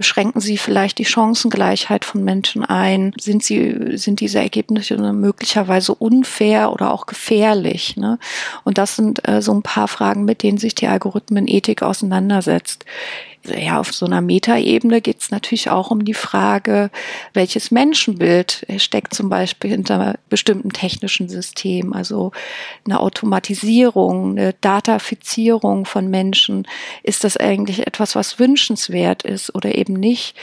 schränken 0.00 0.40
sie 0.40 0.58
vielleicht 0.58 0.98
die 0.98 1.04
Chancengleichheit 1.04 2.04
von 2.04 2.24
Menschen 2.24 2.64
ein, 2.64 3.12
sind 3.20 3.44
sie 3.44 3.96
sind 3.96 4.20
diese 4.20 4.40
Ergebnisse 4.40 4.96
möglicherweise 4.96 5.94
unfair 5.94 6.72
oder 6.72 6.92
auch 6.92 7.06
gefährlich. 7.06 7.96
Ne? 7.96 8.15
Und 8.64 8.78
das 8.78 8.96
sind 8.96 9.26
äh, 9.28 9.42
so 9.42 9.52
ein 9.52 9.62
paar 9.62 9.88
Fragen, 9.88 10.24
mit 10.24 10.42
denen 10.42 10.58
sich 10.58 10.74
die 10.74 10.88
Algorithmenethik 10.88 11.82
auseinandersetzt 11.82 12.84
ja, 13.48 13.78
auf 13.80 13.92
so 13.92 14.06
einer 14.06 14.20
Metaebene 14.20 15.00
geht 15.00 15.20
es 15.20 15.30
natürlich 15.30 15.70
auch 15.70 15.90
um 15.90 16.04
die 16.04 16.14
Frage, 16.14 16.90
welches 17.34 17.70
Menschenbild 17.70 18.66
steckt 18.78 19.14
zum 19.14 19.28
Beispiel 19.28 19.70
hinter 19.70 20.18
bestimmten 20.28 20.70
technischen 20.70 21.28
Systemen, 21.28 21.92
also 21.92 22.32
eine 22.84 23.00
Automatisierung, 23.00 24.32
eine 24.32 24.54
Datafizierung 24.60 25.84
von 25.84 26.08
Menschen. 26.08 26.66
Ist 27.02 27.24
das 27.24 27.36
eigentlich 27.36 27.86
etwas, 27.86 28.14
was 28.14 28.38
wünschenswert 28.38 29.22
ist 29.22 29.54
oder 29.54 29.74
eben 29.74 29.94
nicht? 29.94 30.36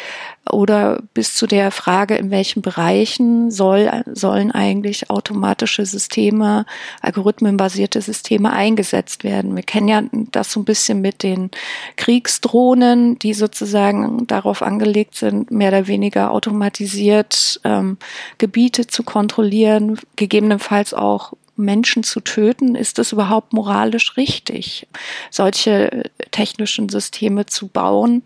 Oder 0.51 1.01
bis 1.13 1.35
zu 1.35 1.47
der 1.47 1.71
Frage, 1.71 2.15
in 2.15 2.29
welchen 2.29 2.61
Bereichen 2.61 3.49
soll, 3.49 4.03
sollen 4.11 4.51
eigentlich 4.51 5.09
automatische 5.09 5.85
Systeme, 5.85 6.65
algorithmenbasierte 7.01 8.01
Systeme 8.01 8.51
eingesetzt 8.51 9.23
werden? 9.23 9.55
Wir 9.55 9.63
kennen 9.63 9.87
ja 9.87 10.03
das 10.31 10.51
so 10.51 10.59
ein 10.59 10.65
bisschen 10.65 10.99
mit 10.99 11.23
den 11.23 11.49
Kriegsdrohnen 11.95 12.92
Algorithmen, 12.93 13.19
die 13.19 13.33
sozusagen 13.33 14.27
darauf 14.27 14.61
angelegt 14.61 15.15
sind, 15.15 15.51
mehr 15.51 15.69
oder 15.69 15.87
weniger 15.87 16.31
automatisiert 16.31 17.59
ähm, 17.63 17.97
Gebiete 18.37 18.87
zu 18.87 19.03
kontrollieren, 19.03 19.99
gegebenenfalls 20.15 20.93
auch 20.93 21.33
Menschen 21.55 22.01
zu 22.03 22.19
töten, 22.19 22.73
ist 22.73 22.97
es 22.97 23.11
überhaupt 23.11 23.53
moralisch 23.53 24.17
richtig, 24.17 24.87
solche 25.29 26.09
technischen 26.31 26.89
Systeme 26.89 27.45
zu 27.45 27.67
bauen? 27.67 28.23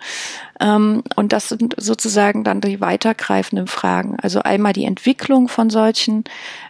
Ähm, 0.61 1.03
und 1.17 1.33
das 1.33 1.49
sind 1.49 1.75
sozusagen 1.77 2.45
dann 2.45 2.61
die 2.61 2.79
weitergreifenden 2.79 3.67
Fragen. 3.67 4.15
Also 4.21 4.43
einmal 4.43 4.71
die 4.71 4.85
Entwicklung 4.85 5.49
von 5.49 5.69
solchen, 5.69 6.23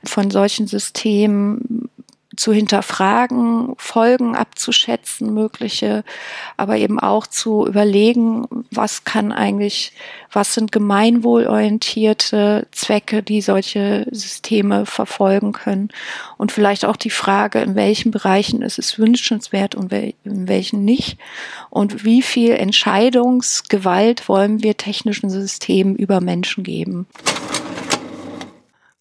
von 0.03 0.31
solchen 0.31 0.65
Systemen, 0.65 1.89
zu 2.37 2.53
hinterfragen, 2.53 3.73
Folgen 3.77 4.35
abzuschätzen, 4.35 5.33
mögliche, 5.33 6.03
aber 6.55 6.77
eben 6.77 6.99
auch 6.99 7.27
zu 7.27 7.65
überlegen, 7.67 8.47
was 8.71 9.03
kann 9.03 9.31
eigentlich, 9.31 9.91
was 10.31 10.53
sind 10.53 10.71
gemeinwohlorientierte 10.71 12.67
Zwecke, 12.71 13.23
die 13.23 13.41
solche 13.41 14.05
Systeme 14.11 14.85
verfolgen 14.85 15.51
können. 15.51 15.89
Und 16.37 16.51
vielleicht 16.51 16.85
auch 16.85 16.95
die 16.95 17.09
Frage, 17.09 17.59
in 17.59 17.75
welchen 17.75 18.11
Bereichen 18.11 18.61
ist 18.61 18.77
es 18.77 18.99
wünschenswert 18.99 19.75
und 19.75 19.91
in 19.91 20.13
welchen 20.47 20.85
nicht. 20.85 21.17
Und 21.71 22.05
wie 22.05 22.21
viel 22.21 22.51
Entscheidungsgewalt 22.51 24.29
wollen 24.29 24.61
wir 24.61 24.77
technischen 24.77 25.29
Systemen 25.29 25.95
über 25.95 26.21
Menschen 26.21 26.63
geben. 26.63 27.07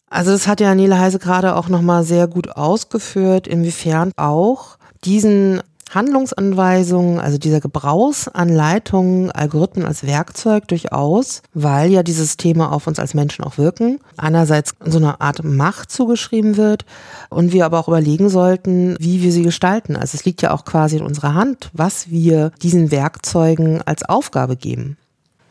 Also 0.08 0.30
das 0.30 0.46
hat 0.46 0.60
ja 0.60 0.74
Nele 0.74 0.98
Heise 0.98 1.18
gerade 1.18 1.56
auch 1.56 1.68
nochmal 1.68 2.04
sehr 2.04 2.28
gut 2.28 2.50
ausgeführt, 2.56 3.46
inwiefern 3.46 4.12
auch 4.16 4.78
diesen 5.04 5.60
Handlungsanweisungen, 5.90 7.20
also 7.20 7.38
dieser 7.38 7.60
Gebrauchsanleitung, 7.60 9.30
Algorithmen 9.30 9.86
als 9.86 10.04
Werkzeug 10.04 10.66
durchaus, 10.68 11.42
weil 11.54 11.90
ja 11.90 12.02
diese 12.02 12.22
Systeme 12.22 12.70
auf 12.72 12.86
uns 12.86 12.98
als 12.98 13.14
Menschen 13.14 13.44
auch 13.44 13.56
wirken, 13.56 14.00
einerseits 14.16 14.74
so 14.84 14.98
eine 14.98 15.20
Art 15.20 15.44
Macht 15.44 15.92
zugeschrieben 15.92 16.56
wird 16.56 16.84
und 17.30 17.52
wir 17.52 17.64
aber 17.64 17.78
auch 17.78 17.88
überlegen 17.88 18.28
sollten, 18.28 18.96
wie 18.98 19.22
wir 19.22 19.30
sie 19.30 19.42
gestalten. 19.42 19.96
Also 19.96 20.16
es 20.16 20.24
liegt 20.24 20.42
ja 20.42 20.52
auch 20.52 20.64
quasi 20.64 20.96
in 20.96 21.04
unserer 21.04 21.34
Hand, 21.34 21.70
was 21.72 22.10
wir 22.10 22.50
diesen 22.62 22.90
Werkzeugen 22.90 23.80
als 23.82 24.02
Aufgabe 24.02 24.56
geben. 24.56 24.96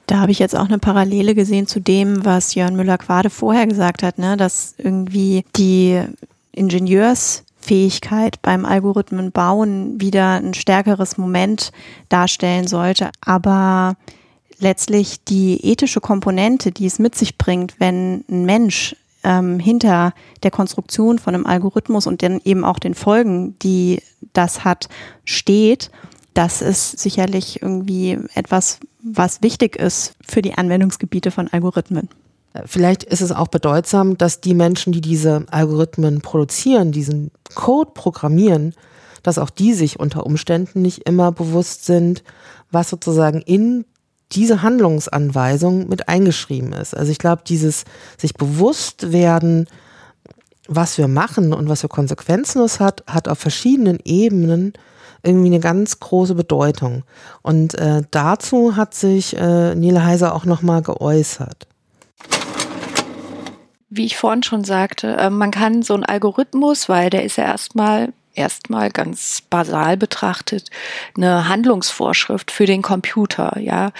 Da 0.07 0.19
habe 0.19 0.31
ich 0.31 0.39
jetzt 0.39 0.55
auch 0.55 0.67
eine 0.67 0.79
Parallele 0.79 1.33
gesehen 1.33 1.67
zu 1.67 1.79
dem, 1.79 2.25
was 2.25 2.55
Jörn 2.55 2.75
Müller-Quade 2.75 3.29
vorher 3.29 3.67
gesagt 3.67 4.03
hat, 4.03 4.19
ne? 4.19 4.37
dass 4.37 4.75
irgendwie 4.77 5.45
die 5.55 6.01
Ingenieurs 6.51 7.43
Fähigkeit 7.59 8.41
beim 8.43 8.63
Algorithmen 8.63 9.31
bauen 9.31 9.99
wieder 9.99 10.35
ein 10.35 10.53
stärkeres 10.53 11.17
Moment 11.17 11.71
darstellen 12.09 12.67
sollte. 12.67 13.09
Aber 13.21 13.95
letztlich 14.59 15.23
die 15.23 15.65
ethische 15.65 15.99
Komponente, 15.99 16.71
die 16.71 16.85
es 16.85 16.99
mit 16.99 17.15
sich 17.15 17.37
bringt, 17.37 17.79
wenn 17.79 18.23
ein 18.29 18.45
Mensch 18.45 18.95
ähm, 19.23 19.59
hinter 19.59 20.13
der 20.43 20.51
Konstruktion 20.51 21.17
von 21.17 21.33
einem 21.33 21.47
Algorithmus 21.47 22.05
und 22.05 22.21
dann 22.21 22.39
eben 22.45 22.63
auch 22.63 22.79
den 22.79 22.93
Folgen, 22.93 23.57
die 23.59 24.01
das 24.33 24.63
hat, 24.63 24.87
steht, 25.25 25.89
das 26.35 26.61
ist 26.61 26.99
sicherlich 26.99 27.61
irgendwie 27.61 28.19
etwas, 28.35 28.79
was 29.01 29.41
wichtig 29.41 29.75
ist 29.77 30.13
für 30.21 30.41
die 30.41 30.55
Anwendungsgebiete 30.55 31.31
von 31.31 31.47
Algorithmen. 31.47 32.09
Vielleicht 32.65 33.03
ist 33.03 33.21
es 33.21 33.31
auch 33.31 33.47
bedeutsam, 33.47 34.17
dass 34.17 34.41
die 34.41 34.53
Menschen, 34.53 34.93
die 34.93 35.01
diese 35.01 35.45
Algorithmen 35.49 36.21
produzieren, 36.21 36.91
diesen 36.91 37.31
Code 37.53 37.91
programmieren, 37.93 38.73
dass 39.23 39.37
auch 39.37 39.49
die 39.49 39.73
sich 39.73 39.99
unter 39.99 40.25
Umständen 40.25 40.81
nicht 40.81 41.07
immer 41.07 41.31
bewusst 41.31 41.85
sind, 41.85 42.23
was 42.71 42.89
sozusagen 42.89 43.41
in 43.41 43.85
diese 44.31 44.61
Handlungsanweisung 44.61 45.87
mit 45.87 46.07
eingeschrieben 46.07 46.73
ist. 46.73 46.95
Also 46.95 47.11
ich 47.11 47.17
glaube, 47.17 47.43
dieses 47.47 47.85
sich 48.17 48.33
bewusst 48.33 49.11
werden, 49.11 49.67
was 50.67 50.97
wir 50.97 51.07
machen 51.07 51.53
und 51.53 51.69
was 51.69 51.81
für 51.81 51.87
Konsequenzen 51.87 52.61
es 52.61 52.79
hat, 52.79 53.03
hat 53.07 53.27
auf 53.27 53.39
verschiedenen 53.39 53.99
Ebenen 54.03 54.73
irgendwie 55.25 55.47
eine 55.47 55.59
ganz 55.59 55.99
große 55.99 56.35
Bedeutung. 56.35 57.03
Und 57.41 57.75
äh, 57.75 58.03
dazu 58.11 58.75
hat 58.75 58.93
sich 58.93 59.35
äh, 59.35 59.75
Nele 59.75 60.03
Heiser 60.03 60.35
auch 60.35 60.45
nochmal 60.45 60.81
geäußert 60.81 61.67
wie 63.89 64.05
ich 64.05 64.17
vorhin 64.17 64.43
schon 64.43 64.63
sagte, 64.63 65.15
äh, 65.15 65.29
man 65.29 65.51
kann 65.51 65.81
so 65.81 65.93
einen 65.93 66.03
Algorithmus, 66.03 66.89
weil 66.89 67.09
der 67.09 67.23
ist 67.23 67.37
ja 67.37 67.45
erstmal 67.45 68.13
erstmal 68.33 68.91
ganz 68.91 69.41
basal 69.49 69.95
betrachtet 69.95 70.69
eine 71.15 71.47
Handlungsvorschrift 71.47 72.51
für 72.51 72.65
den 72.65 72.81
Computer, 72.81 73.57
ja 73.59 73.91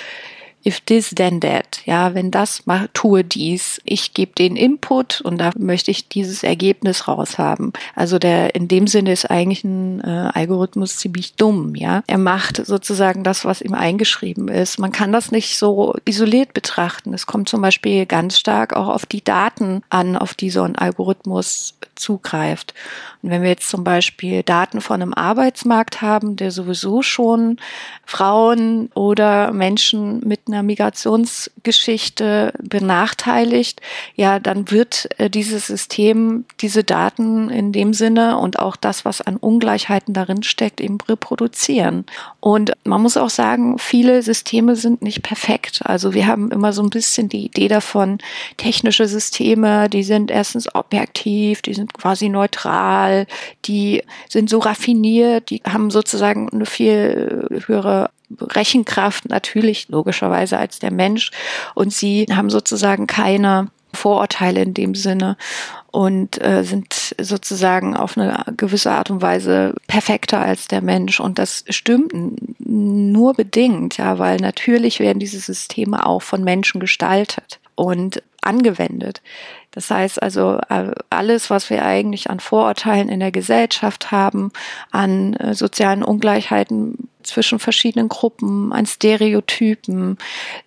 if 0.66 0.82
this 0.82 1.12
then 1.12 1.40
that, 1.42 1.82
ja, 1.86 2.14
wenn 2.14 2.32
das, 2.32 2.64
mach, 2.66 2.88
tue 2.94 3.24
dies. 3.24 3.80
Ich 3.86 4.14
gebe 4.14 4.34
den 4.34 4.56
Input 4.56 5.22
und 5.22 5.38
da 5.38 5.52
möchte 5.58 5.92
ich 5.92 6.10
dieses 6.10 6.44
Ergebnis 6.44 7.08
raushaben. 7.08 7.74
Also 7.96 8.18
der 8.20 8.56
in 8.56 8.68
dem 8.68 8.88
Sinne 8.88 9.12
ist 9.12 9.30
eigentlich 9.30 9.64
ein 9.64 10.02
äh, 10.02 10.32
Algorithmus 10.34 10.98
ziemlich 10.98 11.36
dumm, 11.36 11.76
ja. 11.76 12.04
Er 12.08 12.18
macht 12.18 12.66
sozusagen 12.66 13.24
das, 13.24 13.46
was 13.46 13.62
ihm 13.62 13.74
eingeschrieben 13.74 14.48
ist. 14.48 14.80
Man 14.80 14.92
kann 14.92 15.12
das 15.12 15.32
nicht 15.32 15.58
so 15.58 15.96
isoliert 16.06 16.54
betrachten. 16.54 17.14
Es 17.14 17.28
kommt 17.28 17.48
zum 17.48 17.62
Beispiel 17.62 18.06
ganz 18.06 18.40
stark 18.40 18.76
auch 18.76 18.88
auf 18.88 19.06
die 19.06 19.24
Daten 19.24 19.82
an, 19.90 20.16
auf 20.16 20.34
die 20.34 20.50
so 20.50 20.64
ein 20.64 20.76
Algorithmus 20.76 21.75
zugreift. 21.96 22.74
Und 23.22 23.32
wenn 23.32 23.42
wir 23.42 23.50
jetzt 23.50 23.70
zum 23.70 23.84
Beispiel 23.84 24.44
Daten 24.44 24.82
von 24.82 25.02
einem 25.02 25.14
Arbeitsmarkt 25.14 26.02
haben, 26.02 26.36
der 26.36 26.52
sowieso 26.52 27.02
schon 27.02 27.58
Frauen 28.06 28.90
oder 28.94 29.52
Menschen 29.52 30.20
mit 30.28 30.42
einer 30.48 30.62
Migrationsgeschichte 30.62 32.54
benachteiligt, 32.62 33.82
ja, 34.16 34.40
dann 34.40 34.70
wird 34.70 35.10
äh, 35.18 35.30
dieses 35.30 35.68
System 35.68 36.46
diese 36.62 36.84
Daten 36.84 37.50
in 37.50 37.72
dem 37.72 37.94
Sinne 37.94 38.38
und 38.38 38.60
auch 38.60 38.76
das, 38.76 39.06
was 39.06 39.22
an 39.22 39.38
Ungleichheiten 39.38 40.14
darin 40.14 40.44
steckt, 40.44 40.80
eben 40.80 41.00
reproduzieren. 41.08 42.06
Und 42.40 42.74
man 42.84 43.02
muss 43.02 43.18
auch 43.18 43.30
sagen, 43.30 43.80
viele 43.80 44.22
Systeme 44.22 44.76
sind 44.76 45.02
nicht 45.02 45.24
perfekt. 45.24 45.82
Also 45.84 46.14
wir 46.14 46.28
haben 46.28 46.52
immer 46.52 46.74
so 46.74 46.84
ein 46.84 46.90
bisschen 46.90 47.30
die 47.30 47.46
Idee 47.46 47.68
davon, 47.68 48.20
technische 48.58 49.08
Systeme, 49.08 49.90
die 49.90 50.04
sind 50.04 50.32
erstens 50.32 50.74
objektiv, 50.76 51.62
die 51.62 51.74
sind 51.74 51.85
quasi 51.94 52.30
neutral, 52.30 53.28
die 53.66 54.04
sind 54.30 54.50
so 54.50 54.60
raffiniert, 54.60 55.50
die 55.50 55.62
haben 55.68 55.92
sozusagen 55.92 56.50
eine 56.50 56.66
viel 56.66 57.64
höhere 57.66 58.10
Rechenkraft 58.40 59.30
natürlich 59.30 59.88
logischerweise 59.90 60.58
als 60.58 60.80
der 60.80 60.92
Mensch 60.92 61.32
und 61.76 61.94
sie 61.94 62.26
haben 62.32 62.50
sozusagen 62.50 63.08
keine 63.08 63.70
Vorurteile 63.96 64.62
in 64.62 64.74
dem 64.74 64.94
Sinne 64.94 65.38
und 65.92 66.44
äh, 66.44 66.64
sind 66.64 67.16
sozusagen 67.20 67.96
auf 67.96 68.18
eine 68.18 68.44
gewisse 68.58 68.92
Art 68.92 69.10
und 69.10 69.22
Weise 69.22 69.74
perfekter 69.88 70.42
als 70.42 70.68
der 70.68 70.82
Mensch. 70.82 71.22
Und 71.22 71.40
das 71.40 71.64
stimmt 71.70 72.12
nur 72.60 73.34
bedingt, 73.34 73.98
ja, 73.98 74.20
weil 74.20 74.38
natürlich 74.38 75.00
werden 75.00 75.20
diese 75.20 75.40
Systeme 75.40 76.06
auch 76.06 76.22
von 76.22 76.44
Menschen 76.44 76.82
gestaltet 76.82 77.60
und 77.76 78.22
angewendet. 78.46 79.22
Das 79.72 79.92
heißt 79.92 80.24
also, 80.24 80.60
äh, 80.70 80.92
alles, 81.10 81.50
was 81.50 81.70
wir 81.70 81.84
eigentlich 81.84 82.30
an 82.30 82.40
Vorurteilen 82.40 83.10
in 83.10 83.20
der 83.20 83.32
Gesellschaft 83.32 84.10
haben, 84.12 84.52
an 84.92 85.34
äh, 85.34 85.54
sozialen 85.54 86.02
Ungleichheiten 86.02 87.10
zwischen 87.24 87.60
verschiedenen 87.60 88.08
Gruppen, 88.08 88.72
an 88.72 88.86
Stereotypen, 88.86 90.18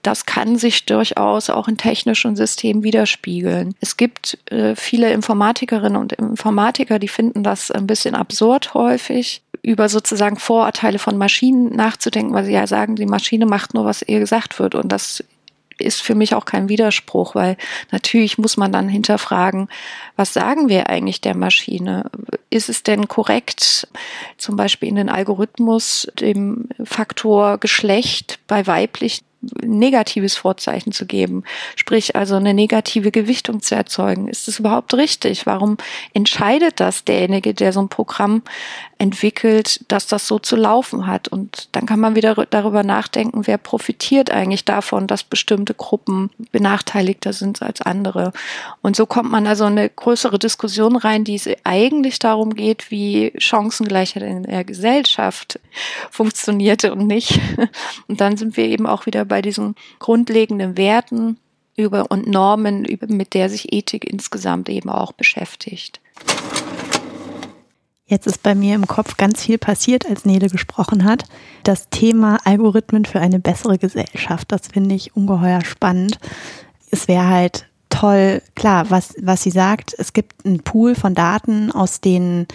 das 0.02 0.26
kann 0.26 0.58
sich 0.58 0.84
durchaus 0.84 1.48
auch 1.48 1.68
in 1.68 1.78
technischen 1.78 2.36
Systemen 2.36 2.82
widerspiegeln. 2.82 3.74
Es 3.80 3.96
gibt 3.96 4.38
äh, 4.50 4.76
viele 4.76 5.10
Informatikerinnen 5.12 6.00
und 6.00 6.12
Informatiker, 6.12 6.98
die 6.98 7.08
finden 7.08 7.42
das 7.42 7.70
ein 7.70 7.86
bisschen 7.86 8.14
absurd 8.14 8.74
häufig 8.74 9.42
über 9.62 9.88
sozusagen 9.88 10.38
Vorurteile 10.38 10.98
von 10.98 11.16
Maschinen 11.16 11.74
nachzudenken, 11.74 12.34
weil 12.34 12.44
sie 12.44 12.52
ja 12.52 12.66
sagen, 12.66 12.96
die 12.96 13.06
Maschine 13.06 13.46
macht 13.46 13.72
nur, 13.74 13.84
was 13.84 14.02
ihr 14.02 14.18
gesagt 14.18 14.58
wird. 14.58 14.74
Und 14.74 14.90
das 14.92 15.24
ist 15.78 16.02
für 16.02 16.14
mich 16.14 16.34
auch 16.34 16.44
kein 16.44 16.68
Widerspruch, 16.68 17.34
weil 17.34 17.56
natürlich 17.90 18.38
muss 18.38 18.56
man 18.56 18.72
dann 18.72 18.88
hinterfragen, 18.88 19.68
was 20.16 20.32
sagen 20.32 20.68
wir 20.68 20.88
eigentlich 20.88 21.20
der 21.20 21.36
Maschine? 21.36 22.10
Ist 22.50 22.68
es 22.68 22.82
denn 22.82 23.08
korrekt, 23.08 23.88
zum 24.36 24.56
Beispiel 24.56 24.88
in 24.88 24.96
den 24.96 25.08
Algorithmus 25.08 26.08
dem 26.18 26.68
Faktor 26.84 27.58
Geschlecht 27.58 28.38
bei 28.46 28.66
weiblich 28.66 29.22
negatives 29.62 30.36
Vorzeichen 30.36 30.92
zu 30.92 31.06
geben, 31.06 31.44
sprich 31.76 32.16
also 32.16 32.36
eine 32.36 32.54
negative 32.54 33.10
Gewichtung 33.10 33.62
zu 33.62 33.74
erzeugen. 33.74 34.28
Ist 34.28 34.48
das 34.48 34.58
überhaupt 34.58 34.94
richtig? 34.94 35.46
Warum 35.46 35.76
entscheidet 36.14 36.80
das 36.80 37.04
derjenige, 37.04 37.54
der 37.54 37.72
so 37.72 37.80
ein 37.80 37.88
Programm 37.88 38.42
entwickelt, 38.98 39.84
dass 39.88 40.06
das 40.06 40.26
so 40.26 40.38
zu 40.38 40.56
laufen 40.56 41.06
hat? 41.06 41.28
Und 41.28 41.68
dann 41.72 41.86
kann 41.86 42.00
man 42.00 42.14
wieder 42.14 42.34
darüber 42.50 42.82
nachdenken, 42.82 43.46
wer 43.46 43.58
profitiert 43.58 44.30
eigentlich 44.30 44.64
davon, 44.64 45.06
dass 45.06 45.24
bestimmte 45.24 45.74
Gruppen 45.74 46.30
benachteiligter 46.52 47.32
sind 47.32 47.62
als 47.62 47.80
andere. 47.80 48.32
Und 48.82 48.96
so 48.96 49.06
kommt 49.06 49.30
man 49.30 49.46
also 49.46 49.64
in 49.66 49.78
eine 49.78 49.88
größere 49.88 50.38
Diskussion 50.38 50.96
rein, 50.96 51.24
die 51.24 51.34
es 51.34 51.48
eigentlich 51.64 52.18
darum 52.18 52.54
geht, 52.54 52.90
wie 52.90 53.32
Chancengleichheit 53.38 54.22
in 54.22 54.42
der 54.44 54.64
Gesellschaft 54.64 55.60
funktionierte 56.10 56.92
und 56.92 57.06
nicht. 57.06 57.40
Und 58.08 58.20
dann 58.20 58.36
sind 58.36 58.56
wir 58.56 58.64
eben 58.64 58.86
auch 58.86 59.06
wieder 59.06 59.24
bei 59.24 59.37
diesen 59.42 59.74
grundlegenden 59.98 60.76
Werten 60.76 61.38
über 61.76 62.10
und 62.10 62.26
Normen, 62.26 62.84
über, 62.84 63.06
mit 63.06 63.34
der 63.34 63.48
sich 63.48 63.72
Ethik 63.72 64.04
insgesamt 64.04 64.68
eben 64.68 64.90
auch 64.90 65.12
beschäftigt. 65.12 66.00
Jetzt 68.06 68.26
ist 68.26 68.42
bei 68.42 68.54
mir 68.54 68.74
im 68.74 68.86
Kopf 68.86 69.18
ganz 69.18 69.42
viel 69.42 69.58
passiert, 69.58 70.06
als 70.06 70.24
Nele 70.24 70.48
gesprochen 70.48 71.04
hat. 71.04 71.24
Das 71.62 71.90
Thema 71.90 72.38
Algorithmen 72.44 73.04
für 73.04 73.20
eine 73.20 73.38
bessere 73.38 73.76
Gesellschaft, 73.76 74.50
das 74.50 74.68
finde 74.72 74.94
ich 74.94 75.14
ungeheuer 75.14 75.62
spannend. 75.62 76.18
Es 76.90 77.06
wäre 77.06 77.26
halt 77.26 77.66
toll, 77.90 78.40
klar, 78.54 78.90
was, 78.90 79.14
was 79.20 79.42
sie 79.42 79.50
sagt, 79.50 79.94
es 79.98 80.14
gibt 80.14 80.46
einen 80.46 80.60
Pool 80.60 80.94
von 80.94 81.14
Daten, 81.14 81.70
aus 81.70 82.00
denen 82.00 82.46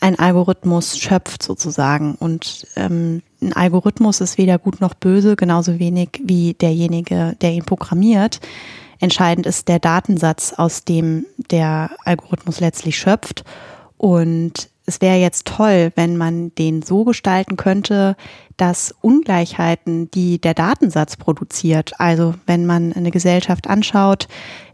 ein 0.00 0.18
Algorithmus 0.18 0.98
schöpft 0.98 1.42
sozusagen. 1.42 2.14
Und 2.14 2.66
ähm, 2.76 3.22
ein 3.40 3.52
Algorithmus 3.52 4.20
ist 4.20 4.38
weder 4.38 4.58
gut 4.58 4.80
noch 4.80 4.94
böse, 4.94 5.36
genauso 5.36 5.78
wenig 5.78 6.20
wie 6.22 6.54
derjenige, 6.54 7.36
der 7.40 7.52
ihn 7.52 7.64
programmiert. 7.64 8.40
Entscheidend 8.98 9.46
ist 9.46 9.68
der 9.68 9.78
Datensatz, 9.78 10.54
aus 10.54 10.84
dem 10.84 11.26
der 11.50 11.90
Algorithmus 12.04 12.60
letztlich 12.60 12.98
schöpft. 12.98 13.44
Und 13.98 14.70
es 14.86 15.00
wäre 15.00 15.16
jetzt 15.16 15.46
toll, 15.46 15.92
wenn 15.96 16.16
man 16.16 16.54
den 16.54 16.82
so 16.82 17.04
gestalten 17.04 17.56
könnte, 17.56 18.16
dass 18.56 18.94
Ungleichheiten, 19.00 20.10
die 20.12 20.40
der 20.40 20.54
Datensatz 20.54 21.16
produziert, 21.16 21.92
also 21.98 22.34
wenn 22.46 22.64
man 22.64 22.92
eine 22.92 23.10
Gesellschaft 23.10 23.68
anschaut, 23.68 24.28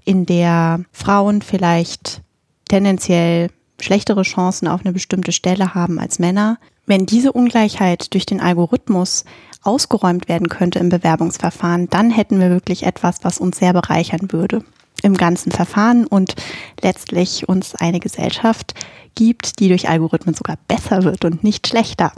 in 0.04 0.26
der 0.26 0.84
Frauen 0.92 1.42
vielleicht 1.42 2.22
tendenziell 2.68 3.48
schlechtere 3.80 4.22
Chancen 4.22 4.68
auf 4.68 4.82
eine 4.84 4.92
bestimmte 4.92 5.32
Stelle 5.32 5.74
haben 5.74 5.98
als 5.98 6.18
Männer, 6.18 6.58
wenn 6.86 7.06
diese 7.06 7.32
Ungleichheit 7.32 8.12
durch 8.14 8.26
den 8.26 8.40
Algorithmus 8.40 9.24
ausgeräumt 9.62 10.28
werden 10.28 10.48
könnte 10.48 10.78
im 10.78 10.88
Bewerbungsverfahren, 10.88 11.88
dann 11.88 12.10
hätten 12.10 12.40
wir 12.40 12.50
wirklich 12.50 12.82
etwas, 12.84 13.18
was 13.22 13.38
uns 13.38 13.58
sehr 13.58 13.72
bereichern 13.72 14.32
würde 14.32 14.64
im 15.02 15.16
ganzen 15.16 15.52
Verfahren 15.52 16.06
und 16.06 16.34
letztlich 16.80 17.48
uns 17.48 17.74
eine 17.74 18.00
Gesellschaft 18.00 18.74
gibt, 19.14 19.58
die 19.58 19.68
durch 19.68 19.88
Algorithmen 19.88 20.34
sogar 20.34 20.56
besser 20.68 21.02
wird 21.02 21.24
und 21.24 21.44
nicht 21.44 21.66
schlechter. 21.66 22.12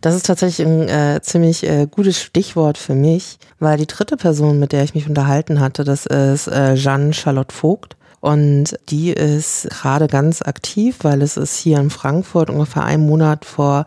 Das 0.00 0.14
ist 0.14 0.26
tatsächlich 0.26 0.66
ein 0.66 0.88
äh, 0.88 1.20
ziemlich 1.22 1.62
äh, 1.64 1.86
gutes 1.90 2.20
Stichwort 2.20 2.78
für 2.78 2.94
mich, 2.94 3.38
weil 3.58 3.76
die 3.76 3.86
dritte 3.86 4.16
Person, 4.16 4.58
mit 4.58 4.72
der 4.72 4.84
ich 4.84 4.94
mich 4.94 5.08
unterhalten 5.08 5.60
hatte, 5.60 5.84
das 5.84 6.06
ist 6.06 6.48
äh, 6.48 6.74
Jeanne 6.74 7.12
Charlotte 7.12 7.54
Vogt. 7.54 7.96
Und 8.26 8.76
die 8.88 9.12
ist 9.12 9.68
gerade 9.70 10.08
ganz 10.08 10.42
aktiv, 10.42 10.96
weil 11.02 11.22
es 11.22 11.36
ist 11.36 11.56
hier 11.58 11.78
in 11.78 11.90
Frankfurt 11.90 12.50
ungefähr 12.50 12.82
einen 12.82 13.06
Monat 13.06 13.44
vor 13.44 13.84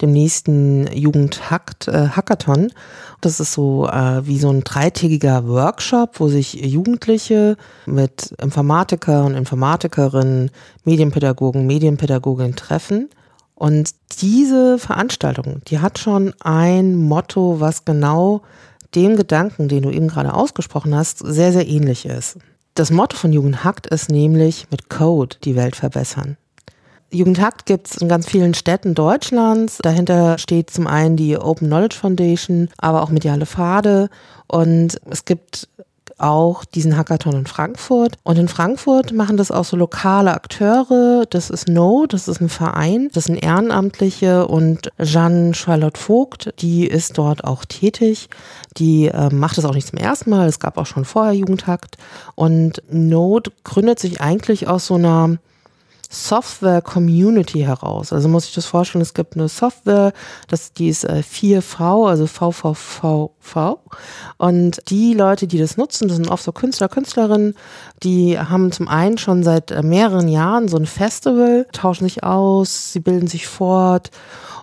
dem 0.00 0.12
nächsten 0.12 0.86
Jugendhackt 0.90 1.88
äh, 1.88 2.08
Hackathon. 2.08 2.72
Das 3.20 3.38
ist 3.38 3.52
so 3.52 3.86
äh, 3.86 4.26
wie 4.26 4.38
so 4.38 4.48
ein 4.48 4.64
dreitägiger 4.64 5.46
Workshop, 5.46 6.20
wo 6.20 6.28
sich 6.28 6.54
Jugendliche 6.54 7.58
mit 7.84 8.34
Informatiker 8.40 9.26
und 9.26 9.34
Informatikerinnen, 9.34 10.50
Medienpädagogen, 10.84 11.66
Medienpädagoginnen 11.66 12.56
treffen. 12.56 13.10
Und 13.54 13.90
diese 14.22 14.78
Veranstaltung, 14.78 15.60
die 15.66 15.80
hat 15.80 15.98
schon 15.98 16.32
ein 16.40 16.96
Motto, 16.96 17.60
was 17.60 17.84
genau 17.84 18.40
dem 18.94 19.16
Gedanken, 19.16 19.68
den 19.68 19.82
du 19.82 19.90
eben 19.90 20.08
gerade 20.08 20.32
ausgesprochen 20.32 20.94
hast, 20.94 21.18
sehr, 21.18 21.52
sehr 21.52 21.68
ähnlich 21.68 22.06
ist. 22.06 22.38
Das 22.74 22.90
Motto 22.90 23.16
von 23.18 23.34
Jugendhackt 23.34 23.86
ist 23.86 24.10
nämlich 24.10 24.66
mit 24.70 24.88
Code 24.88 25.36
die 25.44 25.56
Welt 25.56 25.76
verbessern. 25.76 26.38
Jugendhackt 27.10 27.66
gibt 27.66 27.88
es 27.88 27.98
in 27.98 28.08
ganz 28.08 28.26
vielen 28.26 28.54
Städten 28.54 28.94
Deutschlands. 28.94 29.78
Dahinter 29.82 30.38
steht 30.38 30.70
zum 30.70 30.86
einen 30.86 31.16
die 31.16 31.36
Open 31.36 31.66
Knowledge 31.66 31.96
Foundation, 31.96 32.70
aber 32.78 33.02
auch 33.02 33.10
Mediale 33.10 33.44
Pfade. 33.44 34.08
Und 34.46 34.98
es 35.10 35.26
gibt 35.26 35.68
auch 36.22 36.64
diesen 36.64 36.96
Hackathon 36.96 37.34
in 37.34 37.46
Frankfurt. 37.46 38.16
Und 38.22 38.38
in 38.38 38.48
Frankfurt 38.48 39.12
machen 39.12 39.36
das 39.36 39.50
auch 39.50 39.64
so 39.64 39.76
lokale 39.76 40.34
Akteure. 40.34 41.24
Das 41.28 41.50
ist 41.50 41.68
No, 41.68 42.06
das 42.06 42.28
ist 42.28 42.40
ein 42.40 42.48
Verein, 42.48 43.08
das 43.12 43.24
sind 43.24 43.42
Ehrenamtliche 43.42 44.46
und 44.46 44.90
Jeanne 45.00 45.54
Charlotte 45.54 45.98
Vogt, 45.98 46.54
die 46.60 46.86
ist 46.86 47.18
dort 47.18 47.44
auch 47.44 47.64
tätig. 47.64 48.28
Die 48.76 49.08
äh, 49.08 49.30
macht 49.32 49.58
das 49.58 49.64
auch 49.64 49.74
nicht 49.74 49.88
zum 49.88 49.98
ersten 49.98 50.30
Mal. 50.30 50.48
Es 50.48 50.60
gab 50.60 50.78
auch 50.78 50.86
schon 50.86 51.04
vorher 51.04 51.34
Jugendhakt. 51.34 51.96
Und 52.34 52.82
Node 52.90 53.50
gründet 53.64 53.98
sich 53.98 54.20
eigentlich 54.20 54.68
aus 54.68 54.86
so 54.86 54.94
einer 54.94 55.38
Software-Community 56.12 57.60
heraus. 57.60 58.12
Also 58.12 58.28
muss 58.28 58.44
ich 58.44 58.54
das 58.54 58.66
vorstellen, 58.66 59.00
es 59.00 59.14
gibt 59.14 59.34
eine 59.34 59.48
Software, 59.48 60.12
das, 60.46 60.74
die 60.74 60.88
ist 60.88 61.04
äh, 61.04 61.22
4V, 61.22 62.06
also 62.08 62.26
VVVV. 62.26 63.78
Und 64.36 64.90
die 64.90 65.14
Leute, 65.14 65.46
die 65.46 65.58
das 65.58 65.78
nutzen, 65.78 66.08
das 66.08 66.18
sind 66.18 66.30
oft 66.30 66.44
so 66.44 66.52
Künstler, 66.52 66.90
Künstlerinnen, 66.90 67.54
die 68.02 68.38
haben 68.38 68.72
zum 68.72 68.88
einen 68.88 69.16
schon 69.16 69.42
seit 69.42 69.70
äh, 69.70 69.82
mehreren 69.82 70.28
Jahren 70.28 70.68
so 70.68 70.76
ein 70.76 70.86
Festival, 70.86 71.66
tauschen 71.72 72.04
sich 72.04 72.22
aus, 72.22 72.92
sie 72.92 73.00
bilden 73.00 73.26
sich 73.26 73.46
fort 73.46 74.10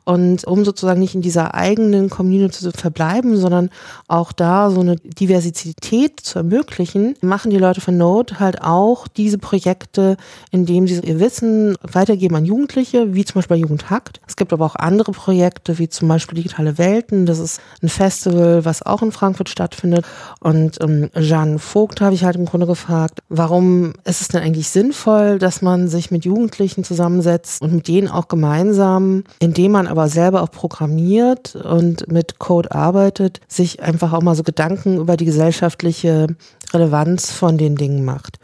und 0.09 0.43
um 0.45 0.65
sozusagen 0.65 0.99
nicht 0.99 1.13
in 1.13 1.21
dieser 1.21 1.53
eigenen 1.53 2.09
Community 2.09 2.61
zu 2.61 2.71
verbleiben, 2.71 3.37
sondern 3.37 3.69
auch 4.07 4.31
da 4.31 4.71
so 4.71 4.79
eine 4.79 4.95
Diversität 4.95 6.19
zu 6.19 6.39
ermöglichen, 6.39 7.13
machen 7.21 7.51
die 7.51 7.59
Leute 7.59 7.79
von 7.79 7.95
Node 7.95 8.39
halt 8.39 8.63
auch 8.63 9.07
diese 9.07 9.37
Projekte, 9.37 10.17
indem 10.49 10.87
sie 10.87 10.99
ihr 11.01 11.19
Wissen 11.19 11.77
weitergeben 11.83 12.35
an 12.37 12.45
Jugendliche, 12.45 13.13
wie 13.13 13.23
zum 13.23 13.35
Beispiel 13.35 13.57
bei 13.57 13.61
Jugendhackt. 13.61 14.19
Es 14.27 14.35
gibt 14.35 14.51
aber 14.51 14.65
auch 14.65 14.75
andere 14.75 15.11
Projekte, 15.11 15.77
wie 15.77 15.89
zum 15.89 16.07
Beispiel 16.07 16.37
Digitale 16.37 16.79
Welten. 16.79 17.27
Das 17.27 17.37
ist 17.37 17.61
ein 17.83 17.89
Festival, 17.89 18.65
was 18.65 18.81
auch 18.81 19.03
in 19.03 19.11
Frankfurt 19.11 19.49
stattfindet. 19.49 20.05
Und 20.39 20.81
ähm, 20.81 21.11
Jeanne 21.19 21.59
Vogt 21.59 22.01
habe 22.01 22.15
ich 22.15 22.23
halt 22.23 22.35
im 22.35 22.45
Grunde 22.45 22.65
gefragt, 22.65 23.19
warum 23.29 23.93
ist 24.05 24.21
es 24.21 24.29
denn 24.29 24.41
eigentlich 24.41 24.69
sinnvoll, 24.69 25.37
dass 25.37 25.61
man 25.61 25.87
sich 25.87 26.09
mit 26.09 26.25
Jugendlichen 26.25 26.83
zusammensetzt 26.83 27.61
und 27.61 27.73
mit 27.73 27.87
denen 27.87 28.07
auch 28.07 28.27
gemeinsam, 28.27 29.23
indem 29.39 29.73
man 29.73 29.85
aber 29.85 29.98
aber 29.99 30.09
selber 30.09 30.41
auch 30.41 30.51
programmiert 30.51 31.55
und 31.55 32.09
mit 32.11 32.39
Code 32.39 32.71
arbeitet, 32.71 33.41
sich 33.47 33.81
einfach 33.81 34.13
auch 34.13 34.21
mal 34.21 34.35
so 34.35 34.43
Gedanken 34.43 34.97
über 34.97 35.17
die 35.17 35.25
gesellschaftliche 35.25 36.27
Relevanz 36.73 37.31
von 37.31 37.57
den 37.57 37.75
Dingen 37.75 38.05
macht. 38.05 38.39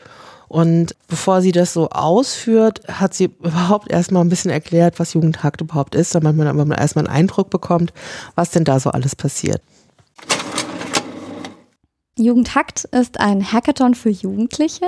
Und 0.47 0.95
bevor 1.08 1.41
sie 1.41 1.51
das 1.51 1.74
so 1.74 1.89
ausführt, 1.89 2.82
hat 2.88 3.14
sie 3.14 3.26
überhaupt 3.39 3.89
erstmal 3.89 4.24
ein 4.24 4.30
bisschen 4.30 4.51
erklärt, 4.51 4.99
was 4.99 5.14
Jugendhakt 5.14 5.62
überhaupt 5.62 5.95
ist, 5.95 6.14
damit 6.14 6.36
man 6.36 6.47
aber 6.47 6.78
erstmal 6.78 7.08
einen 7.08 7.16
Eindruck 7.16 7.49
bekommt, 7.49 7.93
was 8.36 8.51
denn 8.51 8.64
da 8.66 8.80
so 8.80 8.91
alles 8.91 9.16
passiert. 9.16 9.62
Jugendhackt 12.18 12.86
ist 12.86 13.20
ein 13.20 13.51
Hackathon 13.51 13.93
für 13.93 14.09
Jugendliche. 14.09 14.86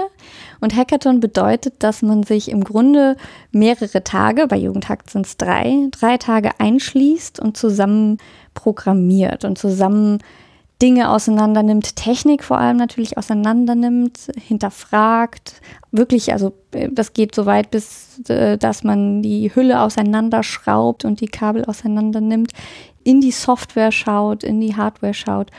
Und 0.62 0.76
Hackathon 0.76 1.20
bedeutet, 1.20 1.76
dass 1.80 2.02
man 2.02 2.24
sich 2.24 2.50
im 2.50 2.64
Grunde 2.64 3.18
mehrere 3.52 4.04
Tage, 4.04 4.48
bei 4.48 4.56
Jugendhackt 4.56 5.10
sind 5.10 5.26
es 5.26 5.36
drei, 5.36 5.90
drei 5.92 6.18
Tage 6.18 6.52
einschließt 6.60 7.40
und 7.40 7.58
zusammen 7.58 8.18
programmiert 8.54 9.44
und 9.44 9.58
zusammen 9.58 10.20
Dinge 10.82 11.10
auseinandernimmt, 11.10 11.96
Technik 11.96 12.44
vor 12.44 12.60
allem 12.60 12.78
natürlich 12.78 13.18
auseinandernimmt, 13.18 14.32
hinterfragt, 14.40 15.60
wirklich, 15.92 16.32
also 16.32 16.54
das 16.92 17.14
geht 17.14 17.34
so 17.34 17.48
weit 17.48 17.72
bis, 17.72 18.22
äh, 18.30 18.60
dass 18.60 18.84
man 18.84 19.24
die 19.24 19.54
Hülle 19.54 19.82
auseinanderschraubt 19.82 21.04
und 21.04 21.20
die 21.20 21.28
Kabel 21.28 21.66
auseinandernimmt, 21.66 22.52
in 23.04 23.22
die 23.22 23.32
Software 23.32 23.92
schaut, 23.92 24.44
in 24.44 24.62
die 24.62 24.76
Hardware 24.76 25.16
schaut 25.16 25.52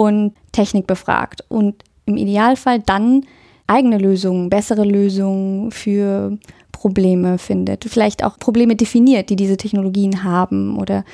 und 0.00 0.32
Technik 0.52 0.86
befragt 0.86 1.44
und 1.48 1.84
im 2.06 2.16
Idealfall 2.16 2.78
dann 2.80 3.26
eigene 3.66 3.98
Lösungen, 3.98 4.48
bessere 4.48 4.82
Lösungen 4.82 5.70
für 5.72 6.38
Probleme 6.72 7.36
findet. 7.36 7.84
Vielleicht 7.84 8.24
auch 8.24 8.38
Probleme 8.38 8.76
definiert, 8.76 9.28
die 9.28 9.36
diese 9.36 9.58
Technologien 9.58 10.24
haben 10.24 10.78
oder 10.78 11.04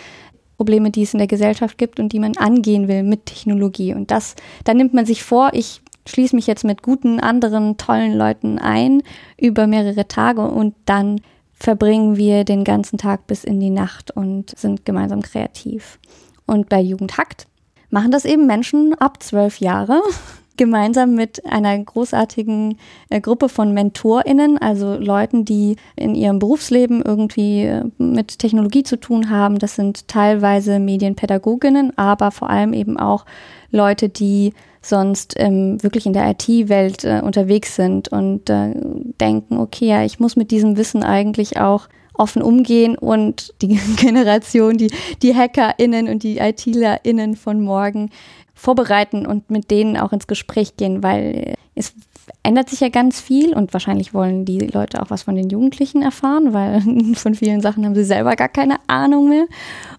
Probleme, 0.56 0.92
die 0.92 1.02
es 1.02 1.14
in 1.14 1.18
der 1.18 1.26
Gesellschaft 1.26 1.78
gibt 1.78 1.98
und 1.98 2.12
die 2.12 2.20
man 2.20 2.36
angehen 2.36 2.86
will 2.86 3.02
mit 3.02 3.26
Technologie. 3.26 3.92
Und 3.92 4.12
das, 4.12 4.36
da 4.62 4.72
nimmt 4.72 4.94
man 4.94 5.04
sich 5.04 5.24
vor, 5.24 5.50
ich 5.52 5.80
schließe 6.06 6.36
mich 6.36 6.46
jetzt 6.46 6.62
mit 6.62 6.84
guten, 6.84 7.18
anderen, 7.18 7.78
tollen 7.78 8.14
Leuten 8.16 8.60
ein 8.60 9.02
über 9.36 9.66
mehrere 9.66 10.06
Tage 10.06 10.42
und 10.42 10.76
dann 10.84 11.20
verbringen 11.54 12.16
wir 12.16 12.44
den 12.44 12.62
ganzen 12.62 12.98
Tag 12.98 13.26
bis 13.26 13.42
in 13.42 13.58
die 13.58 13.70
Nacht 13.70 14.12
und 14.12 14.56
sind 14.56 14.84
gemeinsam 14.84 15.22
kreativ. 15.22 15.98
Und 16.46 16.68
bei 16.68 16.80
Jugend 16.80 17.18
hackt 17.18 17.48
machen 17.90 18.10
das 18.10 18.24
eben 18.24 18.46
Menschen 18.46 18.94
ab 18.94 19.22
zwölf 19.22 19.58
Jahre 19.60 20.00
gemeinsam 20.56 21.14
mit 21.14 21.44
einer 21.46 21.78
großartigen 21.78 22.78
äh, 23.10 23.20
Gruppe 23.20 23.48
von 23.48 23.74
MentorInnen, 23.74 24.58
also 24.58 24.94
Leuten, 24.94 25.44
die 25.44 25.76
in 25.96 26.14
ihrem 26.14 26.38
Berufsleben 26.38 27.02
irgendwie 27.02 27.64
äh, 27.64 27.84
mit 27.98 28.38
Technologie 28.38 28.82
zu 28.82 28.98
tun 28.98 29.30
haben. 29.30 29.58
Das 29.58 29.74
sind 29.76 30.08
teilweise 30.08 30.78
Medienpädagoginnen, 30.78 31.96
aber 31.98 32.30
vor 32.30 32.50
allem 32.50 32.72
eben 32.72 32.98
auch 32.98 33.26
Leute, 33.70 34.08
die 34.08 34.52
sonst 34.80 35.34
ähm, 35.36 35.82
wirklich 35.82 36.06
in 36.06 36.12
der 36.12 36.30
IT-Welt 36.30 37.04
äh, 37.04 37.20
unterwegs 37.22 37.74
sind 37.76 38.08
und 38.08 38.48
äh, 38.48 38.72
denken, 39.20 39.58
okay, 39.58 39.86
ja, 39.86 40.04
ich 40.04 40.20
muss 40.20 40.36
mit 40.36 40.50
diesem 40.50 40.76
Wissen 40.76 41.02
eigentlich 41.02 41.58
auch 41.58 41.88
offen 42.18 42.42
umgehen 42.42 42.96
und 42.96 43.54
die 43.62 43.78
Generation, 43.96 44.76
die, 44.76 44.90
die 45.22 45.34
HackerInnen 45.34 46.08
und 46.08 46.22
die 46.22 46.38
ITlerInnen 46.38 47.36
von 47.36 47.60
morgen 47.60 48.10
vorbereiten 48.54 49.26
und 49.26 49.50
mit 49.50 49.70
denen 49.70 49.96
auch 49.96 50.12
ins 50.12 50.26
Gespräch 50.26 50.76
gehen, 50.76 51.02
weil 51.02 51.54
es 51.74 51.94
ändert 52.42 52.68
sich 52.68 52.80
ja 52.80 52.88
ganz 52.88 53.20
viel 53.20 53.54
und 53.54 53.72
wahrscheinlich 53.72 54.14
wollen 54.14 54.44
die 54.44 54.58
Leute 54.58 55.02
auch 55.02 55.10
was 55.10 55.24
von 55.24 55.36
den 55.36 55.50
Jugendlichen 55.50 56.02
erfahren, 56.02 56.52
weil 56.52 56.80
von 57.14 57.34
vielen 57.34 57.60
Sachen 57.60 57.84
haben 57.84 57.94
sie 57.94 58.04
selber 58.04 58.36
gar 58.36 58.48
keine 58.48 58.76
Ahnung 58.86 59.28
mehr. 59.28 59.46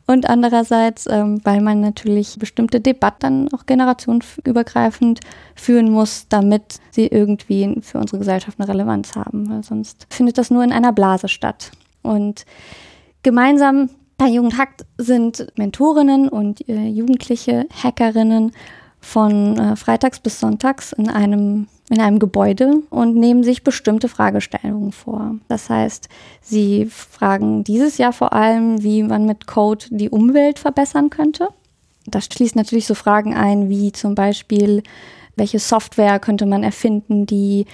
Und 0.06 0.30
andererseits, 0.30 1.06
ähm, 1.10 1.42
weil 1.44 1.62
man 1.62 1.82
natürlich 1.82 2.38
bestimmte 2.40 2.80
Debatten 2.80 3.50
auch 3.54 3.66
generationenübergreifend 3.66 5.20
führen 5.56 5.92
muss, 5.92 6.28
damit 6.30 6.80
sie 6.92 7.08
irgendwie 7.08 7.80
für 7.82 8.00
unsere 8.00 8.20
Gesellschaft 8.20 8.60
eine 8.60 8.70
Relevanz 8.70 9.16
haben. 9.16 9.50
Weil 9.50 9.64
sonst 9.64 10.08
findet 10.10 10.38
das 10.38 10.50
nur 10.50 10.64
in 10.64 10.72
einer 10.72 10.94
Blase 10.94 11.28
statt. 11.28 11.72
Und 12.08 12.46
gemeinsam 13.24 13.90
bei 14.18 14.28
Jugendhackt 14.28 14.86
sind 14.98 15.48
Mentorinnen 15.58 16.28
und 16.28 16.68
äh, 16.68 16.88
jugendliche 16.88 17.68
Hackerinnen 17.84 18.52
von 19.00 19.58
äh, 19.58 19.76
freitags 19.76 20.20
bis 20.20 20.40
sonntags 20.40 20.92
in 20.92 21.08
einem, 21.10 21.68
in 21.90 22.02
einem 22.02 22.18
Gebäude 22.18 22.82
und 22.90 23.16
nehmen 23.16 23.44
sich 23.44 23.64
bestimmte 23.64 24.10
Fragestellungen 24.10 24.92
vor. 24.92 25.36
Das 25.48 25.70
heißt, 25.70 26.10
sie 26.42 26.88
fragen 26.88 27.64
dieses 27.64 28.00
Jahr 28.00 28.12
vor 28.12 28.34
allem, 28.34 28.82
wie 28.82 29.04
man 29.04 29.26
mit 29.26 29.46
Code 29.46 29.86
die 29.92 30.10
Umwelt 30.10 30.60
verbessern 30.60 31.10
könnte. 31.10 31.50
Das 32.08 32.26
schließt 32.26 32.56
natürlich 32.56 32.88
so 32.88 32.96
Fragen 32.96 33.36
ein, 33.36 33.70
wie 33.70 33.92
zum 33.92 34.16
Beispiel, 34.16 34.82
welche 35.36 35.60
Software 35.60 36.20
könnte 36.20 36.46
man 36.46 36.64
erfinden, 36.64 37.26
die 37.26 37.66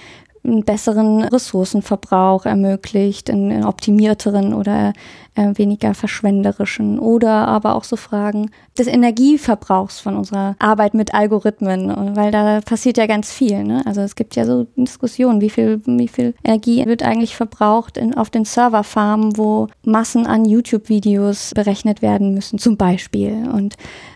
einen 0.44 0.64
besseren 0.64 1.22
Ressourcenverbrauch 1.22 2.44
ermöglicht, 2.46 3.30
einen 3.30 3.64
optimierteren 3.64 4.54
oder 4.54 4.92
äh, 5.34 5.52
weniger 5.54 5.94
verschwenderischen 5.94 6.98
oder 6.98 7.48
aber 7.48 7.74
auch 7.74 7.84
so 7.84 7.96
Fragen 7.96 8.50
des 8.78 8.86
Energieverbrauchs 8.86 10.00
von 10.00 10.16
unserer 10.16 10.54
Arbeit 10.58 10.94
mit 10.94 11.14
Algorithmen, 11.14 12.14
weil 12.16 12.30
da 12.30 12.60
passiert 12.60 12.98
ja 12.98 13.06
ganz 13.06 13.32
viel. 13.32 13.64
Ne? 13.64 13.82
Also 13.86 14.00
es 14.02 14.14
gibt 14.14 14.36
ja 14.36 14.44
so 14.44 14.66
Diskussionen, 14.76 15.40
wie 15.40 15.50
viel, 15.50 15.80
wie 15.86 16.08
viel 16.08 16.34
Energie 16.44 16.84
wird 16.86 17.02
eigentlich 17.02 17.36
verbraucht 17.36 17.96
in, 17.96 18.14
auf 18.14 18.30
den 18.30 18.44
Serverfarmen, 18.44 19.36
wo 19.36 19.68
Massen 19.84 20.26
an 20.26 20.44
YouTube-Videos 20.44 21.52
berechnet 21.54 22.02
werden 22.02 22.34
müssen, 22.34 22.58
zum 22.58 22.76
Beispiel. 22.76 23.48
Und 23.52 23.74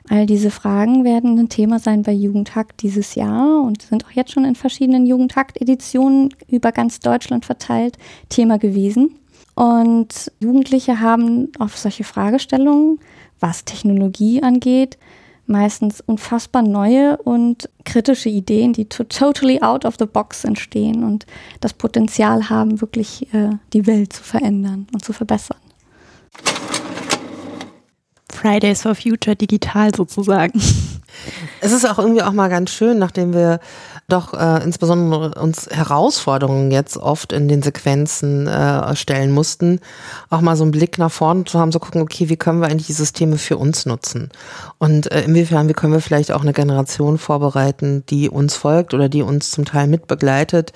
all 0.08 0.26
diese 0.26 0.50
Fragen 0.50 1.04
werden 1.04 1.38
ein 1.38 1.48
Thema 1.48 1.78
sein 1.78 2.02
bei 2.02 2.12
Jugendhakt 2.12 2.82
dieses 2.82 3.14
Jahr 3.14 3.62
und 3.62 3.82
sind 3.82 4.06
auch 4.06 4.10
jetzt 4.10 4.32
schon 4.32 4.44
in 4.44 4.54
verschiedenen 4.54 5.06
Jugendhakt-Editionen 5.06 6.34
über 6.48 6.72
ganz 6.72 7.00
Deutschland 7.00 7.44
verteilt 7.44 7.98
Thema 8.28 8.58
gewesen. 8.58 9.16
Und 9.54 10.30
Jugendliche 10.40 11.00
haben 11.00 11.48
auf 11.58 11.76
solche 11.76 12.04
Fragestellungen, 12.04 13.00
was 13.40 13.64
Technologie 13.64 14.42
angeht, 14.42 14.98
meistens 15.46 16.00
unfassbar 16.00 16.62
neue 16.62 17.16
und 17.16 17.68
kritische 17.84 18.28
Ideen, 18.28 18.72
die 18.72 18.84
to 18.84 19.04
totally 19.04 19.60
out 19.62 19.84
of 19.84 19.96
the 19.98 20.06
box 20.06 20.44
entstehen 20.44 21.02
und 21.02 21.26
das 21.60 21.72
Potenzial 21.72 22.48
haben, 22.48 22.80
wirklich 22.80 23.32
äh, 23.34 23.50
die 23.72 23.86
Welt 23.86 24.12
zu 24.12 24.22
verändern 24.22 24.86
und 24.92 25.04
zu 25.04 25.12
verbessern. 25.12 25.58
Fridays 28.38 28.82
for 28.82 28.94
Future 28.94 29.34
digital 29.34 29.90
sozusagen. 29.94 30.60
Es 31.60 31.72
ist 31.72 31.88
auch 31.88 31.98
irgendwie 31.98 32.22
auch 32.22 32.32
mal 32.32 32.48
ganz 32.48 32.70
schön, 32.70 32.98
nachdem 32.98 33.32
wir 33.34 33.60
doch 34.08 34.32
äh, 34.32 34.64
insbesondere 34.64 35.38
uns 35.38 35.68
Herausforderungen 35.70 36.70
jetzt 36.70 36.96
oft 36.96 37.34
in 37.34 37.46
den 37.46 37.60
Sequenzen 37.60 38.46
äh, 38.46 38.96
stellen 38.96 39.30
mussten, 39.30 39.80
auch 40.30 40.40
mal 40.40 40.56
so 40.56 40.62
einen 40.62 40.70
Blick 40.70 40.96
nach 40.96 41.12
vorne 41.12 41.44
zu 41.44 41.58
haben, 41.58 41.72
zu 41.72 41.78
gucken, 41.78 42.00
okay, 42.00 42.30
wie 42.30 42.38
können 42.38 42.60
wir 42.60 42.68
eigentlich 42.68 42.86
die 42.86 42.94
Systeme 42.94 43.36
für 43.36 43.58
uns 43.58 43.84
nutzen? 43.84 44.30
Und 44.78 45.12
äh, 45.12 45.24
inwiefern, 45.24 45.68
wie 45.68 45.74
können 45.74 45.92
wir 45.92 46.00
vielleicht 46.00 46.32
auch 46.32 46.40
eine 46.40 46.54
Generation 46.54 47.18
vorbereiten, 47.18 48.02
die 48.08 48.30
uns 48.30 48.56
folgt 48.56 48.94
oder 48.94 49.10
die 49.10 49.20
uns 49.20 49.50
zum 49.50 49.66
Teil 49.66 49.88
mitbegleitet, 49.88 50.72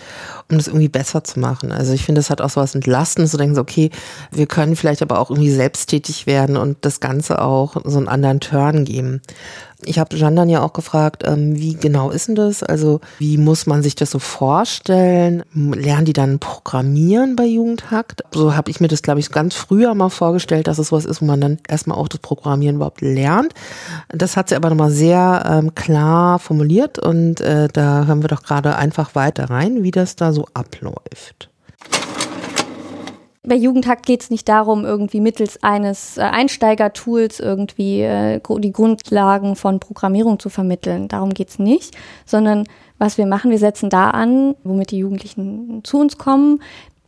um 0.50 0.58
das 0.58 0.66
irgendwie 0.66 0.90
besser 0.90 1.24
zu 1.24 1.40
machen. 1.40 1.72
Also 1.72 1.94
ich 1.94 2.04
finde, 2.04 2.18
das 2.18 2.28
hat 2.28 2.42
auch 2.42 2.50
so 2.50 2.60
was 2.60 2.74
Entlastendes, 2.74 3.30
zu 3.30 3.38
denken, 3.38 3.54
so, 3.54 3.62
okay, 3.62 3.90
wir 4.30 4.46
können 4.46 4.76
vielleicht 4.76 5.00
aber 5.00 5.18
auch 5.18 5.30
irgendwie 5.30 5.52
selbsttätig 5.52 6.26
werden 6.26 6.58
und 6.58 6.76
das 6.82 7.00
Ganze 7.00 7.40
auch 7.40 7.76
so 7.84 7.96
einen 7.96 8.08
anderen 8.08 8.40
Turn 8.40 8.84
geben. 8.84 9.22
Ich 9.86 9.98
habe 9.98 10.16
Jean 10.16 10.36
dann 10.36 10.48
ja 10.48 10.62
auch 10.62 10.72
gefragt, 10.72 11.22
ähm, 11.26 11.56
wie 11.56 11.74
genau 11.74 12.10
ist 12.10 12.28
denn 12.28 12.34
das? 12.34 12.62
Also 12.62 13.00
wie 13.18 13.38
muss 13.38 13.66
man 13.66 13.82
sich 13.82 13.94
das 13.94 14.10
so 14.10 14.18
vorstellen? 14.18 15.42
Lernen 15.54 16.04
die 16.04 16.12
dann 16.12 16.38
Programmieren 16.38 17.36
bei 17.36 17.44
Jugendhakt? 17.44 18.22
So 18.32 18.54
habe 18.54 18.70
ich 18.70 18.80
mir 18.80 18.88
das, 18.88 19.02
glaube 19.02 19.20
ich, 19.20 19.30
ganz 19.30 19.54
früher 19.54 19.94
mal 19.94 20.08
vorgestellt, 20.08 20.66
dass 20.66 20.78
es 20.78 20.92
was 20.92 21.04
ist, 21.04 21.22
wo 21.22 21.26
man 21.26 21.40
dann 21.40 21.58
erstmal 21.68 21.98
auch 21.98 22.08
das 22.08 22.20
Programmieren 22.20 22.76
überhaupt 22.76 23.00
lernt. 23.00 23.54
Das 24.08 24.36
hat 24.36 24.48
sie 24.48 24.56
aber 24.56 24.70
nochmal 24.70 24.90
sehr 24.90 25.44
ähm, 25.46 25.74
klar 25.74 26.38
formuliert 26.38 26.98
und 26.98 27.40
äh, 27.40 27.68
da 27.72 28.06
hören 28.06 28.22
wir 28.22 28.28
doch 28.28 28.42
gerade 28.42 28.76
einfach 28.76 29.14
weiter 29.14 29.50
rein, 29.50 29.82
wie 29.82 29.90
das 29.90 30.16
da 30.16 30.32
so 30.32 30.46
abläuft. 30.54 31.51
Bei 33.44 33.56
Jugendhakt 33.56 34.06
geht 34.06 34.22
es 34.22 34.30
nicht 34.30 34.48
darum, 34.48 34.84
irgendwie 34.84 35.20
mittels 35.20 35.60
eines 35.64 36.16
äh, 36.16 36.20
Einsteigertools 36.20 37.40
irgendwie 37.40 38.02
äh, 38.02 38.40
die 38.58 38.72
Grundlagen 38.72 39.56
von 39.56 39.80
Programmierung 39.80 40.38
zu 40.38 40.48
vermitteln. 40.48 41.08
Darum 41.08 41.30
geht 41.30 41.48
es 41.48 41.58
nicht, 41.58 41.96
sondern 42.24 42.68
was 42.98 43.18
wir 43.18 43.26
machen, 43.26 43.50
wir 43.50 43.58
setzen 43.58 43.90
da 43.90 44.10
an, 44.10 44.54
womit 44.62 44.92
die 44.92 44.98
Jugendlichen 44.98 45.82
zu 45.82 45.98
uns 45.98 46.18
kommen, 46.18 46.62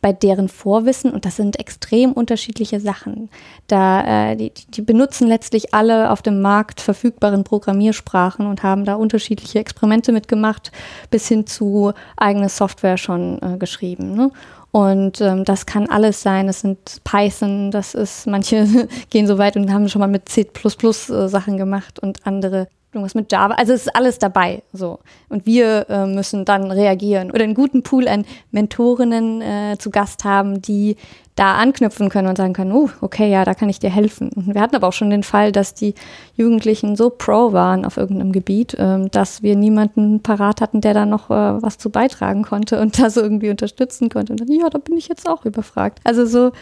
bei 0.04 0.12
deren 0.12 0.50
Vorwissen 0.50 1.12
und 1.12 1.24
das 1.24 1.36
sind 1.36 1.58
extrem 1.58 2.12
unterschiedliche 2.12 2.78
Sachen. 2.78 3.30
Da 3.68 4.32
äh, 4.32 4.36
die, 4.36 4.52
die 4.68 4.82
benutzen 4.82 5.26
letztlich 5.26 5.72
alle 5.72 6.10
auf 6.10 6.20
dem 6.20 6.42
Markt 6.42 6.82
verfügbaren 6.82 7.42
Programmiersprachen 7.42 8.46
und 8.46 8.62
haben 8.62 8.84
da 8.84 8.96
unterschiedliche 8.96 9.60
Experimente 9.60 10.12
mitgemacht, 10.12 10.72
bis 11.10 11.26
hin 11.28 11.46
zu 11.46 11.94
eigene 12.18 12.50
Software 12.50 12.98
schon 12.98 13.40
äh, 13.40 13.56
geschrieben. 13.56 14.14
Ne? 14.14 14.30
Und 14.72 15.22
ähm, 15.22 15.42
das 15.46 15.64
kann 15.64 15.88
alles 15.88 16.20
sein. 16.20 16.48
Das 16.48 16.60
sind 16.60 17.02
Python, 17.04 17.70
das 17.70 17.94
ist, 17.94 18.26
manche 18.26 18.86
gehen 19.08 19.26
so 19.26 19.38
weit 19.38 19.56
und 19.56 19.72
haben 19.72 19.88
schon 19.88 20.00
mal 20.00 20.06
mit 20.06 20.28
C 20.28 20.42
äh, 20.42 21.28
Sachen 21.28 21.56
gemacht 21.56 21.98
und 21.98 22.26
andere 22.26 22.68
irgendwas 22.94 23.14
mit 23.14 23.30
Java. 23.30 23.54
Also 23.54 23.72
es 23.72 23.86
ist 23.86 23.96
alles 23.96 24.18
dabei. 24.18 24.62
So. 24.72 25.00
Und 25.28 25.46
wir 25.46 25.86
äh, 25.88 26.06
müssen 26.06 26.44
dann 26.44 26.70
reagieren. 26.70 27.30
Oder 27.30 27.44
einen 27.44 27.54
guten 27.54 27.82
Pool 27.82 28.08
an 28.08 28.24
Mentorinnen 28.50 29.42
äh, 29.42 29.76
zu 29.78 29.90
Gast 29.90 30.24
haben, 30.24 30.62
die 30.62 30.96
da 31.36 31.56
anknüpfen 31.56 32.10
können 32.10 32.28
und 32.28 32.36
sagen 32.36 32.52
können, 32.52 32.72
oh, 32.72 32.88
okay, 33.00 33.28
ja, 33.28 33.44
da 33.44 33.54
kann 33.54 33.68
ich 33.68 33.80
dir 33.80 33.90
helfen. 33.90 34.30
Und 34.36 34.54
wir 34.54 34.60
hatten 34.60 34.76
aber 34.76 34.86
auch 34.86 34.92
schon 34.92 35.10
den 35.10 35.24
Fall, 35.24 35.50
dass 35.50 35.74
die 35.74 35.94
Jugendlichen 36.36 36.94
so 36.94 37.10
pro 37.10 37.52
waren 37.52 37.84
auf 37.84 37.96
irgendeinem 37.96 38.30
Gebiet, 38.30 38.76
ähm, 38.78 39.10
dass 39.10 39.42
wir 39.42 39.56
niemanden 39.56 40.22
parat 40.22 40.60
hatten, 40.60 40.80
der 40.80 40.94
da 40.94 41.06
noch 41.06 41.30
äh, 41.30 41.62
was 41.62 41.78
zu 41.78 41.90
beitragen 41.90 42.44
konnte 42.44 42.80
und 42.80 42.98
das 43.02 43.16
irgendwie 43.16 43.50
unterstützen 43.50 44.10
konnte. 44.10 44.32
Und 44.32 44.40
dann, 44.40 44.52
ja, 44.52 44.70
da 44.70 44.78
bin 44.78 44.96
ich 44.96 45.08
jetzt 45.08 45.28
auch 45.28 45.44
überfragt. 45.44 46.00
Also 46.04 46.24
so, 46.24 46.52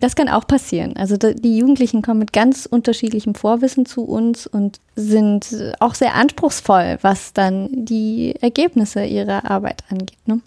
das 0.00 0.14
kann 0.14 0.28
auch 0.28 0.46
passieren. 0.46 0.96
Also 0.96 1.16
die 1.16 1.58
Jugendlichen 1.58 2.02
kommen 2.02 2.20
mit 2.20 2.32
ganz 2.32 2.66
unterschiedlichem 2.66 3.34
Vorwissen 3.34 3.86
zu 3.86 4.04
uns 4.04 4.46
und 4.46 4.80
sind 4.94 5.74
auch 5.80 5.94
sehr 5.94 6.14
anspruchsvoll, 6.14 6.98
was 7.00 7.32
dann 7.32 7.68
die 7.72 8.34
Ergebnisse 8.40 9.04
ihrer 9.04 9.50
Arbeit 9.50 9.84
angeht. 9.90 10.18
Ne? 10.26 10.40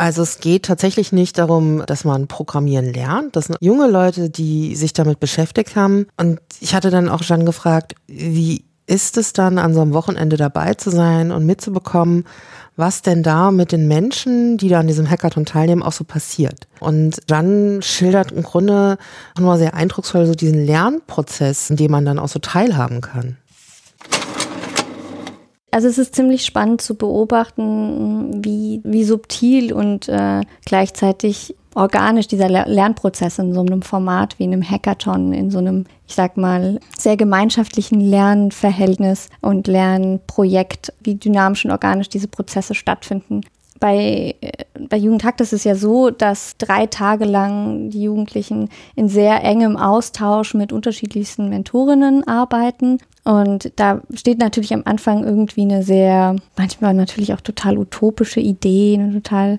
Also 0.00 0.22
es 0.22 0.38
geht 0.38 0.64
tatsächlich 0.64 1.12
nicht 1.12 1.36
darum, 1.36 1.84
dass 1.86 2.04
man 2.04 2.26
Programmieren 2.26 2.92
lernt. 2.92 3.36
Das 3.36 3.46
sind 3.46 3.58
junge 3.60 3.86
Leute, 3.86 4.30
die 4.30 4.74
sich 4.74 4.94
damit 4.94 5.20
beschäftigt 5.20 5.76
haben. 5.76 6.06
Und 6.16 6.40
ich 6.60 6.74
hatte 6.74 6.90
dann 6.90 7.10
auch 7.10 7.22
schon 7.22 7.44
gefragt, 7.44 7.94
wie 8.06 8.64
ist 8.86 9.18
es 9.18 9.34
dann, 9.34 9.58
an 9.58 9.74
so 9.74 9.82
einem 9.82 9.92
Wochenende 9.92 10.36
dabei 10.36 10.74
zu 10.74 10.90
sein 10.90 11.30
und 11.30 11.46
mitzubekommen, 11.46 12.24
was 12.80 13.02
denn 13.02 13.22
da 13.22 13.50
mit 13.50 13.70
den 13.70 13.86
Menschen, 13.86 14.56
die 14.56 14.68
da 14.68 14.80
an 14.80 14.88
diesem 14.88 15.08
Hackathon 15.08 15.44
teilnehmen, 15.44 15.82
auch 15.82 15.92
so 15.92 16.04
passiert. 16.04 16.66
Und 16.80 17.18
Jan 17.28 17.80
schildert 17.82 18.32
im 18.32 18.42
Grunde 18.42 18.98
nur 19.38 19.58
sehr 19.58 19.74
eindrucksvoll 19.74 20.26
so 20.26 20.34
diesen 20.34 20.64
Lernprozess, 20.64 21.70
in 21.70 21.76
dem 21.76 21.92
man 21.92 22.04
dann 22.04 22.18
auch 22.18 22.28
so 22.28 22.38
teilhaben 22.38 23.00
kann. 23.00 23.36
Also 25.70 25.86
es 25.86 25.98
ist 25.98 26.16
ziemlich 26.16 26.44
spannend 26.44 26.80
zu 26.80 26.96
beobachten, 26.96 28.44
wie, 28.44 28.80
wie 28.82 29.04
subtil 29.04 29.72
und 29.72 30.08
äh, 30.08 30.40
gleichzeitig 30.64 31.54
organisch 31.74 32.26
dieser 32.26 32.48
Lernprozess 32.48 33.38
in 33.38 33.52
so 33.54 33.60
einem 33.60 33.82
Format 33.82 34.38
wie 34.38 34.44
in 34.44 34.52
einem 34.52 34.68
Hackathon, 34.68 35.32
in 35.32 35.50
so 35.50 35.58
einem, 35.58 35.84
ich 36.06 36.14
sag 36.14 36.36
mal, 36.36 36.80
sehr 36.98 37.16
gemeinschaftlichen 37.16 38.00
Lernverhältnis 38.00 39.28
und 39.40 39.66
Lernprojekt, 39.66 40.92
wie 41.00 41.14
dynamisch 41.14 41.64
und 41.64 41.70
organisch 41.70 42.08
diese 42.08 42.28
Prozesse 42.28 42.74
stattfinden. 42.74 43.42
Bei, 43.78 44.34
äh, 44.40 44.50
bei 44.88 44.98
Jugendhakt 44.98 45.40
ist 45.40 45.54
es 45.54 45.64
ja 45.64 45.74
so, 45.74 46.10
dass 46.10 46.56
drei 46.58 46.86
Tage 46.86 47.24
lang 47.24 47.88
die 47.88 48.02
Jugendlichen 48.02 48.68
in 48.94 49.08
sehr 49.08 49.42
engem 49.42 49.78
Austausch 49.78 50.52
mit 50.52 50.72
unterschiedlichsten 50.72 51.48
Mentorinnen 51.48 52.28
arbeiten 52.28 52.98
und 53.24 53.72
da 53.76 54.00
steht 54.14 54.38
natürlich 54.38 54.72
am 54.72 54.82
Anfang 54.86 55.24
irgendwie 55.24 55.62
eine 55.62 55.82
sehr, 55.82 56.36
manchmal 56.56 56.94
natürlich 56.94 57.34
auch 57.34 57.40
total 57.40 57.76
utopische 57.78 58.40
Idee, 58.40 58.98
eine 58.98 59.12
total 59.12 59.58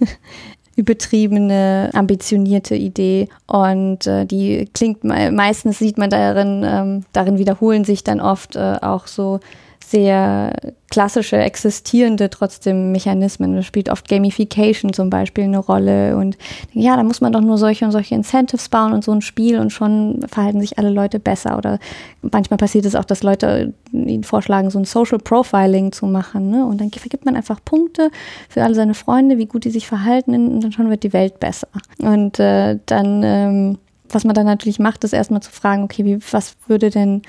übertriebene, 0.78 1.90
ambitionierte 1.92 2.76
Idee. 2.76 3.28
Und 3.48 4.06
äh, 4.06 4.24
die 4.24 4.70
klingt 4.72 5.02
meistens 5.02 5.80
sieht 5.80 5.98
man 5.98 6.08
darin, 6.08 6.64
ähm, 6.64 7.04
darin 7.12 7.36
wiederholen 7.36 7.84
sich 7.84 8.04
dann 8.04 8.20
oft 8.20 8.54
äh, 8.54 8.76
auch 8.80 9.08
so 9.08 9.40
sehr 9.84 10.52
klassische 10.90 11.36
existierende 11.36 12.30
trotzdem 12.30 12.92
Mechanismen. 12.92 13.54
Da 13.54 13.62
spielt 13.62 13.90
oft 13.90 14.08
Gamification 14.08 14.92
zum 14.92 15.10
Beispiel 15.10 15.44
eine 15.44 15.58
Rolle 15.58 16.16
und 16.16 16.38
ja, 16.72 16.96
da 16.96 17.02
muss 17.02 17.20
man 17.20 17.32
doch 17.32 17.42
nur 17.42 17.58
solche 17.58 17.84
und 17.84 17.92
solche 17.92 18.14
Incentives 18.14 18.68
bauen 18.68 18.92
und 18.92 19.04
so 19.04 19.12
ein 19.12 19.20
Spiel 19.20 19.58
und 19.58 19.70
schon 19.70 20.20
verhalten 20.28 20.60
sich 20.60 20.78
alle 20.78 20.90
Leute 20.90 21.18
besser. 21.20 21.58
Oder 21.58 21.78
manchmal 22.22 22.56
passiert 22.56 22.86
es 22.86 22.94
auch, 22.94 23.04
dass 23.04 23.22
Leute 23.22 23.74
ihnen 23.92 24.24
vorschlagen, 24.24 24.70
so 24.70 24.78
ein 24.78 24.84
Social 24.84 25.18
Profiling 25.18 25.92
zu 25.92 26.06
machen. 26.06 26.50
Ne? 26.50 26.64
Und 26.64 26.80
dann 26.80 26.90
vergibt 26.90 27.26
man 27.26 27.36
einfach 27.36 27.60
Punkte 27.64 28.10
für 28.48 28.62
alle 28.62 28.74
seine 28.74 28.94
Freunde, 28.94 29.36
wie 29.38 29.46
gut 29.46 29.64
die 29.64 29.70
sich 29.70 29.86
verhalten 29.86 30.34
und 30.34 30.60
dann 30.60 30.72
schon 30.72 30.88
wird 30.88 31.02
die 31.02 31.12
Welt 31.12 31.38
besser. 31.38 31.68
Und 32.00 32.40
äh, 32.40 32.78
dann, 32.86 33.22
ähm, 33.22 33.78
was 34.08 34.24
man 34.24 34.34
dann 34.34 34.46
natürlich 34.46 34.78
macht, 34.78 35.04
ist 35.04 35.12
erstmal 35.12 35.42
zu 35.42 35.50
fragen, 35.50 35.82
okay, 35.82 36.04
wie, 36.06 36.18
was 36.32 36.56
würde 36.66 36.88
denn 36.88 37.22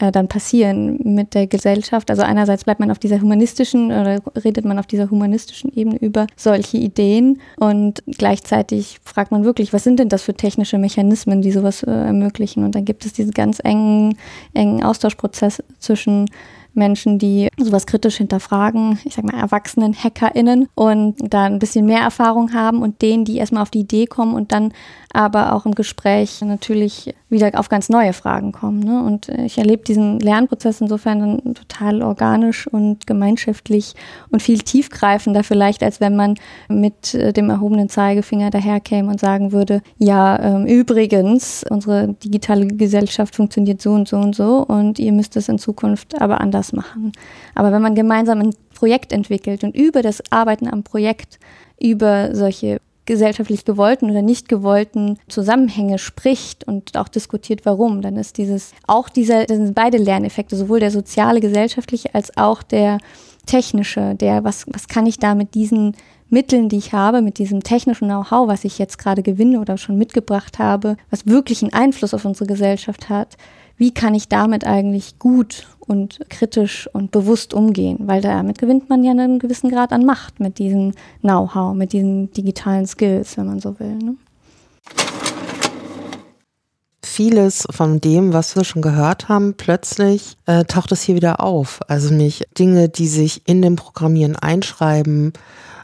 äh, 0.00 0.10
dann 0.10 0.28
passieren 0.28 0.98
mit 1.04 1.34
der 1.34 1.46
Gesellschaft. 1.46 2.10
Also 2.10 2.22
einerseits 2.22 2.64
bleibt 2.64 2.80
man 2.80 2.90
auf 2.90 2.98
dieser 2.98 3.20
humanistischen 3.20 3.86
oder 3.86 4.18
redet 4.42 4.64
man 4.64 4.78
auf 4.78 4.86
dieser 4.86 5.10
humanistischen 5.10 5.72
Ebene 5.72 5.98
über 5.98 6.26
solche 6.36 6.78
Ideen 6.78 7.40
und 7.56 8.02
gleichzeitig 8.06 8.98
fragt 9.04 9.30
man 9.30 9.44
wirklich, 9.44 9.72
was 9.72 9.84
sind 9.84 9.98
denn 9.98 10.08
das 10.08 10.22
für 10.22 10.34
technische 10.34 10.78
Mechanismen, 10.78 11.42
die 11.42 11.52
sowas 11.52 11.82
äh, 11.82 11.90
ermöglichen? 11.90 12.64
Und 12.64 12.74
dann 12.74 12.84
gibt 12.84 13.04
es 13.04 13.12
diesen 13.12 13.32
ganz 13.32 13.60
engen, 13.62 14.16
engen 14.54 14.82
Austauschprozess 14.82 15.62
zwischen 15.78 16.26
Menschen, 16.72 17.18
die 17.18 17.48
sowas 17.58 17.86
kritisch 17.86 18.16
hinterfragen, 18.16 18.98
ich 19.04 19.14
sag 19.14 19.24
mal 19.24 19.38
erwachsenen 19.38 19.94
HackerInnen 19.94 20.68
und 20.74 21.16
da 21.18 21.44
ein 21.44 21.58
bisschen 21.58 21.84
mehr 21.84 22.00
Erfahrung 22.00 22.54
haben 22.54 22.80
und 22.80 23.02
denen, 23.02 23.24
die 23.24 23.38
erstmal 23.38 23.62
auf 23.62 23.70
die 23.70 23.80
Idee 23.80 24.06
kommen 24.06 24.34
und 24.34 24.52
dann 24.52 24.72
aber 25.12 25.52
auch 25.52 25.66
im 25.66 25.74
Gespräch 25.74 26.40
natürlich 26.42 27.12
wieder 27.30 27.50
auf 27.58 27.68
ganz 27.68 27.88
neue 27.88 28.12
Fragen 28.12 28.52
kommen. 28.52 28.80
Ne? 28.80 29.02
Und 29.02 29.28
ich 29.28 29.58
erlebe 29.58 29.84
diesen 29.84 30.18
Lernprozess 30.20 30.80
insofern 30.80 31.20
dann 31.20 31.54
total 31.54 32.02
organisch 32.02 32.66
und 32.66 33.06
gemeinschaftlich 33.06 33.94
und 34.30 34.42
viel 34.42 34.58
tiefgreifender 34.58 35.44
vielleicht, 35.44 35.82
als 35.82 36.00
wenn 36.00 36.16
man 36.16 36.34
mit 36.68 37.14
äh, 37.14 37.32
dem 37.32 37.50
erhobenen 37.50 37.88
Zeigefinger 37.88 38.50
daherkäme 38.50 39.08
und 39.08 39.20
sagen 39.20 39.52
würde, 39.52 39.82
ja, 39.98 40.38
ähm, 40.40 40.66
übrigens, 40.66 41.64
unsere 41.68 42.14
digitale 42.14 42.66
Gesellschaft 42.66 43.36
funktioniert 43.36 43.80
so 43.80 43.92
und 43.92 44.08
so 44.08 44.16
und 44.16 44.34
so 44.34 44.64
und 44.66 44.98
ihr 44.98 45.12
müsst 45.12 45.36
es 45.36 45.48
in 45.48 45.58
Zukunft 45.58 46.20
aber 46.20 46.40
anders 46.40 46.72
machen. 46.72 47.12
Aber 47.54 47.72
wenn 47.72 47.82
man 47.82 47.94
gemeinsam 47.94 48.40
ein 48.40 48.54
Projekt 48.74 49.12
entwickelt 49.12 49.62
und 49.62 49.76
über 49.76 50.02
das 50.02 50.22
Arbeiten 50.30 50.68
am 50.68 50.82
Projekt 50.82 51.38
über 51.80 52.34
solche 52.34 52.80
gesellschaftlich 53.10 53.64
gewollten 53.64 54.08
oder 54.08 54.22
nicht 54.22 54.48
gewollten 54.48 55.18
Zusammenhänge 55.28 55.98
spricht 55.98 56.62
und 56.62 56.96
auch 56.96 57.08
diskutiert, 57.08 57.66
warum, 57.66 58.02
dann 58.02 58.16
ist 58.16 58.38
dieses 58.38 58.72
auch 58.86 59.08
dieser, 59.08 59.46
das 59.46 59.56
sind 59.56 59.74
beide 59.74 59.98
Lerneffekte, 59.98 60.54
sowohl 60.54 60.78
der 60.78 60.92
soziale, 60.92 61.40
gesellschaftliche 61.40 62.14
als 62.14 62.36
auch 62.36 62.62
der 62.62 62.98
technische, 63.46 64.14
der, 64.14 64.44
was, 64.44 64.64
was 64.68 64.86
kann 64.86 65.06
ich 65.06 65.18
da 65.18 65.34
mit 65.34 65.54
diesen 65.54 65.96
Mitteln, 66.28 66.68
die 66.68 66.76
ich 66.76 66.92
habe, 66.92 67.20
mit 67.20 67.38
diesem 67.38 67.64
technischen 67.64 68.06
Know-how, 68.06 68.46
was 68.46 68.64
ich 68.64 68.78
jetzt 68.78 68.98
gerade 68.98 69.24
gewinne 69.24 69.60
oder 69.60 69.76
schon 69.76 69.98
mitgebracht 69.98 70.60
habe, 70.60 70.96
was 71.10 71.26
wirklich 71.26 71.62
einen 71.62 71.72
Einfluss 71.72 72.14
auf 72.14 72.24
unsere 72.24 72.46
Gesellschaft 72.46 73.08
hat, 73.08 73.36
wie 73.76 73.92
kann 73.92 74.14
ich 74.14 74.28
damit 74.28 74.64
eigentlich 74.64 75.18
gut 75.18 75.66
und 75.80 76.20
kritisch 76.28 76.88
und 76.92 77.10
bewusst 77.10 77.54
umgehen, 77.54 77.98
weil 78.02 78.20
damit 78.20 78.58
gewinnt 78.58 78.88
man 78.88 79.02
ja 79.02 79.10
einen 79.10 79.38
gewissen 79.38 79.70
Grad 79.70 79.92
an 79.92 80.04
Macht 80.04 80.40
mit 80.40 80.58
diesem 80.58 80.92
Know-how, 81.20 81.74
mit 81.74 81.92
diesen 81.92 82.30
digitalen 82.32 82.86
Skills, 82.86 83.36
wenn 83.36 83.46
man 83.46 83.60
so 83.60 83.78
will. 83.80 83.96
Ne? 83.96 84.16
Vieles 87.02 87.66
von 87.70 88.00
dem, 88.00 88.32
was 88.32 88.56
wir 88.56 88.64
schon 88.64 88.82
gehört 88.82 89.28
haben, 89.28 89.54
plötzlich 89.54 90.36
äh, 90.46 90.64
taucht 90.64 90.92
es 90.92 91.02
hier 91.02 91.16
wieder 91.16 91.40
auf. 91.40 91.80
Also 91.88 92.14
nicht 92.14 92.46
Dinge, 92.58 92.88
die 92.88 93.08
sich 93.08 93.42
in 93.46 93.62
dem 93.62 93.76
Programmieren 93.76 94.36
einschreiben, 94.36 95.32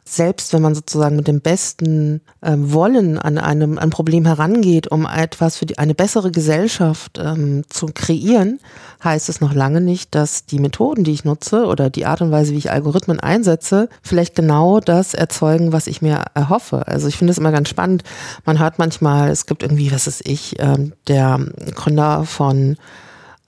selbst 0.08 0.52
wenn 0.52 0.62
man 0.62 0.74
sozusagen 0.74 1.16
mit 1.16 1.26
dem 1.26 1.40
besten 1.40 2.20
ähm, 2.40 2.72
Wollen 2.72 3.18
an 3.18 3.38
einem 3.38 3.76
ein 3.76 3.90
Problem 3.90 4.24
herangeht, 4.24 4.86
um 4.86 5.04
etwas 5.04 5.56
für 5.56 5.66
die, 5.66 5.78
eine 5.78 5.94
bessere 5.94 6.30
Gesellschaft 6.30 7.18
ähm, 7.18 7.64
zu 7.68 7.86
kreieren, 7.92 8.60
heißt 9.02 9.28
es 9.28 9.40
noch 9.40 9.52
lange 9.52 9.80
nicht, 9.80 10.14
dass 10.14 10.46
die 10.46 10.60
Methoden, 10.60 11.02
die 11.02 11.12
ich 11.12 11.24
nutze 11.24 11.66
oder 11.66 11.90
die 11.90 12.06
Art 12.06 12.22
und 12.22 12.30
Weise, 12.30 12.52
wie 12.52 12.58
ich 12.58 12.70
Algorithmen 12.70 13.18
einsetze, 13.18 13.88
vielleicht 14.00 14.36
genau 14.36 14.78
das 14.78 15.12
erzeugen, 15.12 15.72
was 15.72 15.88
ich 15.88 16.02
mir 16.02 16.22
erhoffe. 16.34 16.86
Also 16.86 17.08
ich 17.08 17.16
finde 17.16 17.32
es 17.32 17.38
immer 17.38 17.52
ganz 17.52 17.68
spannend. 17.68 18.04
Man 18.44 18.60
hört 18.60 18.78
manchmal, 18.78 19.30
es 19.30 19.46
gibt 19.46 19.64
irgendwie, 19.64 19.90
was 19.90 20.06
ist 20.06 20.24
ich, 20.24 20.54
ähm, 20.60 20.92
der 21.08 21.40
Gründer 21.74 22.24
von 22.24 22.76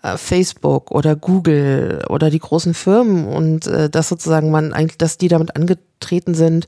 äh, 0.03 0.17
Facebook 0.17 0.91
oder 0.91 1.15
Google 1.15 2.05
oder 2.09 2.31
die 2.31 2.39
großen 2.39 2.75
Firmen 2.75 3.27
und 3.27 3.67
äh, 3.69 3.89
dass 3.89 4.09
sozusagen 4.09 4.51
man 4.51 4.73
eigentlich, 4.73 4.99
dass 4.99 5.19
die 5.19 5.29
damit 5.29 5.57
angetreten 5.99 6.35
sind, 6.35 6.67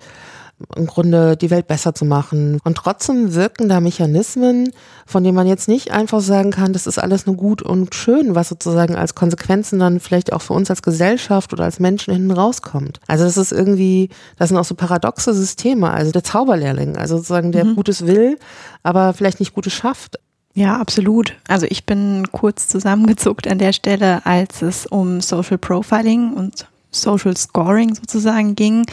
im 0.76 0.86
Grunde 0.86 1.38
die 1.38 1.48
Welt 1.48 1.66
besser 1.68 1.94
zu 1.94 2.04
machen. 2.04 2.60
Und 2.64 2.76
trotzdem 2.76 3.34
wirken 3.34 3.70
da 3.70 3.80
Mechanismen, 3.80 4.72
von 5.06 5.24
denen 5.24 5.34
man 5.34 5.46
jetzt 5.46 5.68
nicht 5.68 5.90
einfach 5.90 6.20
sagen 6.20 6.50
kann, 6.50 6.74
das 6.74 6.86
ist 6.86 6.98
alles 6.98 7.24
nur 7.24 7.36
gut 7.36 7.62
und 7.62 7.94
schön, 7.94 8.34
was 8.34 8.50
sozusagen 8.50 8.94
als 8.94 9.14
Konsequenzen 9.14 9.78
dann 9.78 10.00
vielleicht 10.00 10.34
auch 10.34 10.42
für 10.42 10.52
uns 10.52 10.68
als 10.68 10.82
Gesellschaft 10.82 11.54
oder 11.54 11.64
als 11.64 11.80
Menschen 11.80 12.12
hinten 12.12 12.30
rauskommt. 12.30 13.00
Also 13.06 13.24
das 13.24 13.38
ist 13.38 13.52
irgendwie, 13.52 14.10
das 14.36 14.50
sind 14.50 14.58
auch 14.58 14.64
so 14.64 14.74
paradoxe 14.74 15.32
Systeme. 15.32 15.90
Also 15.90 16.12
der 16.12 16.24
Zauberlehrling, 16.24 16.98
also 16.98 17.16
sozusagen 17.16 17.52
der 17.52 17.64
mhm. 17.64 17.76
Gutes 17.76 18.06
will, 18.06 18.38
aber 18.82 19.14
vielleicht 19.14 19.40
nicht 19.40 19.54
Gutes 19.54 19.72
schafft. 19.72 20.18
Ja, 20.52 20.78
absolut. 20.78 21.36
Also 21.48 21.66
ich 21.70 21.86
bin 21.86 22.26
kurz 22.32 22.68
zusammengezuckt 22.68 23.48
an 23.48 23.58
der 23.58 23.72
Stelle, 23.72 24.26
als 24.26 24.60
es 24.60 24.84
um 24.84 25.22
Social 25.22 25.56
Profiling 25.56 26.34
und 26.34 26.66
Social 26.90 27.36
Scoring 27.36 27.94
sozusagen 27.94 28.54
ging. 28.54 28.86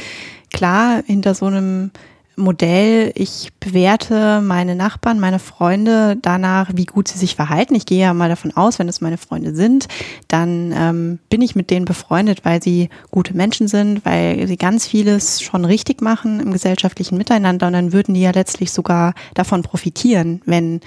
Klar, 0.52 1.04
hinter 1.06 1.34
so 1.36 1.46
einem 1.46 1.92
Modell, 2.40 3.12
ich 3.16 3.50
bewerte 3.60 4.42
meine 4.42 4.76
Nachbarn, 4.76 5.20
meine 5.20 5.40
Freunde 5.40 6.18
danach, 6.22 6.70
wie 6.76 6.86
gut 6.86 7.08
sie 7.08 7.18
sich 7.18 7.36
verhalten. 7.36 7.74
Ich 7.74 7.88
gehe 7.88 8.00
ja 8.00 8.14
mal 8.14 8.30
davon 8.30 8.56
aus, 8.56 8.78
wenn 8.78 8.88
es 8.88 9.02
meine 9.02 9.18
Freunde 9.18 9.56
sind, 9.56 9.88
dann 10.28 10.72
ähm, 10.72 11.20
bin 11.30 11.42
ich 11.42 11.56
mit 11.56 11.72
denen 11.72 11.86
befreundet, 11.86 12.46
weil 12.46 12.62
sie 12.62 12.90
gute 13.10 13.36
Menschen 13.36 13.68
sind, 13.68 14.06
weil 14.06 14.48
sie 14.48 14.58
ganz 14.58 14.86
vieles 14.86 15.42
schon 15.42 15.66
richtig 15.66 16.02
machen 16.02 16.40
im 16.40 16.54
gesellschaftlichen 16.54 17.18
Miteinander 17.18 17.68
und 17.68 17.74
dann 17.74 17.92
würden 17.92 18.14
die 18.14 18.22
ja 18.22 18.32
letztlich 18.32 18.72
sogar 18.72 19.16
davon 19.34 19.64
profitieren, 19.64 20.42
wenn 20.46 20.82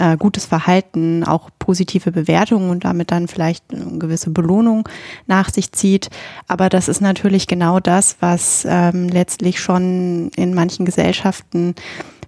äh, 0.00 0.16
gutes 0.16 0.46
Verhalten, 0.46 1.24
auch 1.24 1.50
positive 1.58 2.10
Bewertungen 2.10 2.70
und 2.70 2.84
damit 2.84 3.10
dann 3.10 3.28
vielleicht 3.28 3.64
eine 3.72 3.98
gewisse 3.98 4.30
Belohnung 4.30 4.88
nach 5.26 5.50
sich 5.50 5.72
zieht. 5.72 6.10
Aber 6.48 6.68
das 6.68 6.88
ist 6.88 7.00
natürlich 7.00 7.46
genau 7.46 7.80
das, 7.80 8.16
was 8.20 8.66
ähm, 8.68 9.08
letztlich 9.08 9.60
schon 9.60 10.30
in 10.36 10.54
manchen 10.54 10.86
Gesellschaften 10.86 11.74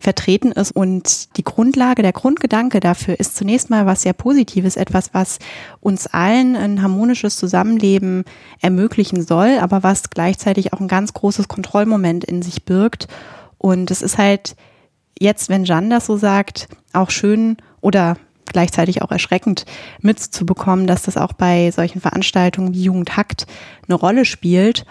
vertreten 0.02 0.52
ist. 0.52 0.72
Und 0.72 1.36
die 1.36 1.44
Grundlage, 1.44 2.02
der 2.02 2.12
Grundgedanke 2.12 2.80
dafür 2.80 3.18
ist 3.18 3.36
zunächst 3.36 3.70
mal 3.70 3.86
was 3.86 4.02
sehr 4.02 4.12
Positives, 4.12 4.76
etwas, 4.76 5.14
was 5.14 5.38
uns 5.80 6.06
allen 6.08 6.56
ein 6.56 6.82
harmonisches 6.82 7.36
Zusammenleben 7.36 8.24
ermöglichen 8.60 9.22
soll, 9.22 9.58
aber 9.60 9.82
was 9.82 10.10
gleichzeitig 10.10 10.72
auch 10.72 10.80
ein 10.80 10.88
ganz 10.88 11.14
großes 11.14 11.48
Kontrollmoment 11.48 12.24
in 12.24 12.42
sich 12.42 12.64
birgt. 12.64 13.06
Und 13.58 13.90
es 13.90 14.02
ist 14.02 14.18
halt 14.18 14.56
jetzt, 15.18 15.48
wenn 15.48 15.64
Jeanne 15.64 15.88
das 15.88 16.06
so 16.06 16.16
sagt, 16.16 16.68
auch 16.92 17.10
schön 17.10 17.56
oder 17.80 18.16
gleichzeitig 18.46 19.02
auch 19.02 19.10
erschreckend 19.10 19.64
mitzubekommen, 20.00 20.86
dass 20.86 21.02
das 21.02 21.16
auch 21.16 21.32
bei 21.32 21.70
solchen 21.70 22.00
Veranstaltungen 22.00 22.74
wie 22.74 22.84
Jugendhakt 22.84 23.46
eine 23.88 23.94
Rolle 23.94 24.24
spielt. 24.24 24.84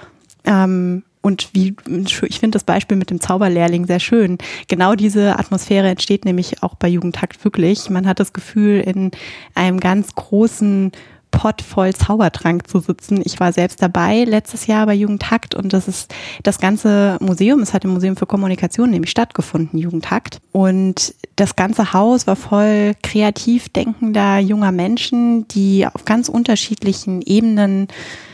Ähm, 0.46 1.04
und 1.22 1.50
wie, 1.54 1.76
ich 1.88 2.40
finde 2.40 2.56
das 2.56 2.64
Beispiel 2.64 2.98
mit 2.98 3.12
dem 3.12 3.22
Zauberlehrling 3.22 3.86
sehr 3.86 4.00
schön. 4.00 4.40
Genau 4.68 4.96
diese 4.96 5.38
Atmosphäre 5.38 5.88
entsteht 5.88 6.26
nämlich 6.26 6.64
auch 6.64 6.74
bei 6.74 6.88
Jugendhakt 6.88 7.44
wirklich. 7.44 7.92
Man 7.92 8.08
hat 8.08 8.20
das 8.20 8.34
Gefühl, 8.34 8.82
in 8.82 9.12
einem 9.54 9.80
ganz 9.80 10.16
großen 10.16 10.92
Pott 11.32 11.62
voll 11.62 11.96
Zaubertrank 11.96 12.68
zu 12.68 12.80
sitzen. 12.80 13.22
Ich 13.24 13.40
war 13.40 13.54
selbst 13.54 13.82
dabei 13.82 14.26
letztes 14.26 14.68
Jahr 14.68 14.86
bei 14.86 14.94
Jugendhakt 14.94 15.56
und 15.56 15.74
das 15.74 15.88
ist 15.88 16.14
das 16.44 16.60
ganze 16.60 17.18
Museum, 17.22 17.62
es 17.62 17.74
hat 17.74 17.84
im 17.84 17.92
Museum 17.92 18.16
für 18.16 18.26
Kommunikation 18.26 18.92
nämlich 18.92 19.12
stattgefunden, 19.12 19.80
Jugendhakt. 19.80 20.40
Und 20.52 21.16
das 21.36 21.56
ganze 21.56 21.94
Haus 21.94 22.28
war 22.28 22.36
voll 22.36 22.94
kreativ 23.02 23.70
denkender 23.70 24.40
junger 24.40 24.72
Menschen, 24.72 25.48
die 25.48 25.88
auf 25.88 26.06
ganz 26.06 26.30
unterschiedlichen 26.30 27.22
Ebenen 27.22 27.88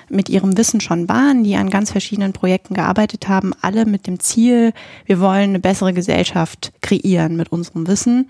mit 0.10 0.30
ihrem 0.30 0.58
Wissen 0.58 0.82
schon 0.82 1.10
waren, 1.10 1.44
die 1.44 1.56
an 1.56 1.70
ganz 1.70 1.92
verschiedenen 1.92 2.34
Projekten 2.34 2.74
gearbeitet 2.74 3.28
haben, 3.28 3.54
alle 3.62 3.86
mit 3.86 4.08
dem 4.08 4.20
Ziel, 4.20 4.74
wir 5.06 5.20
wollen 5.20 5.50
eine 5.50 5.60
bessere 5.60 5.94
Gesellschaft 5.94 6.72
kreieren 6.82 7.36
mit 7.36 7.52
unserem 7.52 7.88
Wissen. 7.88 8.28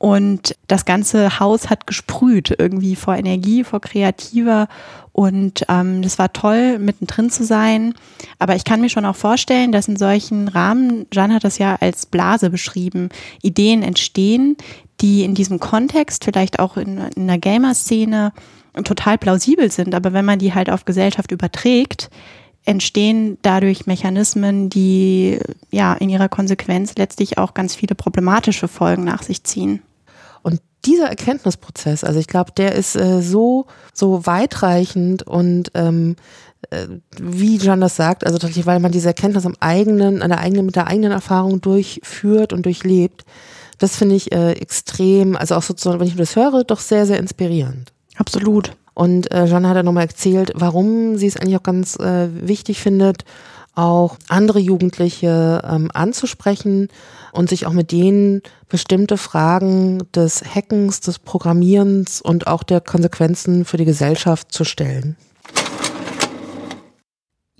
Und 0.00 0.56
das 0.66 0.86
ganze 0.86 1.40
Haus 1.40 1.68
hat 1.68 1.86
gesprüht, 1.86 2.54
irgendwie 2.58 2.96
vor 2.96 3.16
Energie, 3.16 3.64
vor 3.64 3.82
Kreativer. 3.82 4.66
Und 5.12 5.66
ähm, 5.68 6.00
das 6.00 6.18
war 6.18 6.32
toll, 6.32 6.78
mittendrin 6.78 7.28
zu 7.28 7.44
sein. 7.44 7.92
Aber 8.38 8.56
ich 8.56 8.64
kann 8.64 8.80
mir 8.80 8.88
schon 8.88 9.04
auch 9.04 9.14
vorstellen, 9.14 9.72
dass 9.72 9.88
in 9.88 9.96
solchen 9.96 10.48
Rahmen, 10.48 11.04
Jeanne 11.10 11.34
hat 11.34 11.44
das 11.44 11.58
ja 11.58 11.76
als 11.82 12.06
Blase 12.06 12.48
beschrieben, 12.48 13.10
Ideen 13.42 13.82
entstehen, 13.82 14.56
die 15.02 15.22
in 15.22 15.34
diesem 15.34 15.60
Kontext, 15.60 16.24
vielleicht 16.24 16.60
auch 16.60 16.78
in, 16.78 16.96
in 17.14 17.24
einer 17.24 17.36
Gamer-Szene, 17.36 18.32
total 18.84 19.18
plausibel 19.18 19.70
sind. 19.70 19.94
Aber 19.94 20.14
wenn 20.14 20.24
man 20.24 20.38
die 20.38 20.54
halt 20.54 20.70
auf 20.70 20.86
Gesellschaft 20.86 21.30
überträgt, 21.30 22.08
entstehen 22.64 23.36
dadurch 23.42 23.84
Mechanismen, 23.84 24.70
die 24.70 25.40
ja 25.70 25.92
in 25.92 26.08
ihrer 26.08 26.30
Konsequenz 26.30 26.94
letztlich 26.96 27.36
auch 27.36 27.52
ganz 27.52 27.74
viele 27.74 27.94
problematische 27.94 28.66
Folgen 28.66 29.04
nach 29.04 29.22
sich 29.22 29.44
ziehen. 29.44 29.82
Dieser 30.84 31.08
Erkenntnisprozess, 31.08 32.04
also 32.04 32.18
ich 32.18 32.26
glaube, 32.26 32.52
der 32.56 32.74
ist 32.74 32.96
äh, 32.96 33.20
so, 33.20 33.66
so 33.92 34.26
weitreichend 34.26 35.22
und 35.26 35.70
ähm, 35.74 36.16
äh, 36.70 36.86
wie 37.20 37.56
John 37.56 37.80
das 37.80 37.96
sagt, 37.96 38.24
also 38.24 38.38
tatsächlich, 38.38 38.66
weil 38.66 38.80
man 38.80 38.92
diese 38.92 39.08
Erkenntnis 39.08 39.46
am 39.46 39.56
eigenen, 39.60 40.22
an 40.22 40.30
der 40.30 40.40
eigenen, 40.40 40.66
mit 40.66 40.76
der 40.76 40.86
eigenen 40.86 41.12
Erfahrung 41.12 41.60
durchführt 41.60 42.52
und 42.52 42.64
durchlebt, 42.64 43.24
das 43.78 43.96
finde 43.96 44.14
ich 44.14 44.32
äh, 44.32 44.52
extrem, 44.52 45.36
also 45.36 45.54
auch 45.54 45.62
sozusagen, 45.62 46.00
wenn 46.00 46.08
ich 46.08 46.16
das 46.16 46.36
höre, 46.36 46.64
doch 46.64 46.80
sehr, 46.80 47.06
sehr 47.06 47.18
inspirierend. 47.18 47.92
Absolut. 48.16 48.72
Und 48.94 49.30
äh, 49.32 49.46
Jeanne 49.46 49.68
hat 49.68 49.76
ja 49.76 49.82
nochmal 49.82 50.04
erzählt, 50.04 50.52
warum 50.54 51.16
sie 51.16 51.26
es 51.26 51.36
eigentlich 51.36 51.56
auch 51.56 51.62
ganz 51.62 51.96
äh, 51.96 52.28
wichtig 52.46 52.80
findet, 52.80 53.24
auch 53.80 54.16
andere 54.28 54.58
Jugendliche 54.58 55.62
ähm, 55.64 55.90
anzusprechen 55.92 56.88
und 57.32 57.48
sich 57.48 57.66
auch 57.66 57.72
mit 57.72 57.92
denen 57.92 58.42
bestimmte 58.68 59.16
Fragen 59.16 60.02
des 60.14 60.42
Hackens, 60.44 61.00
des 61.00 61.18
Programmierens 61.18 62.20
und 62.20 62.46
auch 62.46 62.62
der 62.62 62.80
Konsequenzen 62.80 63.64
für 63.64 63.76
die 63.76 63.84
Gesellschaft 63.84 64.52
zu 64.52 64.64
stellen. 64.64 65.16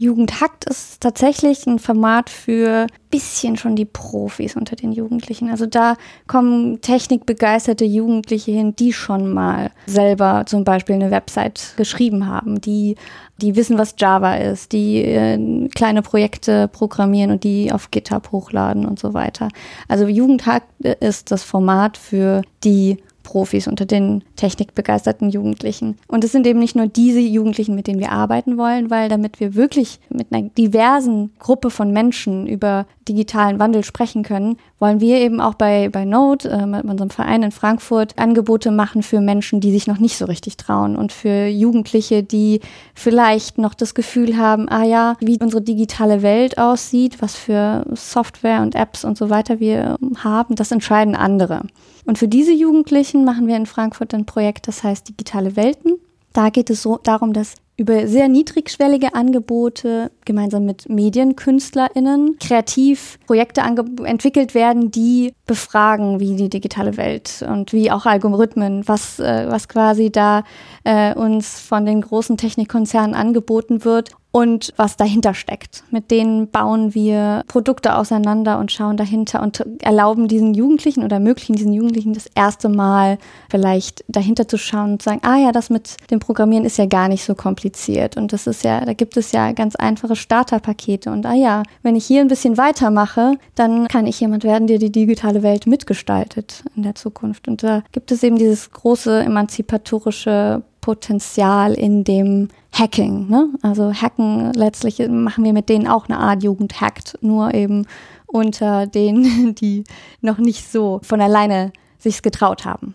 Jugendhackt 0.00 0.64
ist 0.64 1.02
tatsächlich 1.02 1.66
ein 1.66 1.78
Format 1.78 2.30
für 2.30 2.86
bisschen 3.10 3.58
schon 3.58 3.76
die 3.76 3.84
Profis 3.84 4.56
unter 4.56 4.74
den 4.74 4.92
Jugendlichen. 4.92 5.50
Also 5.50 5.66
da 5.66 5.96
kommen 6.26 6.80
technikbegeisterte 6.80 7.84
Jugendliche 7.84 8.50
hin, 8.50 8.74
die 8.74 8.94
schon 8.94 9.30
mal 9.30 9.70
selber 9.84 10.44
zum 10.46 10.64
Beispiel 10.64 10.94
eine 10.94 11.10
Website 11.10 11.74
geschrieben 11.76 12.26
haben, 12.26 12.62
die, 12.62 12.94
die 13.42 13.56
wissen, 13.56 13.76
was 13.76 13.94
Java 13.98 14.36
ist, 14.36 14.72
die 14.72 15.04
äh, 15.04 15.68
kleine 15.68 16.00
Projekte 16.00 16.68
programmieren 16.68 17.30
und 17.32 17.44
die 17.44 17.70
auf 17.70 17.90
GitHub 17.90 18.32
hochladen 18.32 18.86
und 18.86 18.98
so 18.98 19.12
weiter. 19.12 19.48
Also 19.86 20.06
Jugendhackt 20.06 20.80
ist 20.80 21.30
das 21.30 21.42
Format 21.42 21.98
für 21.98 22.40
die 22.64 22.96
Profis 23.30 23.68
unter 23.68 23.86
den 23.86 24.24
technikbegeisterten 24.34 25.30
Jugendlichen. 25.30 25.96
Und 26.08 26.24
es 26.24 26.32
sind 26.32 26.48
eben 26.48 26.58
nicht 26.58 26.74
nur 26.74 26.88
diese 26.88 27.20
Jugendlichen, 27.20 27.76
mit 27.76 27.86
denen 27.86 28.00
wir 28.00 28.10
arbeiten 28.10 28.58
wollen, 28.58 28.90
weil 28.90 29.08
damit 29.08 29.38
wir 29.38 29.54
wirklich 29.54 30.00
mit 30.08 30.32
einer 30.32 30.48
diversen 30.48 31.30
Gruppe 31.38 31.70
von 31.70 31.92
Menschen 31.92 32.48
über 32.48 32.86
digitalen 33.08 33.60
Wandel 33.60 33.84
sprechen 33.84 34.24
können, 34.24 34.56
wollen 34.80 35.00
wir 35.00 35.18
eben 35.18 35.40
auch 35.40 35.54
bei, 35.54 35.88
bei 35.90 36.04
Node, 36.04 36.48
äh, 36.48 36.66
mit 36.66 36.84
unserem 36.84 37.10
Verein 37.10 37.42
in 37.42 37.52
Frankfurt, 37.52 38.18
Angebote 38.18 38.70
machen 38.70 39.02
für 39.02 39.20
Menschen, 39.20 39.60
die 39.60 39.70
sich 39.70 39.86
noch 39.86 39.98
nicht 39.98 40.16
so 40.16 40.24
richtig 40.24 40.56
trauen 40.56 40.96
und 40.96 41.12
für 41.12 41.46
Jugendliche, 41.46 42.22
die 42.22 42.60
vielleicht 42.94 43.58
noch 43.58 43.74
das 43.74 43.94
Gefühl 43.94 44.36
haben, 44.36 44.68
ah 44.68 44.84
ja, 44.84 45.16
wie 45.20 45.38
unsere 45.40 45.62
digitale 45.62 46.22
Welt 46.22 46.58
aussieht, 46.58 47.22
was 47.22 47.36
für 47.36 47.84
Software 47.94 48.62
und 48.62 48.74
Apps 48.74 49.04
und 49.04 49.16
so 49.16 49.30
weiter 49.30 49.60
wir 49.60 49.96
haben, 50.16 50.56
das 50.56 50.72
entscheiden 50.72 51.14
andere. 51.14 51.62
Und 52.06 52.18
für 52.18 52.28
diese 52.28 52.52
Jugendlichen 52.52 53.24
machen 53.24 53.46
wir 53.46 53.56
in 53.56 53.66
Frankfurt 53.66 54.14
ein 54.14 54.24
Projekt, 54.24 54.66
das 54.66 54.82
heißt 54.82 55.08
Digitale 55.08 55.56
Welten. 55.56 55.94
Da 56.32 56.48
geht 56.48 56.70
es 56.70 56.82
so 56.82 56.98
darum, 57.02 57.32
dass 57.32 57.56
über 57.80 58.06
sehr 58.06 58.28
niedrigschwellige 58.28 59.14
Angebote 59.14 60.10
gemeinsam 60.26 60.66
mit 60.66 60.90
MedienkünstlerInnen 60.90 62.36
kreativ 62.38 63.18
Projekte 63.26 63.62
entwickelt 63.62 64.54
werden, 64.54 64.90
die 64.90 65.32
befragen, 65.46 66.20
wie 66.20 66.36
die 66.36 66.50
digitale 66.50 66.98
Welt 66.98 67.42
und 67.48 67.72
wie 67.72 67.90
auch 67.90 68.04
Algorithmen, 68.04 68.86
was, 68.86 69.18
äh, 69.18 69.46
was 69.48 69.66
quasi 69.66 70.12
da 70.12 70.44
äh, 70.84 71.14
uns 71.14 71.58
von 71.58 71.86
den 71.86 72.02
großen 72.02 72.36
Technikkonzernen 72.36 73.14
angeboten 73.14 73.82
wird 73.82 74.10
und 74.32 74.72
was 74.76 74.96
dahinter 74.96 75.34
steckt. 75.34 75.82
Mit 75.90 76.10
denen 76.10 76.48
bauen 76.48 76.94
wir 76.94 77.42
Produkte 77.48 77.96
auseinander 77.96 78.58
und 78.58 78.70
schauen 78.70 78.96
dahinter 78.96 79.42
und 79.42 79.64
erlauben 79.82 80.28
diesen 80.28 80.54
Jugendlichen 80.54 81.02
oder 81.02 81.16
ermöglichen 81.16 81.56
diesen 81.56 81.72
Jugendlichen 81.72 82.14
das 82.14 82.28
erste 82.34 82.68
Mal 82.68 83.18
vielleicht 83.50 84.04
dahinter 84.08 84.46
zu 84.46 84.56
schauen 84.56 84.92
und 84.92 85.02
zu 85.02 85.10
sagen, 85.10 85.20
ah 85.24 85.36
ja, 85.36 85.52
das 85.52 85.68
mit 85.68 85.96
dem 86.10 86.20
Programmieren 86.20 86.64
ist 86.64 86.78
ja 86.78 86.86
gar 86.86 87.08
nicht 87.08 87.24
so 87.24 87.34
kompliziert 87.34 88.16
und 88.16 88.32
das 88.32 88.46
ist 88.46 88.62
ja, 88.62 88.84
da 88.84 88.92
gibt 88.92 89.16
es 89.16 89.32
ja 89.32 89.52
ganz 89.52 89.74
einfache 89.74 90.14
Starterpakete 90.14 91.10
und 91.10 91.26
ah 91.26 91.34
ja, 91.34 91.62
wenn 91.82 91.96
ich 91.96 92.06
hier 92.06 92.20
ein 92.20 92.28
bisschen 92.28 92.56
weitermache, 92.56 93.32
dann 93.56 93.88
kann 93.88 94.06
ich 94.06 94.20
jemand 94.20 94.44
werden, 94.44 94.68
der 94.68 94.78
die 94.78 94.92
digitale 94.92 95.42
Welt 95.42 95.66
mitgestaltet 95.66 96.62
in 96.76 96.84
der 96.84 96.94
Zukunft. 96.94 97.48
Und 97.48 97.62
da 97.62 97.82
gibt 97.92 98.12
es 98.12 98.22
eben 98.22 98.36
dieses 98.36 98.70
große 98.70 99.22
emanzipatorische 99.24 100.62
Potenzial 100.80 101.74
in 101.74 102.04
dem 102.04 102.48
Hacking. 102.72 103.28
Ne? 103.28 103.48
Also 103.62 103.92
Hacken, 103.92 104.52
letztlich 104.52 104.98
machen 105.08 105.44
wir 105.44 105.52
mit 105.52 105.68
denen 105.68 105.88
auch 105.88 106.08
eine 106.08 106.18
Art 106.18 106.42
Jugend 106.42 106.80
hackt, 106.80 107.18
nur 107.20 107.54
eben 107.54 107.86
unter 108.26 108.86
denen, 108.86 109.54
die 109.60 109.84
noch 110.20 110.38
nicht 110.38 110.70
so 110.70 111.00
von 111.02 111.20
alleine 111.20 111.72
sich's 111.98 112.22
getraut 112.22 112.64
haben. 112.64 112.94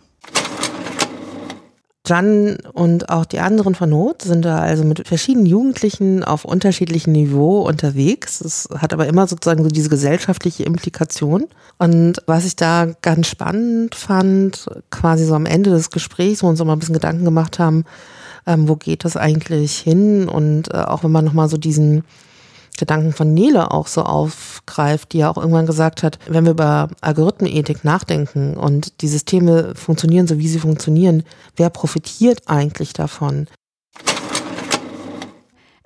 Jan 2.06 2.58
und 2.72 3.10
auch 3.10 3.24
die 3.24 3.40
anderen 3.40 3.74
von 3.74 3.90
Not 3.90 4.22
sind 4.22 4.44
da 4.44 4.60
also 4.60 4.84
mit 4.84 5.06
verschiedenen 5.08 5.46
Jugendlichen 5.46 6.22
auf 6.22 6.44
unterschiedlichem 6.44 7.12
Niveau 7.12 7.62
unterwegs. 7.62 8.40
Es 8.40 8.68
hat 8.78 8.92
aber 8.92 9.06
immer 9.06 9.26
sozusagen 9.26 9.64
so 9.64 9.68
diese 9.68 9.88
gesellschaftliche 9.88 10.62
Implikation. 10.62 11.46
Und 11.78 12.22
was 12.26 12.44
ich 12.44 12.54
da 12.54 12.92
ganz 13.02 13.26
spannend 13.26 13.96
fand, 13.96 14.68
quasi 14.90 15.24
so 15.24 15.34
am 15.34 15.46
Ende 15.46 15.70
des 15.70 15.90
Gesprächs, 15.90 16.42
wo 16.42 16.46
wir 16.46 16.50
uns 16.50 16.60
auch 16.60 16.64
mal 16.64 16.74
ein 16.74 16.78
bisschen 16.78 16.94
Gedanken 16.94 17.24
gemacht 17.24 17.58
haben, 17.58 17.84
ähm, 18.46 18.68
wo 18.68 18.76
geht 18.76 19.04
das 19.04 19.16
eigentlich 19.16 19.76
hin? 19.78 20.28
Und 20.28 20.72
äh, 20.72 20.78
auch 20.78 21.04
wenn 21.04 21.12
man 21.12 21.24
nochmal 21.24 21.48
so 21.48 21.56
diesen 21.56 22.04
Gedanken 22.78 23.12
von 23.12 23.32
Nele 23.32 23.70
auch 23.70 23.86
so 23.86 24.02
aufgreift, 24.02 25.12
die 25.12 25.18
ja 25.18 25.30
auch 25.30 25.38
irgendwann 25.38 25.66
gesagt 25.66 26.02
hat, 26.02 26.18
wenn 26.28 26.44
wir 26.44 26.52
über 26.52 26.88
Algorithmenethik 27.00 27.84
nachdenken 27.84 28.56
und 28.56 29.00
die 29.00 29.08
Systeme 29.08 29.74
funktionieren 29.74 30.26
so, 30.26 30.38
wie 30.38 30.48
sie 30.48 30.58
funktionieren, 30.58 31.22
wer 31.56 31.70
profitiert 31.70 32.42
eigentlich 32.46 32.92
davon? 32.92 33.46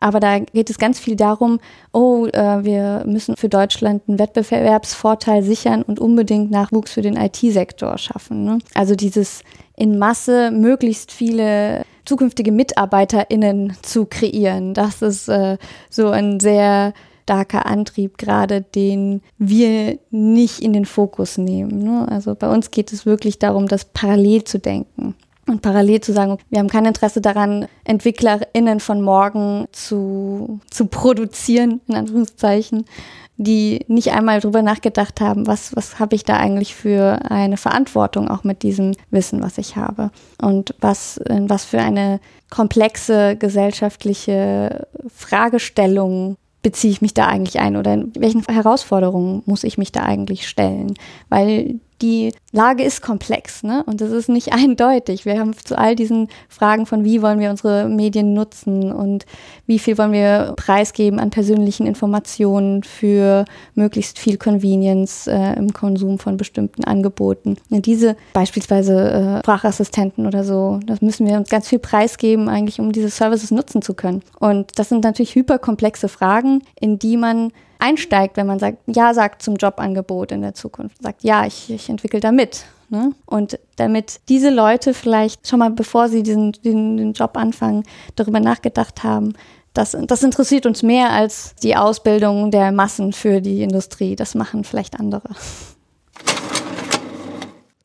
Aber 0.03 0.19
da 0.19 0.39
geht 0.39 0.71
es 0.71 0.79
ganz 0.79 0.99
viel 0.99 1.15
darum, 1.15 1.61
oh, 1.93 2.27
äh, 2.33 2.65
wir 2.65 3.05
müssen 3.07 3.37
für 3.37 3.51
Deutschland 3.51 4.03
einen 4.09 4.19
Wettbewerbsvorteil 4.19 5.43
sichern 5.43 5.83
und 5.83 6.01
unbedingt 6.01 6.51
Nachwuchs 6.51 6.93
für 6.93 7.03
den 7.03 7.17
IT-Sektor 7.17 7.99
schaffen. 7.99 8.45
Ne? 8.45 8.59
Also 8.75 8.95
dieses 8.95 9.43
in 9.81 9.99
Masse 9.99 10.51
möglichst 10.51 11.11
viele 11.11 11.87
zukünftige 12.05 12.53
MitarbeiterInnen 12.53 13.73
zu 13.81 14.05
kreieren. 14.05 14.75
Das 14.75 15.01
ist 15.01 15.29
äh, 15.29 15.57
so 15.89 16.11
ein 16.11 16.39
sehr 16.39 16.93
starker 17.23 17.65
Antrieb 17.65 18.19
gerade, 18.19 18.61
den 18.61 19.23
wir 19.39 19.99
nicht 20.11 20.59
in 20.59 20.73
den 20.73 20.85
Fokus 20.85 21.39
nehmen. 21.39 21.79
Ne? 21.79 22.09
Also 22.11 22.35
bei 22.35 22.51
uns 22.53 22.73
geht 22.73 22.93
es 22.93 23.07
wirklich 23.07 23.39
darum, 23.39 23.69
das 23.69 23.85
parallel 23.85 24.43
zu 24.43 24.59
denken. 24.59 25.15
Und 25.51 25.63
parallel 25.63 26.01
zu 26.01 26.13
sagen, 26.13 26.39
wir 26.49 26.61
haben 26.61 26.69
kein 26.69 26.85
Interesse 26.85 27.21
daran, 27.21 27.67
EntwicklerInnen 27.83 28.79
von 28.79 29.03
morgen 29.03 29.67
zu, 29.73 30.61
zu 30.71 30.87
produzieren, 30.87 31.81
in 31.89 31.97
Anführungszeichen, 31.97 32.85
die 33.37 33.85
nicht 33.89 34.13
einmal 34.13 34.39
drüber 34.39 34.63
nachgedacht 34.63 35.21
haben, 35.21 35.49
was, 35.49 35.75
was 35.75 35.99
habe 35.99 36.15
ich 36.15 36.23
da 36.23 36.37
eigentlich 36.37 36.77
für 36.77 37.19
eine 37.29 37.57
Verantwortung 37.57 38.29
auch 38.29 38.45
mit 38.45 38.63
diesem 38.63 38.93
Wissen, 39.11 39.43
was 39.43 39.59
ich 39.59 39.75
habe. 39.75 40.13
Und 40.41 40.77
was, 40.81 41.21
was 41.27 41.65
für 41.65 41.81
eine 41.81 42.21
komplexe 42.49 43.35
gesellschaftliche 43.35 44.87
Fragestellung 45.13 46.37
beziehe 46.63 46.93
ich 46.93 47.03
mich 47.03 47.15
da 47.15 47.27
eigentlich 47.27 47.59
ein 47.59 47.77
oder 47.77 47.95
in 47.95 48.13
welchen 48.15 48.45
Herausforderungen 48.45 49.43
muss 49.47 49.65
ich 49.65 49.79
mich 49.79 49.91
da 49.91 50.03
eigentlich 50.03 50.47
stellen? 50.47 50.95
Weil 51.29 51.81
die 52.03 52.33
Lage 52.53 52.83
ist 52.83 53.03
komplex 53.03 53.63
ne? 53.63 53.85
und 53.87 54.01
es 54.01 54.11
ist 54.11 54.29
nicht 54.29 54.53
eindeutig. 54.53 55.25
Wir 55.25 55.39
haben 55.39 55.55
zu 55.57 55.79
all 55.79 55.95
diesen 55.95 56.29
Fragen 56.49 56.87
von, 56.87 57.05
wie 57.05 57.23
wollen 57.23 57.41
wir 57.41 57.51
unsere 57.51 57.89
Medien 57.89 58.35
nutzen 58.35 58.93
und 58.93 59.27
wie 59.67 59.79
viel 59.79 59.99
wollen 59.99 60.13
wir 60.13 60.55
preisgeben 60.57 61.21
an 61.21 61.31
persönlichen 61.31 61.87
Informationen 61.87 62.83
für 62.83 63.45
möglichst 63.75 64.19
viel 64.19 64.37
Convenience 64.37 65.27
äh, 65.27 65.55
im 65.55 65.73
Konsum 65.73 66.19
von 66.19 66.37
bestimmten 66.37 66.85
Angeboten. 66.85 67.57
Und 67.71 67.87
diese 67.87 68.17
beispielsweise 68.33 69.11
äh, 69.11 69.39
Sprachassistenten 69.41 70.27
oder 70.27 70.45
so, 70.45 70.81
das 70.87 71.01
müssen 71.03 71.27
wir 71.27 71.37
uns 71.37 71.49
ganz 71.49 71.69
viel 71.69 71.79
preisgeben, 71.79 72.49
eigentlich, 72.49 72.81
um 72.81 72.93
diese 72.93 73.11
Services 73.11 73.51
nutzen 73.51 73.83
zu 73.83 73.95
können. 73.95 74.23
Und 74.39 74.79
das 74.79 74.89
sind 74.89 75.05
natürlich 75.05 75.35
hyperkomplexe 75.35 76.09
Fragen, 76.09 76.63
in 76.81 76.99
die 76.99 77.17
man 77.17 77.53
einsteigt, 77.81 78.37
wenn 78.37 78.47
man 78.47 78.59
sagt, 78.59 78.79
ja 78.87 79.15
sagt 79.15 79.43
zum 79.43 79.57
Jobangebot 79.57 80.33
in 80.33 80.43
der 80.43 80.55
Zukunft, 80.55 81.03
sagt, 81.03 81.23
ja, 81.23 81.47
ich, 81.47 81.71
ich 81.71 81.89
entwickle 81.89 82.21
da 82.21 82.33
mit. 82.33 82.65
Ne? 82.89 83.13
Und 83.25 83.59
damit 83.77 84.21
diese 84.29 84.51
Leute 84.51 84.95
vielleicht 84.95 85.47
schon 85.49 85.61
mal, 85.61 85.71
bevor 85.71 86.09
sie 86.09 86.23
diesen, 86.23 86.53
den, 86.53 86.97
den 86.97 87.13
Job 87.13 87.37
anfangen, 87.37 87.85
darüber 88.17 88.41
nachgedacht 88.41 89.05
haben, 89.05 89.35
das, 89.75 89.97
das 90.07 90.23
interessiert 90.23 90.67
uns 90.67 90.83
mehr 90.83 91.11
als 91.11 91.55
die 91.63 91.77
Ausbildung 91.77 92.51
der 92.51 92.73
Massen 92.73 93.13
für 93.13 93.41
die 93.41 93.63
Industrie. 93.63 94.17
Das 94.17 94.35
machen 94.35 94.65
vielleicht 94.65 94.99
andere. 94.99 95.29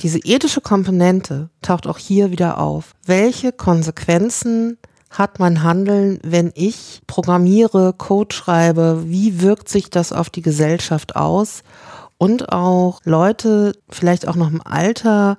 Diese 0.02 0.20
ethische 0.20 0.62
Komponente 0.62 1.50
taucht 1.62 1.88
auch 1.88 1.98
hier 1.98 2.32
wieder 2.32 2.60
auf. 2.60 2.94
Welche 3.06 3.52
Konsequenzen 3.52 4.78
hat 5.18 5.40
mein 5.40 5.64
Handeln, 5.64 6.20
wenn 6.24 6.52
ich 6.56 7.02
programmiere, 7.08 7.94
Code 7.94 8.36
schreibe, 8.36 9.04
wie 9.06 9.42
wirkt 9.42 9.70
sich 9.70 9.90
das 9.90 10.12
auf 10.12 10.30
die 10.30 10.42
Gesellschaft 10.42 11.16
aus? 11.16 11.64
Und 12.18 12.52
auch 12.52 13.02
Leute, 13.04 13.74
vielleicht 13.90 14.28
auch 14.28 14.36
noch 14.36 14.50
im 14.50 14.62
Alter, 14.66 15.38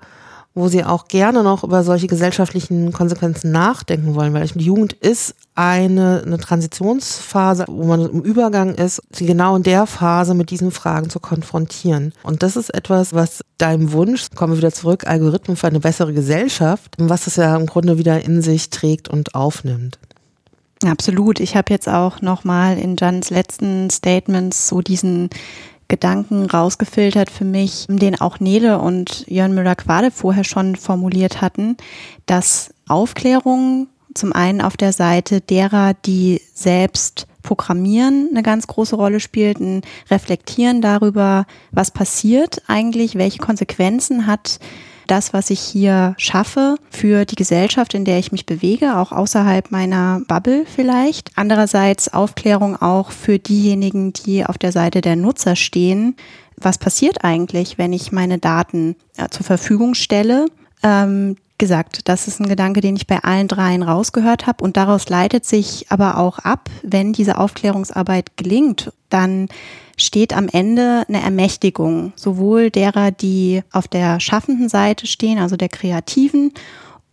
wo 0.57 0.69
sie 0.69 0.85
auch 0.85 1.07
gerne 1.07 1.43
noch 1.43 1.63
über 1.63 1.85
solche 1.85 2.07
gesellschaftlichen 2.07 2.91
Konsequenzen 2.91 3.53
nachdenken 3.53 4.15
wollen, 4.15 4.33
weil 4.33 4.49
die 4.49 4.65
Jugend 4.65 4.95
ist 4.95 5.35
eine, 5.55 6.23
eine 6.25 6.39
Transitionsphase, 6.39 7.67
wo 7.69 7.85
man 7.85 8.09
im 8.09 8.23
Übergang 8.23 8.75
ist, 8.75 9.03
sie 9.13 9.27
genau 9.27 9.55
in 9.57 9.63
der 9.63 9.87
Phase 9.87 10.33
mit 10.33 10.51
diesen 10.51 10.71
Fragen 10.71 11.11
zu 11.11 11.21
konfrontieren. 11.21 12.15
Und 12.23 12.43
das 12.43 12.57
ist 12.57 12.75
etwas, 12.75 13.13
was 13.13 13.45
deinem 13.59 13.93
Wunsch, 13.93 14.29
kommen 14.35 14.55
wir 14.55 14.59
wieder 14.59 14.73
zurück, 14.73 15.07
Algorithmen 15.07 15.59
für 15.59 15.67
eine 15.67 15.81
bessere 15.81 16.15
Gesellschaft, 16.15 16.95
was 16.99 17.27
es 17.27 17.37
ja 17.37 17.55
im 17.55 17.67
Grunde 17.67 17.99
wieder 17.99 18.25
in 18.25 18.41
sich 18.41 18.71
trägt 18.71 19.09
und 19.09 19.35
aufnimmt. 19.35 19.99
Absolut. 20.85 21.39
Ich 21.39 21.55
habe 21.55 21.73
jetzt 21.73 21.89
auch 21.89 22.23
nochmal 22.23 22.79
in 22.79 22.97
Jans 22.99 23.29
letzten 23.29 23.91
Statements 23.91 24.69
so 24.69 24.81
diesen 24.81 25.29
Gedanken 25.89 26.47
rausgefiltert 26.47 27.30
für 27.30 27.45
mich, 27.45 27.87
den 27.89 28.20
auch 28.20 28.41
Nele 28.41 28.78
und 28.78 29.24
Jörn 29.28 29.55
Müller-Quade 29.55 30.11
vorher 30.11 30.45
schon 30.45 30.76
formuliert 30.76 31.41
hatten, 31.41 31.76
dass 32.26 32.74
Aufklärung 32.89 33.89
zum 34.14 34.32
einen 34.32 34.61
auf 34.61 34.76
der 34.76 34.93
Seite 34.93 35.41
derer, 35.41 35.95
die 35.95 36.41
selbst 36.55 37.26
Programmieren 37.43 38.28
eine 38.32 38.43
ganz 38.43 38.66
große 38.66 38.97
Rolle 38.97 39.20
spielt, 39.20 39.61
ein 39.61 39.82
Reflektieren 40.11 40.82
darüber, 40.82 41.47
was 41.70 41.93
passiert 41.93 42.62
eigentlich, 42.66 43.14
welche 43.14 43.39
Konsequenzen 43.39 44.26
hat 44.26 44.59
das, 45.07 45.33
was 45.33 45.51
ich 45.51 45.61
hier 45.61 46.15
schaffe 46.19 46.77
für 46.91 47.25
die 47.25 47.35
Gesellschaft, 47.35 47.95
in 47.95 48.05
der 48.05 48.19
ich 48.19 48.33
mich 48.33 48.47
bewege, 48.47 48.97
auch 48.97 49.13
außerhalb 49.13 49.71
meiner 49.71 50.21
Bubble 50.27 50.65
vielleicht. 50.67 51.31
Andererseits 51.37 52.13
Aufklärung 52.13 52.81
auch 52.81 53.11
für 53.11 53.39
diejenigen, 53.39 54.13
die 54.13 54.45
auf 54.45 54.59
der 54.59 54.73
Seite 54.73 55.01
der 55.01 55.17
Nutzer 55.17 55.57
stehen. 55.57 56.17
Was 56.57 56.79
passiert 56.79 57.25
eigentlich, 57.25 57.79
wenn 57.79 57.93
ich 57.93 58.13
meine 58.13 58.39
Daten 58.39 58.97
äh, 59.17 59.29
zur 59.29 59.45
Verfügung 59.45 59.95
stelle? 59.95 60.47
Gesagt, 61.59 62.09
das 62.09 62.29
ist 62.29 62.41
ein 62.41 62.49
Gedanke, 62.49 62.81
den 62.81 62.97
ich 62.97 63.07
bei 63.07 63.25
allen 63.25 63.49
dreien 63.49 63.83
rausgehört 63.83 64.47
habe. 64.47 64.63
Und 64.63 64.77
daraus 64.77 65.09
leitet 65.09 65.45
sich 65.47 65.87
aber 65.89 66.19
auch 66.19 66.39
ab, 66.39 66.69
wenn 66.83 67.13
diese 67.13 67.39
Aufklärungsarbeit 67.39 68.37
gelingt, 68.37 68.93
dann 69.09 69.49
steht 69.97 70.37
am 70.37 70.49
Ende 70.49 71.05
eine 71.09 71.23
Ermächtigung, 71.23 72.13
sowohl 72.17 72.71
derer, 72.71 73.11
die 73.11 73.63
auf 73.73 73.89
der 73.89 74.21
schaffenden 74.21 74.69
Seite 74.69 75.07
stehen, 75.07 75.39
also 75.39 75.57
der 75.57 75.71
Kreativen, 75.71 76.53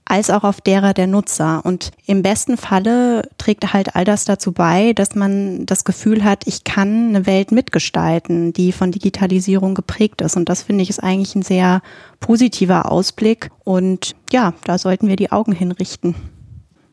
als 0.06 0.30
auch 0.30 0.44
auf 0.44 0.62
derer 0.62 0.94
der 0.94 1.08
Nutzer. 1.08 1.62
Und 1.66 1.92
im 2.06 2.22
besten 2.22 2.58
Falle 2.58 3.30
trägt 3.38 3.74
halt 3.74 3.96
all 3.96 4.06
das 4.06 4.26
dazu 4.26 4.52
bei, 4.52 4.94
dass 4.94 5.16
man 5.16 5.66
das 5.66 5.84
Gefühl 5.84 6.24
hat, 6.24 6.46
ich 6.46 6.64
kann 6.64 7.10
eine 7.10 7.26
Welt 7.26 7.52
mitgestalten, 7.52 8.54
die 8.54 8.72
von 8.72 8.92
Digitalisierung 8.92 9.76
geprägt 9.76 10.22
ist. 10.22 10.36
Und 10.36 10.50
das 10.50 10.64
finde 10.64 10.84
ich 10.84 10.90
ist 10.90 11.04
eigentlich 11.04 11.36
ein 11.36 11.44
sehr 11.44 11.82
positiver 12.20 12.92
Ausblick. 12.92 13.50
Und 13.64 14.16
ja, 14.32 14.54
da 14.66 14.78
sollten 14.78 15.08
wir 15.08 15.16
die 15.16 15.32
Augen 15.32 15.54
hinrichten. 15.54 16.16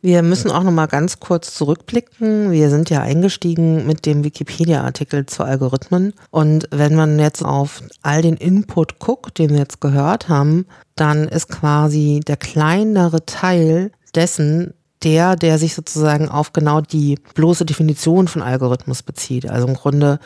Wir 0.02 0.22
müssen 0.22 0.50
auch 0.50 0.62
noch 0.62 0.72
mal 0.72 0.86
ganz 0.86 1.20
kurz 1.20 1.54
zurückblicken. 1.54 2.50
Wir 2.50 2.70
sind 2.70 2.88
ja 2.88 3.02
eingestiegen 3.02 3.86
mit 3.86 4.06
dem 4.06 4.24
Wikipedia-Artikel 4.24 5.26
zu 5.26 5.44
Algorithmen. 5.44 6.14
Und 6.30 6.68
wenn 6.70 6.94
man 6.94 7.18
jetzt 7.18 7.44
auf 7.44 7.82
all 8.02 8.22
den 8.22 8.36
Input 8.36 8.98
guckt, 8.98 9.38
den 9.38 9.50
wir 9.50 9.58
jetzt 9.58 9.80
gehört 9.80 10.30
haben, 10.30 10.66
dann 10.96 11.28
ist 11.28 11.48
quasi 11.48 12.20
der 12.26 12.38
kleinere 12.38 13.26
Teil 13.26 13.92
dessen 14.14 14.72
der, 15.02 15.36
der 15.36 15.58
sich 15.58 15.74
sozusagen 15.74 16.28
auf 16.28 16.52
genau 16.52 16.80
die 16.80 17.18
bloße 17.34 17.64
Definition 17.64 18.28
von 18.28 18.42
Algorithmus 18.42 19.02
bezieht. 19.02 19.48
Also 19.48 19.66
im 19.66 19.74
Grunde, 19.74 20.18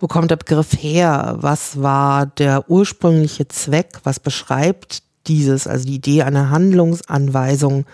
wo 0.00 0.08
kommt 0.08 0.30
der 0.30 0.36
Begriff 0.36 0.72
her? 0.76 1.36
Was 1.40 1.80
war 1.80 2.26
der 2.26 2.68
ursprüngliche 2.68 3.46
Zweck? 3.48 4.00
Was 4.02 4.18
beschreibt 4.18 5.02
dieses, 5.28 5.66
also 5.66 5.86
die 5.86 5.96
Idee 5.96 6.22
einer 6.22 6.50
Handlungsanweisung 6.50 7.84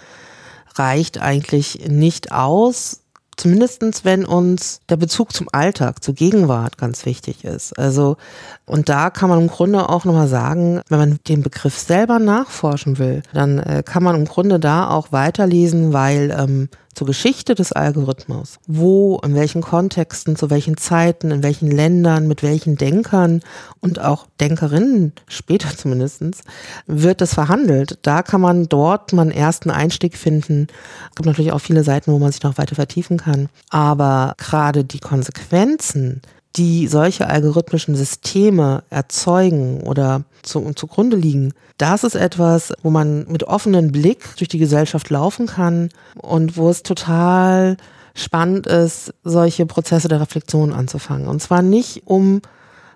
reicht 0.79 1.21
eigentlich 1.21 1.89
nicht 1.89 2.33
aus, 2.33 3.03
Zumindestens, 3.39 4.05
wenn 4.05 4.27
uns 4.27 4.83
der 4.91 4.97
Bezug 4.97 5.33
zum 5.33 5.49
Alltag, 5.51 6.05
zur 6.05 6.15
Gegenwart 6.15 6.77
ganz 6.77 7.07
wichtig 7.07 7.45
ist. 7.45 7.77
Also, 7.79 8.17
und 8.65 8.89
da 8.89 9.11
kann 9.11 9.29
man 9.29 9.41
im 9.41 9.49
Grunde 9.49 9.89
auch 9.89 10.05
nochmal 10.05 10.29
sagen, 10.29 10.81
wenn 10.89 10.99
man 10.99 11.19
den 11.27 11.43
Begriff 11.43 11.79
selber 11.79 12.19
nachforschen 12.19 12.99
will, 12.99 13.23
dann 13.33 13.59
äh, 13.59 13.83
kann 13.85 14.03
man 14.03 14.15
im 14.15 14.25
Grunde 14.25 14.61
da 14.61 14.89
auch 14.89 15.11
weiterlesen, 15.11 15.93
weil 15.93 16.31
ähm, 16.31 16.69
zur 16.95 17.07
Geschichte 17.07 17.55
des 17.55 17.73
Algorithmus, 17.73 18.59
wo, 18.67 19.19
in 19.25 19.35
welchen 19.35 19.63
Kontexten, 19.63 20.37
zu 20.37 20.51
welchen 20.51 20.77
Zeiten, 20.77 21.31
in 21.31 21.43
welchen 21.43 21.71
Ländern, 21.71 22.29
mit 22.29 22.43
welchen 22.43 22.77
Denkern 22.77 23.41
und 23.81 24.01
auch 24.01 24.27
Denkerinnen, 24.41 25.13
später 25.27 25.69
zumindestens, 25.77 26.43
wird 26.87 27.21
das 27.21 27.35
verhandelt. 27.35 27.99
Da 28.03 28.23
kann 28.23 28.41
man 28.41 28.69
dort 28.69 29.13
mal 29.13 29.23
einen 29.23 29.31
ersten 29.33 29.71
Einstieg 29.71 30.17
finden. 30.17 30.69
Es 31.11 31.17
gibt 31.17 31.27
natürlich 31.27 31.53
auch 31.53 31.61
viele 31.61 31.83
Seiten, 31.83 32.13
wo 32.13 32.19
man 32.19 32.31
sich 32.31 32.43
noch 32.43 32.59
weiter 32.59 32.77
vertiefen 32.77 33.17
kann. 33.17 33.49
Aber 33.71 34.35
gerade 34.37 34.85
die 34.85 35.01
Konsequenzen, 35.01 36.23
die 36.57 36.87
solche 36.87 37.29
algorithmischen 37.29 37.97
Systeme 37.97 38.83
erzeugen 38.91 39.81
oder 39.83 40.25
zu, 40.43 40.73
zugrunde 40.75 41.17
liegen, 41.17 41.55
das 41.79 42.05
ist 42.05 42.15
etwas, 42.15 42.73
wo 42.83 42.91
man 42.91 43.27
mit 43.29 43.45
offenem 43.45 43.91
Blick 43.91 44.37
durch 44.37 44.49
die 44.49 44.59
Gesellschaft 44.59 45.11
laufen 45.11 45.47
kann 45.47 45.89
und 46.15 46.57
wo 46.57 46.69
es 46.69 46.83
total 46.83 47.77
spannend 48.15 48.67
ist, 48.67 49.15
solche 49.25 49.67
Prozesse 49.67 50.09
der 50.09 50.21
Reflexion 50.21 50.73
anzufangen. 50.73 51.27
Und 51.27 51.41
zwar 51.41 51.63
nicht, 51.63 52.03
um 52.05 52.43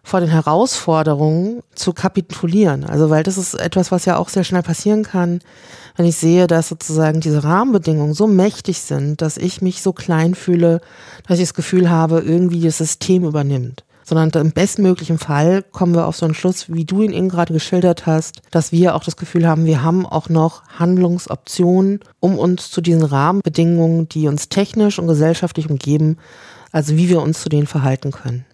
vor 0.06 0.20
den 0.20 0.28
Herausforderungen 0.28 1.64
zu 1.74 1.92
kapitulieren. 1.92 2.84
Also, 2.84 3.10
weil 3.10 3.24
das 3.24 3.36
ist 3.36 3.54
etwas, 3.54 3.90
was 3.90 4.04
ja 4.04 4.18
auch 4.18 4.28
sehr 4.28 4.44
schnell 4.44 4.62
passieren 4.62 5.02
kann, 5.02 5.40
wenn 5.96 6.06
ich 6.06 6.16
sehe, 6.16 6.46
dass 6.46 6.68
sozusagen 6.68 7.20
diese 7.20 7.42
Rahmenbedingungen 7.42 8.14
so 8.14 8.28
mächtig 8.28 8.82
sind, 8.82 9.20
dass 9.20 9.36
ich 9.36 9.62
mich 9.62 9.82
so 9.82 9.92
klein 9.92 10.36
fühle, 10.36 10.80
dass 11.26 11.40
ich 11.40 11.46
das 11.46 11.54
Gefühl 11.54 11.90
habe, 11.90 12.20
irgendwie 12.20 12.60
das 12.60 12.78
System 12.78 13.24
übernimmt. 13.24 13.84
Sondern 14.04 14.30
im 14.40 14.52
bestmöglichen 14.52 15.18
Fall 15.18 15.64
kommen 15.72 15.96
wir 15.96 16.06
auf 16.06 16.16
so 16.16 16.24
einen 16.24 16.34
Schluss, 16.34 16.72
wie 16.72 16.84
du 16.84 17.02
ihn 17.02 17.12
eben 17.12 17.28
gerade 17.28 17.52
geschildert 17.52 18.06
hast, 18.06 18.42
dass 18.52 18.70
wir 18.70 18.94
auch 18.94 19.02
das 19.02 19.16
Gefühl 19.16 19.48
haben, 19.48 19.64
wir 19.64 19.82
haben 19.82 20.06
auch 20.06 20.28
noch 20.28 20.62
Handlungsoptionen, 20.78 21.98
um 22.20 22.38
uns 22.38 22.70
zu 22.70 22.80
diesen 22.80 23.02
Rahmenbedingungen, 23.02 24.08
die 24.08 24.28
uns 24.28 24.48
technisch 24.50 25.00
und 25.00 25.08
gesellschaftlich 25.08 25.68
umgeben, 25.68 26.18
also 26.70 26.96
wie 26.96 27.08
wir 27.08 27.20
uns 27.20 27.40
zu 27.40 27.48
denen 27.48 27.66
verhalten 27.66 28.12
können. 28.12 28.45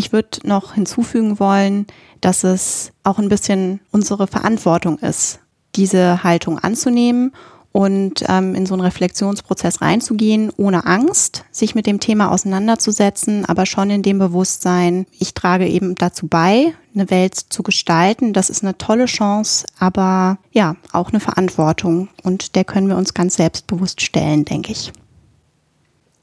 Ich 0.00 0.14
würde 0.14 0.38
noch 0.44 0.72
hinzufügen 0.72 1.38
wollen, 1.40 1.86
dass 2.22 2.42
es 2.42 2.90
auch 3.04 3.18
ein 3.18 3.28
bisschen 3.28 3.80
unsere 3.92 4.26
Verantwortung 4.26 4.98
ist, 4.98 5.40
diese 5.76 6.24
Haltung 6.24 6.58
anzunehmen 6.58 7.32
und 7.72 8.24
ähm, 8.26 8.54
in 8.54 8.64
so 8.64 8.72
einen 8.72 8.80
Reflexionsprozess 8.80 9.82
reinzugehen, 9.82 10.50
ohne 10.56 10.86
Angst, 10.86 11.44
sich 11.50 11.74
mit 11.74 11.86
dem 11.86 12.00
Thema 12.00 12.30
auseinanderzusetzen, 12.30 13.44
aber 13.44 13.66
schon 13.66 13.90
in 13.90 14.00
dem 14.00 14.18
Bewusstsein, 14.18 15.04
ich 15.18 15.34
trage 15.34 15.68
eben 15.68 15.96
dazu 15.96 16.28
bei, 16.28 16.72
eine 16.94 17.10
Welt 17.10 17.34
zu 17.34 17.62
gestalten. 17.62 18.32
Das 18.32 18.48
ist 18.48 18.62
eine 18.62 18.78
tolle 18.78 19.04
Chance, 19.04 19.66
aber 19.78 20.38
ja, 20.50 20.76
auch 20.92 21.10
eine 21.10 21.20
Verantwortung. 21.20 22.08
Und 22.22 22.56
der 22.56 22.64
können 22.64 22.88
wir 22.88 22.96
uns 22.96 23.12
ganz 23.12 23.34
selbstbewusst 23.34 24.00
stellen, 24.00 24.46
denke 24.46 24.72
ich. 24.72 24.92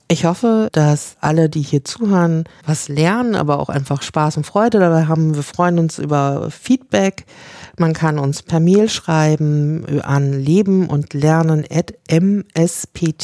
Ich 0.10 0.24
hoffe, 0.24 0.70
dass 0.72 1.18
alle, 1.20 1.50
die 1.50 1.62
hier 1.62 1.84
zuhören, 1.84 2.46
was 2.66 2.88
lernen, 2.88 3.36
aber 3.36 3.60
auch 3.60 3.68
einfach 3.68 4.02
Spaß 4.02 4.38
und 4.38 4.46
Freude 4.46 4.80
dabei 4.80 5.08
haben. 5.08 5.36
Wir 5.36 5.44
freuen 5.44 5.80
uns 5.80 6.00
über 6.00 6.50
Feedback. 6.50 7.26
Man 7.78 7.92
kann 7.92 8.18
uns 8.18 8.42
per 8.42 8.62
Mail 8.62 8.88
schreiben 8.90 9.86
an 10.02 10.32
leben 10.32 10.88
und 10.88 11.14
lernen 11.14 11.66
at 11.70 11.94
mspt.de. 12.10 13.22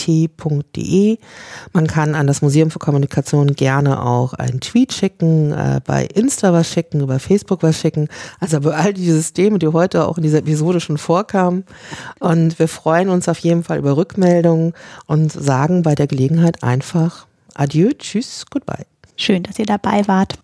Man 1.71 1.87
kann 1.87 2.15
an 2.15 2.27
das 2.27 2.41
Museum 2.41 2.69
für 2.69 2.79
Kommunikation 2.79 3.55
gerne 3.55 4.05
auch 4.05 4.33
einen 4.33 4.59
Tweet 4.59 4.91
schicken, 4.93 5.53
äh, 5.53 5.79
bei 5.83 6.05
Insta 6.05 6.51
was 6.51 6.69
schicken, 6.69 6.99
über 6.99 7.19
Facebook 7.19 7.63
was 7.63 7.79
schicken. 7.79 8.09
Also 8.41 8.57
über 8.57 8.75
all 8.75 8.93
die 8.93 9.09
Systeme, 9.09 9.57
die 9.57 9.69
heute 9.69 10.05
auch 10.05 10.17
in 10.17 10.23
dieser 10.23 10.39
Episode 10.39 10.81
schon 10.81 10.97
vorkamen. 10.97 11.63
Und 12.19 12.59
wir 12.59 12.67
freuen 12.67 13.07
uns 13.07 13.29
auf 13.29 13.39
jeden 13.39 13.63
Fall 13.63 13.79
über 13.79 13.95
Rückmeldungen 13.95 14.73
und 15.07 15.31
sagen 15.31 15.81
bei 15.81 15.95
der 15.95 16.07
Gelegenheit 16.07 16.61
einfach 16.73 17.27
Adieu, 17.55 17.91
tschüss, 17.93 18.45
goodbye. 18.49 18.85
Schön, 19.15 19.43
dass 19.43 19.59
ihr 19.59 19.65
dabei 19.65 20.07
wart. 20.07 20.39